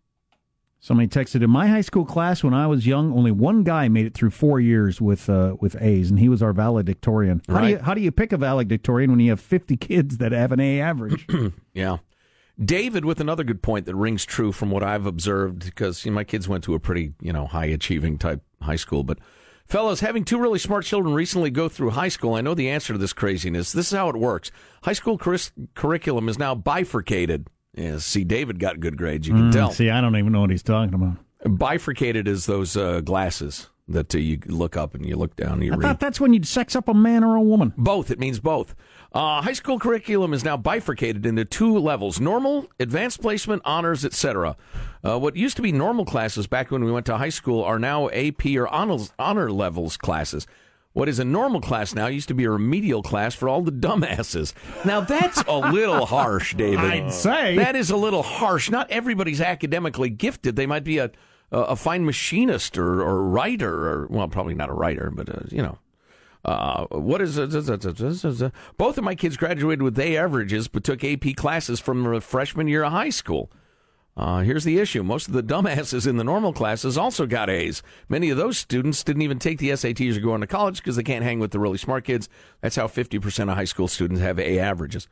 Somebody 0.83 1.09
texted 1.09 1.43
in 1.43 1.51
my 1.51 1.67
high 1.67 1.83
school 1.83 2.07
class 2.07 2.43
when 2.43 2.55
I 2.55 2.67
was 2.67 2.87
young. 2.87 3.13
Only 3.13 3.31
one 3.31 3.65
guy 3.65 3.89
made 3.89 4.07
it 4.07 4.15
through 4.15 4.31
four 4.31 4.61
years 4.61 4.99
with 4.99 5.29
uh, 5.29 5.57
with 5.61 5.77
A's, 5.81 6.09
and 6.11 6.19
he 6.19 6.31
was 6.31 6.43
our 6.43 6.55
valedictorian. 6.55 7.43
How 7.49 7.61
do 7.61 7.69
you 7.69 7.79
how 7.79 7.93
do 7.93 8.01
you 8.01 8.11
pick 8.11 8.33
a 8.33 8.39
valedictorian 8.39 9.11
when 9.11 9.21
you 9.21 9.29
have 9.31 9.41
fifty 9.41 9.77
kids 9.77 10.17
that 10.19 10.33
have 10.33 10.53
an 10.53 10.61
A 10.61 10.81
average? 10.81 11.27
Yeah. 11.75 11.99
David 12.63 13.05
with 13.07 13.21
another 13.21 13.45
good 13.45 13.63
point 13.63 13.87
that 13.87 13.95
rings 13.95 14.27
true 14.27 14.53
from 14.53 14.71
what 14.71 14.83
I've 14.83 15.07
observed 15.07 15.65
because 15.65 16.05
you 16.05 16.11
know, 16.11 16.17
my 16.17 16.25
kids 16.25 16.47
went 16.47 16.63
to 16.65 16.75
a 16.75 16.81
pretty, 16.81 17.15
you 17.23 17.33
know, 17.33 17.47
high 17.47 17.67
achieving 17.67 18.19
type 18.19 18.43
high 18.61 18.77
school, 18.77 19.03
but 19.03 19.19
fellows 19.67 20.01
having 20.01 20.25
two 20.25 20.39
really 20.39 20.59
smart 20.59 20.85
children 20.85 21.15
recently 21.15 21.51
go 21.51 21.71
through 21.71 21.91
high 21.91 22.09
school, 22.09 22.35
I 22.35 22.43
know 22.43 22.53
the 22.53 22.69
answer 22.69 22.93
to 22.93 22.99
this 22.99 23.15
craziness. 23.15 23.73
This 23.73 23.87
is 23.93 23.97
how 23.97 24.11
it 24.11 24.17
works. 24.17 24.51
High 24.83 24.93
school 24.93 25.17
curris- 25.17 25.53
curriculum 25.75 26.29
is 26.29 26.39
now 26.39 26.55
bifurcated. 26.55 27.49
Yeah, 27.75 27.99
see 27.99 28.25
David 28.25 28.59
got 28.59 28.81
good 28.81 28.97
grades, 28.97 29.29
you 29.29 29.35
can 29.35 29.51
Mm, 29.51 29.53
tell. 29.53 29.71
See, 29.71 29.91
I 29.91 30.01
don't 30.01 30.17
even 30.17 30.33
know 30.33 30.41
what 30.41 30.51
he's 30.51 30.63
talking 30.63 30.95
about. 30.95 31.17
Bifurcated 31.59 32.27
is 32.29 32.47
those 32.47 32.77
uh, 32.77 33.01
glasses 33.01 33.69
that 33.89 34.15
uh, 34.15 34.19
you 34.19 34.39
look 34.47 34.77
up 34.77 34.95
and 34.95 35.07
you 35.07 35.17
look 35.17 35.35
down 35.37 35.55
and 35.55 35.65
you 35.65 35.73
I 35.73 35.77
read. 35.77 35.83
thought 35.87 36.01
that's 36.01 36.21
when 36.21 36.33
you'd 36.33 36.47
sex 36.47 36.77
up 36.77 36.89
a 36.89 36.95
man 36.95 37.25
or 37.25 37.37
a 37.37 37.41
woman. 37.41 37.73
Both. 37.77 38.11
It 38.11 38.19
means 38.19 38.39
both. 38.41 38.75
Uh, 39.13 39.41
high 39.43 39.53
school 39.55 39.79
curriculum 39.79 40.33
is 40.33 40.45
now 40.45 40.57
bifurcated 40.57 41.25
into 41.27 41.45
two 41.45 41.77
levels: 41.79 42.21
normal, 42.21 42.69
advanced 42.79 43.21
placement, 43.23 43.63
honors, 43.65 44.05
etc. 44.05 44.57
Uh, 45.03 45.19
what 45.19 45.35
used 45.37 45.57
to 45.57 45.63
be 45.63 45.73
normal 45.73 46.05
classes 46.05 46.47
back 46.47 46.71
when 46.71 46.85
we 46.85 46.93
went 46.93 47.07
to 47.07 47.17
high 47.17 47.29
school 47.31 47.65
are 47.65 47.79
now 47.79 48.09
AP 48.11 48.47
or 48.57 48.69
honors, 48.69 49.13
honor 49.19 49.51
levels 49.51 49.97
classes. 49.97 50.47
What 50.93 51.09
is 51.09 51.19
a 51.21 51.25
normal 51.25 51.61
class 51.61 51.95
now 51.95 52.09
used 52.09 52.29
to 52.29 52.35
be 52.35 52.45
a 52.45 52.51
remedial 52.51 53.03
class 53.03 53.35
for 53.35 53.49
all 53.49 53.63
the 53.63 53.71
dumbasses. 53.71 54.53
Now 54.85 55.01
that's 55.01 55.43
a 55.47 55.59
little 55.59 56.05
harsh, 56.17 56.55
David. 56.55 56.81
I'd 56.85 57.13
say. 57.13 57.57
that 57.57 57.77
is 57.77 57.91
a 57.91 57.97
little 57.97 58.25
harsh. 58.25 58.71
Not 58.71 58.91
everybody's 58.91 59.41
academically 59.41 60.11
gifted. 60.11 60.57
They 60.57 60.67
might 60.67 60.85
be 60.85 60.99
a 60.99 61.13
a, 61.53 61.77
fine 61.77 62.05
machinist 62.05 62.79
or, 62.79 63.03
or 63.03 63.23
writer, 63.25 63.89
or 63.89 64.07
well, 64.09 64.29
probably 64.29 64.55
not 64.55 64.71
a 64.71 64.73
writer, 64.73 65.11
but 65.11 65.29
uh, 65.29 65.41
you 65.51 65.63
know. 65.63 65.79
Uh, 66.43 66.87
what 66.87 67.21
is 67.21 67.37
it? 67.37 67.51
Both 68.79 68.97
of 68.97 69.05
my 69.05 69.15
kids 69.15 69.37
graduated 69.37 69.83
with 69.83 69.99
A 69.99 70.17
averages, 70.17 70.69
but 70.69 70.85
took 70.85 71.05
AP 71.05 71.37
classes 71.37 71.81
from 71.81 72.03
the 72.03 72.21
freshman 72.21 72.67
year 72.67 72.83
of 72.83 72.93
high 72.93 73.11
school. 73.11 73.51
Uh, 74.17 74.41
here's 74.41 74.65
the 74.65 74.79
issue. 74.79 75.03
Most 75.03 75.29
of 75.29 75.35
the 75.35 75.43
dumbasses 75.43 76.07
in 76.07 76.17
the 76.17 76.25
normal 76.25 76.53
classes 76.53 76.99
also 76.99 77.27
got 77.27 77.49
A's. 77.49 77.83
Many 78.09 78.31
of 78.31 78.37
those 78.37 78.59
students 78.59 79.03
didn't 79.05 79.23
even 79.23 79.39
take 79.39 79.59
the 79.59 79.71
SATs 79.71 80.17
or 80.17 80.21
go 80.21 80.33
on 80.33 80.41
to 80.41 80.47
college 80.47 80.79
because 80.79 80.97
they 80.97 81.03
can't 81.03 81.25
hang 81.25 81.39
with 81.39 81.53
the 81.53 81.61
really 81.61 81.79
smart 81.79 82.05
kids. 82.05 82.29
That's 82.61 82.77
how 82.77 82.87
50% 82.87 83.49
of 83.49 83.57
high 83.57 83.65
school 83.65 83.89
students 83.89 84.21
have 84.21 84.39
A 84.39 84.59
averages. 84.59 85.09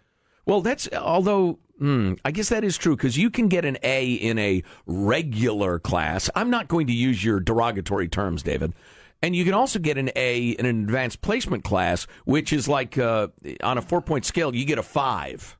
Well, 0.46 0.62
that's, 0.62 0.88
although, 0.92 1.58
hmm, 1.78 2.14
I 2.24 2.30
guess 2.30 2.48
that 2.48 2.64
is 2.64 2.76
true 2.78 2.96
because 2.96 3.16
you 3.16 3.30
can 3.30 3.48
get 3.48 3.64
an 3.64 3.78
A 3.82 4.12
in 4.12 4.38
a 4.38 4.62
regular 4.86 5.78
class. 5.78 6.30
I'm 6.34 6.50
not 6.50 6.68
going 6.68 6.86
to 6.86 6.92
use 6.92 7.22
your 7.22 7.38
derogatory 7.38 8.08
terms, 8.08 8.42
David. 8.42 8.72
And 9.22 9.34
you 9.34 9.44
can 9.44 9.52
also 9.54 9.78
get 9.78 9.98
an 9.98 10.10
A 10.16 10.50
in 10.50 10.64
an 10.64 10.84
advanced 10.84 11.20
placement 11.20 11.64
class, 11.64 12.06
which 12.24 12.52
is 12.52 12.68
like 12.68 12.96
uh, 12.96 13.28
on 13.62 13.76
a 13.76 13.82
four 13.82 14.00
point 14.00 14.24
scale, 14.24 14.54
you 14.54 14.64
get 14.64 14.78
a 14.78 14.82
five. 14.82 15.57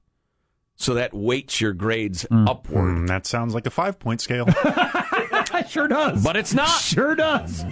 So 0.81 0.95
that 0.95 1.13
weights 1.13 1.61
your 1.61 1.73
grades 1.73 2.25
upward. 2.31 2.99
Mm, 2.99 3.09
that 3.09 3.27
sounds 3.27 3.53
like 3.53 3.67
a 3.67 3.71
five 3.71 3.99
point 3.99 4.21
scale. 4.21 4.47
sure 5.69 5.89
does. 5.89 6.23
But 6.23 6.37
it's 6.37 6.55
not. 6.55 6.69
Sure 6.69 7.17
does. 7.17 7.65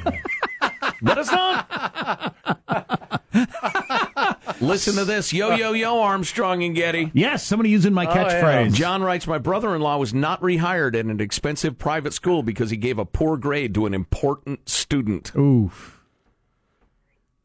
but 1.02 1.16
it's 1.16 1.30
not. 1.30 2.34
Listen 4.60 4.96
to 4.96 5.04
this. 5.04 5.32
Yo, 5.32 5.54
yo, 5.54 5.72
yo, 5.72 6.00
Armstrong 6.00 6.64
and 6.64 6.74
Getty. 6.74 7.12
Yes, 7.14 7.46
somebody 7.46 7.70
using 7.70 7.92
my 7.92 8.06
catchphrase. 8.06 8.72
John 8.74 9.04
writes, 9.04 9.28
My 9.28 9.38
brother 9.38 9.76
in 9.76 9.82
law 9.82 9.98
was 9.98 10.12
not 10.12 10.40
rehired 10.40 10.96
at 10.96 11.04
an 11.04 11.20
expensive 11.20 11.78
private 11.78 12.12
school 12.12 12.42
because 12.42 12.70
he 12.70 12.76
gave 12.76 12.98
a 12.98 13.04
poor 13.04 13.36
grade 13.36 13.72
to 13.74 13.86
an 13.86 13.94
important 13.94 14.68
student. 14.68 15.32
Oof. 15.36 16.00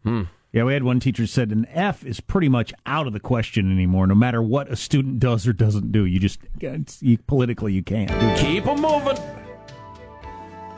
Hmm. 0.03 0.23
Yeah, 0.53 0.65
we 0.65 0.73
had 0.73 0.83
one 0.83 0.99
teacher 0.99 1.27
said 1.27 1.51
an 1.51 1.65
F 1.69 2.05
is 2.05 2.19
pretty 2.19 2.49
much 2.49 2.73
out 2.85 3.07
of 3.07 3.13
the 3.13 3.21
question 3.21 3.71
anymore. 3.71 4.05
No 4.05 4.15
matter 4.15 4.41
what 4.41 4.69
a 4.69 4.75
student 4.75 5.19
does 5.19 5.47
or 5.47 5.53
doesn't 5.53 5.93
do, 5.93 6.05
you 6.05 6.19
just 6.19 6.39
it's, 6.59 7.01
you, 7.01 7.17
politically 7.17 7.71
you 7.71 7.81
can't. 7.81 8.09
Keep 8.37 8.65
them 8.65 8.81
moving. 8.81 9.15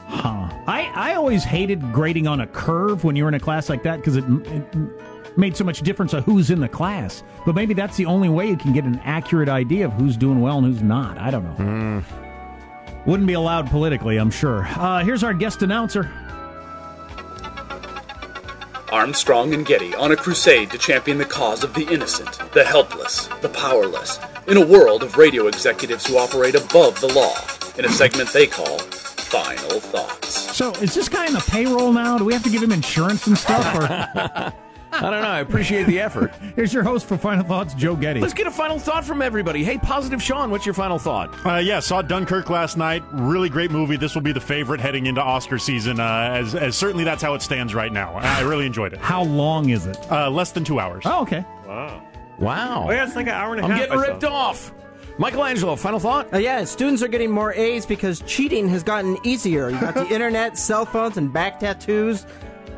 Huh. 0.06 0.48
I 0.68 0.92
I 0.94 1.14
always 1.14 1.42
hated 1.42 1.92
grading 1.92 2.28
on 2.28 2.40
a 2.40 2.46
curve 2.46 3.02
when 3.02 3.16
you 3.16 3.24
were 3.24 3.28
in 3.28 3.34
a 3.34 3.40
class 3.40 3.68
like 3.68 3.82
that 3.82 3.96
because 3.96 4.16
it, 4.16 4.24
it 4.28 4.76
made 5.36 5.56
so 5.56 5.64
much 5.64 5.80
difference 5.80 6.12
of 6.12 6.24
who's 6.24 6.50
in 6.50 6.60
the 6.60 6.68
class. 6.68 7.24
But 7.44 7.56
maybe 7.56 7.74
that's 7.74 7.96
the 7.96 8.06
only 8.06 8.28
way 8.28 8.48
you 8.48 8.56
can 8.56 8.72
get 8.72 8.84
an 8.84 9.00
accurate 9.02 9.48
idea 9.48 9.86
of 9.86 9.92
who's 9.94 10.16
doing 10.16 10.40
well 10.40 10.58
and 10.58 10.66
who's 10.68 10.82
not. 10.82 11.18
I 11.18 11.32
don't 11.32 11.58
know. 11.58 12.02
Wouldn't 13.06 13.26
be 13.26 13.34
allowed 13.34 13.68
politically, 13.70 14.18
I'm 14.18 14.30
sure. 14.30 14.64
Uh, 14.64 15.04
here's 15.04 15.24
our 15.24 15.34
guest 15.34 15.62
announcer. 15.62 16.10
Armstrong 18.94 19.52
and 19.54 19.66
Getty 19.66 19.92
on 19.96 20.12
a 20.12 20.16
crusade 20.16 20.70
to 20.70 20.78
champion 20.78 21.18
the 21.18 21.24
cause 21.24 21.64
of 21.64 21.74
the 21.74 21.84
innocent, 21.92 22.38
the 22.52 22.62
helpless, 22.62 23.26
the 23.42 23.48
powerless, 23.48 24.20
in 24.46 24.56
a 24.56 24.64
world 24.64 25.02
of 25.02 25.16
radio 25.16 25.48
executives 25.48 26.06
who 26.06 26.16
operate 26.16 26.54
above 26.54 27.00
the 27.00 27.12
law, 27.12 27.34
in 27.76 27.84
a 27.84 27.88
segment 27.88 28.28
they 28.28 28.46
call 28.46 28.78
Final 28.78 29.80
Thoughts. 29.80 30.56
So 30.56 30.70
is 30.74 30.94
this 30.94 31.08
guy 31.08 31.26
on 31.26 31.32
the 31.32 31.44
payroll 31.48 31.92
now? 31.92 32.18
Do 32.18 32.24
we 32.24 32.34
have 32.34 32.44
to 32.44 32.50
give 32.50 32.62
him 32.62 32.70
insurance 32.70 33.26
and 33.26 33.36
stuff? 33.36 33.74
Or 33.74 34.52
I 34.96 35.10
don't 35.10 35.22
know. 35.22 35.28
I 35.28 35.40
appreciate 35.40 35.86
the 35.86 36.00
effort. 36.00 36.32
here's 36.56 36.72
your 36.72 36.82
host 36.82 37.06
for 37.06 37.16
Final 37.18 37.44
Thoughts, 37.44 37.74
Joe 37.74 37.96
Getty. 37.96 38.20
Let's 38.20 38.34
get 38.34 38.46
a 38.46 38.50
final 38.50 38.78
thought 38.78 39.04
from 39.04 39.20
everybody. 39.22 39.64
Hey, 39.64 39.78
Positive 39.78 40.22
Sean, 40.22 40.50
what's 40.50 40.64
your 40.66 40.74
final 40.74 40.98
thought? 40.98 41.34
Uh, 41.46 41.56
yeah, 41.56 41.80
saw 41.80 42.00
Dunkirk 42.02 42.50
last 42.50 42.76
night. 42.76 43.02
Really 43.12 43.48
great 43.48 43.70
movie. 43.70 43.96
This 43.96 44.14
will 44.14 44.22
be 44.22 44.32
the 44.32 44.40
favorite 44.40 44.80
heading 44.80 45.06
into 45.06 45.20
Oscar 45.22 45.58
season, 45.58 46.00
uh, 46.00 46.30
as, 46.34 46.54
as 46.54 46.76
certainly 46.76 47.04
that's 47.04 47.22
how 47.22 47.34
it 47.34 47.42
stands 47.42 47.74
right 47.74 47.92
now. 47.92 48.14
I 48.14 48.40
really 48.42 48.66
enjoyed 48.66 48.92
it. 48.92 49.00
How 49.00 49.22
long 49.24 49.70
is 49.70 49.86
it? 49.86 49.98
Uh, 50.10 50.30
less 50.30 50.52
than 50.52 50.64
two 50.64 50.78
hours. 50.80 51.02
Oh, 51.06 51.22
okay. 51.22 51.44
Wow. 51.66 52.02
Wow. 52.38 52.86
Oh, 52.88 52.90
yeah, 52.90 53.04
it's 53.06 53.16
like 53.16 53.26
an 53.26 53.32
hour 53.32 53.52
and 53.54 53.60
a 53.60 53.64
I'm 53.64 53.70
half. 53.70 53.80
getting 53.80 53.98
I 53.98 54.02
saw. 54.04 54.10
ripped 54.12 54.24
off. 54.24 54.72
Michelangelo, 55.18 55.76
final 55.76 56.00
thought? 56.00 56.32
Uh, 56.34 56.38
yeah, 56.38 56.64
students 56.64 57.00
are 57.02 57.06
getting 57.08 57.30
more 57.30 57.52
A's 57.54 57.86
because 57.86 58.20
cheating 58.26 58.68
has 58.70 58.82
gotten 58.82 59.16
easier. 59.22 59.70
You 59.70 59.78
got 59.80 59.94
the 59.94 60.06
internet, 60.10 60.58
cell 60.58 60.84
phones, 60.84 61.16
and 61.16 61.32
back 61.32 61.60
tattoos. 61.60 62.26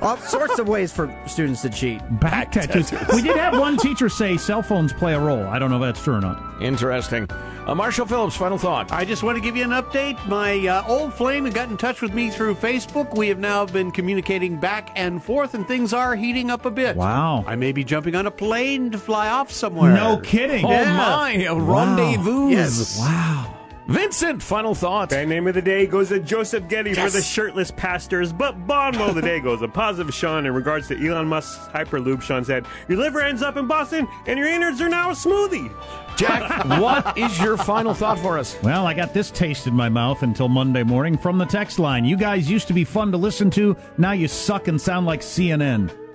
All 0.02 0.16
sorts 0.18 0.58
of 0.58 0.68
ways 0.68 0.92
for 0.92 1.14
students 1.26 1.62
to 1.62 1.70
cheat. 1.70 2.00
Back 2.20 2.52
tattoos. 2.52 2.92
we 3.14 3.22
did 3.22 3.36
have 3.36 3.58
one 3.58 3.76
teacher 3.76 4.08
say 4.08 4.36
cell 4.36 4.62
phones 4.62 4.92
play 4.92 5.14
a 5.14 5.20
role. 5.20 5.44
I 5.44 5.58
don't 5.58 5.70
know 5.70 5.76
if 5.76 5.82
that's 5.82 6.04
true 6.04 6.14
or 6.14 6.20
not. 6.20 6.62
Interesting. 6.62 7.28
Uh, 7.66 7.74
Marshall 7.74 8.06
Phillips, 8.06 8.36
final 8.36 8.58
thought. 8.58 8.92
I 8.92 9.04
just 9.04 9.22
want 9.22 9.36
to 9.36 9.42
give 9.42 9.56
you 9.56 9.64
an 9.64 9.70
update. 9.70 10.24
My 10.28 10.66
uh, 10.68 10.84
old 10.86 11.12
flame 11.12 11.48
got 11.50 11.68
in 11.68 11.76
touch 11.76 12.00
with 12.00 12.14
me 12.14 12.30
through 12.30 12.54
Facebook. 12.54 13.16
We 13.16 13.28
have 13.28 13.38
now 13.38 13.66
been 13.66 13.90
communicating 13.90 14.60
back 14.60 14.90
and 14.94 15.22
forth, 15.22 15.54
and 15.54 15.66
things 15.66 15.92
are 15.92 16.14
heating 16.14 16.50
up 16.50 16.64
a 16.64 16.70
bit. 16.70 16.96
Wow. 16.96 17.44
I 17.46 17.56
may 17.56 17.72
be 17.72 17.82
jumping 17.82 18.14
on 18.14 18.26
a 18.26 18.30
plane 18.30 18.90
to 18.92 18.98
fly 18.98 19.30
off 19.30 19.50
somewhere. 19.50 19.94
No 19.94 20.18
kidding. 20.18 20.64
Oh, 20.64 20.68
my. 20.68 21.46
A 21.48 21.54
rendezvous. 21.54 22.50
Yes. 22.50 22.98
Wow. 23.00 23.55
Vincent, 23.88 24.42
final 24.42 24.74
thought. 24.74 25.10
Band 25.10 25.30
name 25.30 25.46
of 25.46 25.54
the 25.54 25.62
day 25.62 25.86
goes 25.86 26.08
to 26.08 26.18
Joseph 26.18 26.68
Getty 26.68 26.94
for 26.94 27.08
the 27.08 27.22
shirtless 27.22 27.70
pastors, 27.70 28.32
but 28.32 28.66
Bon 28.66 28.96
mot 28.96 29.10
of 29.10 29.14
the 29.14 29.22
day 29.22 29.38
goes 29.38 29.62
a 29.62 29.68
Positive 29.68 30.12
Sean 30.12 30.44
in 30.44 30.52
regards 30.52 30.88
to 30.88 30.96
Elon 30.96 31.28
Musk's 31.28 31.68
Hyperloop. 31.68 32.20
Sean 32.20 32.44
said, 32.44 32.66
Your 32.88 32.98
liver 32.98 33.20
ends 33.20 33.42
up 33.42 33.56
in 33.56 33.68
Boston, 33.68 34.08
and 34.26 34.38
your 34.38 34.48
innards 34.48 34.80
are 34.80 34.88
now 34.88 35.10
a 35.10 35.14
smoothie. 35.14 35.72
Jack, 36.16 36.64
what 36.80 37.16
is 37.16 37.38
your 37.40 37.56
final 37.56 37.94
thought 37.94 38.18
for 38.18 38.38
us? 38.38 38.60
Well, 38.62 38.86
I 38.86 38.94
got 38.94 39.14
this 39.14 39.30
taste 39.30 39.68
in 39.68 39.74
my 39.74 39.88
mouth 39.88 40.22
until 40.22 40.48
Monday 40.48 40.82
morning 40.82 41.16
from 41.16 41.38
the 41.38 41.46
text 41.46 41.78
line. 41.78 42.04
You 42.04 42.16
guys 42.16 42.50
used 42.50 42.66
to 42.68 42.74
be 42.74 42.84
fun 42.84 43.12
to 43.12 43.18
listen 43.18 43.50
to. 43.50 43.76
Now 43.98 44.12
you 44.12 44.26
suck 44.26 44.66
and 44.66 44.80
sound 44.80 45.06
like 45.06 45.20
CNN. 45.20 46.05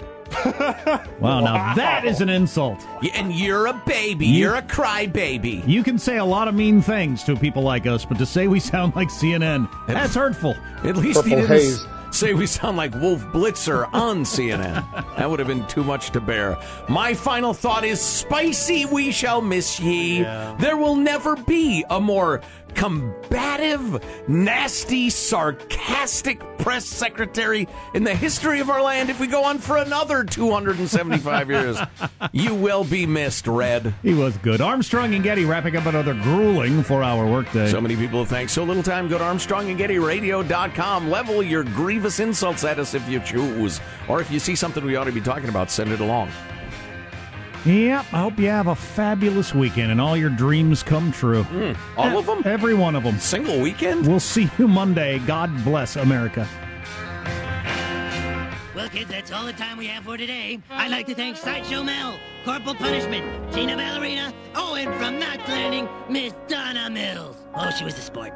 Wow, 1.20 1.42
now 1.42 1.74
that 1.76 2.04
is 2.06 2.22
an 2.22 2.30
insult. 2.30 2.80
And 3.14 3.32
you're 3.34 3.68
a 3.68 3.74
baby. 3.86 4.26
You- 4.28 4.40
You're 4.42 4.56
a 4.56 4.62
crybaby. 4.62 5.68
You 5.68 5.84
can 5.84 5.98
say 6.00 6.18
a 6.18 6.26
lot 6.26 6.48
of 6.48 6.56
mean 6.56 6.82
things 6.82 7.24
to 7.26 7.36
people 7.36 7.62
like 7.64 7.86
us, 7.86 8.06
but 8.06 8.18
to 8.18 8.26
say 8.26 8.48
we 8.48 8.60
sound 8.60 8.96
like 8.96 9.10
CNN, 9.10 9.70
that's 9.88 10.16
hurtful. 10.16 10.56
At 10.84 10.98
least 10.98 11.24
he 11.24 11.32
didn't 11.32 11.48
haze. 11.48 11.86
say 12.12 12.34
we 12.34 12.46
sound 12.46 12.76
like 12.78 12.94
Wolf 12.96 13.22
Blitzer 13.28 13.88
on 13.94 14.24
CNN. 14.34 14.84
that 15.18 15.30
would 15.30 15.40
have 15.40 15.48
been 15.48 15.66
too 15.68 15.84
much 15.84 16.10
to 16.12 16.20
bear. 16.20 16.58
My 16.90 17.14
final 17.14 17.54
thought 17.54 17.84
is 17.86 18.00
Spicey 18.00 18.86
we 18.92 19.12
shall 19.12 19.42
miss 19.42 19.80
ye. 19.80 20.22
There 20.60 20.76
will 20.78 20.96
never 20.96 21.36
be 21.36 21.86
a 21.90 22.00
more 22.02 22.42
combative, 22.76 24.04
nasty, 24.28 25.10
sarcastic 25.10 26.40
press 26.58 26.86
secretary 26.86 27.68
in 27.94 28.04
the 28.04 28.14
history 28.14 28.60
of 28.60 28.70
our 28.70 28.82
land 28.82 29.10
if 29.10 29.20
we 29.20 29.28
go 29.28 29.44
on 29.44 29.58
for 29.58 29.78
another 29.78 30.24
275 30.24 31.50
years. 31.52 31.78
You 32.32 32.54
will 32.56 32.84
be 32.84 33.06
missed, 33.06 33.48
Red. 33.48 33.94
He 34.04 34.14
was 34.14 34.38
good. 34.38 34.62
Armstrong 34.62 35.14
and 35.14 35.24
Getty 35.24 35.46
wrapping 35.46 35.76
up 35.76 35.86
another 35.86 36.14
grueling 36.14 36.84
four-hour 36.84 37.26
workday. 37.30 37.70
So 37.70 37.82
many 37.82 37.96
people 37.96 38.26
thank 38.26 38.50
so 38.50 38.64
little 38.64 38.84
time. 38.84 39.08
Go 39.08 39.18
to 39.18 39.24
ArmstrongandGettyRadio.com. 39.24 41.10
Level 41.10 41.42
your 41.44 41.64
grievous 41.64 42.20
insults 42.20 42.64
at 42.64 42.80
us 42.80 42.94
if 42.94 43.08
you 43.10 43.20
choose. 43.20 43.80
Or 44.08 44.22
if 44.22 44.32
you 44.32 44.40
see 44.40 44.56
something 44.56 44.84
we 44.86 44.96
ought 44.96 45.06
to 45.06 45.12
be 45.12 45.22
talking 45.22 45.50
about, 45.50 45.72
send 45.72 45.92
it 45.92 46.00
along. 46.00 46.30
Yep, 47.66 48.06
I 48.12 48.20
hope 48.20 48.40
you 48.40 48.48
have 48.48 48.66
a 48.66 48.76
fabulous 48.76 49.54
weekend 49.54 49.92
and 49.92 50.02
all 50.02 50.18
your 50.18 50.32
dreams 50.32 50.82
come 50.82 51.12
true. 51.12 51.44
Hmm, 51.44 51.74
all 51.96 52.18
of 52.18 52.26
them? 52.26 52.42
Every 52.44 52.74
one 52.74 52.96
of 52.96 53.04
them. 53.04 53.20
Single 53.20 53.62
weekend? 53.62 54.08
We'll 54.08 54.20
see 54.20 54.50
you 54.58 54.68
Monday. 54.68 55.20
God 55.20 55.64
bless 55.64 55.96
America. 55.96 56.48
Well, 58.74 58.90
kids, 58.90 59.12
that's 59.12 59.32
all 59.32 59.46
the 59.46 59.54
time 59.54 59.78
we 59.78 59.86
have 59.88 60.06
for 60.06 60.18
today. 60.18 60.60
I'd 60.72 60.90
like 60.90 61.06
to 61.06 61.14
thank 61.14 61.38
Sideshow 61.38 61.84
Mel, 61.84 62.18
Corporal 62.46 62.74
Punishment, 62.74 63.54
Tina 63.54 63.78
Ballerina, 63.78 64.34
oh, 64.56 64.74
and 64.74 64.92
from 64.96 65.20
Knots 65.20 65.48
Landing, 65.48 65.88
Miss 66.10 66.34
Donna 66.48 66.90
Mills. 66.90 67.36
Oh, 67.54 67.70
she 67.70 67.84
was 67.84 67.96
a 67.96 68.02
sport. 68.02 68.34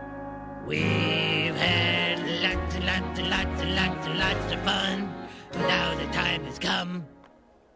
We've 0.68 1.56
had 1.56 2.20
lots 2.44 2.76
and 2.76 2.86
lots 2.86 3.20
and 3.20 3.30
lots 3.32 3.62
and 3.62 3.76
lots 3.76 4.08
and 4.08 4.20
lots 4.20 4.54
of 4.54 4.60
fun. 4.62 5.14
Now 5.54 5.96
the 5.96 6.06
time 6.14 6.44
has 6.44 6.60
come 6.60 7.08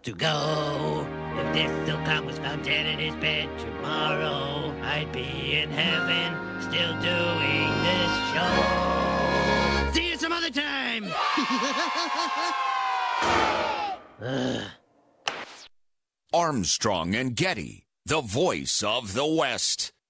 to 0.03 0.13
go. 0.13 1.07
If 1.39 1.53
this 1.53 1.71
silk 1.87 2.03
clown 2.03 2.25
was 2.25 2.37
found 2.37 2.63
dead 2.65 2.85
in 2.85 2.99
his 2.99 3.15
bed 3.15 3.47
tomorrow, 3.59 4.75
I'd 4.83 5.09
be 5.13 5.55
in 5.55 5.69
heaven 5.69 6.35
still 6.61 6.93
doing 6.99 7.69
this 7.87 8.11
show. 8.33 9.93
See 9.93 10.09
you 10.09 10.17
some 10.17 10.33
other 10.33 10.49
time! 10.49 11.05
Armstrong 16.33 17.15
and 17.15 17.35
Getty, 17.35 17.85
the 18.05 18.19
voice 18.19 18.83
of 18.83 19.13
the 19.13 19.25
West. 19.25 19.93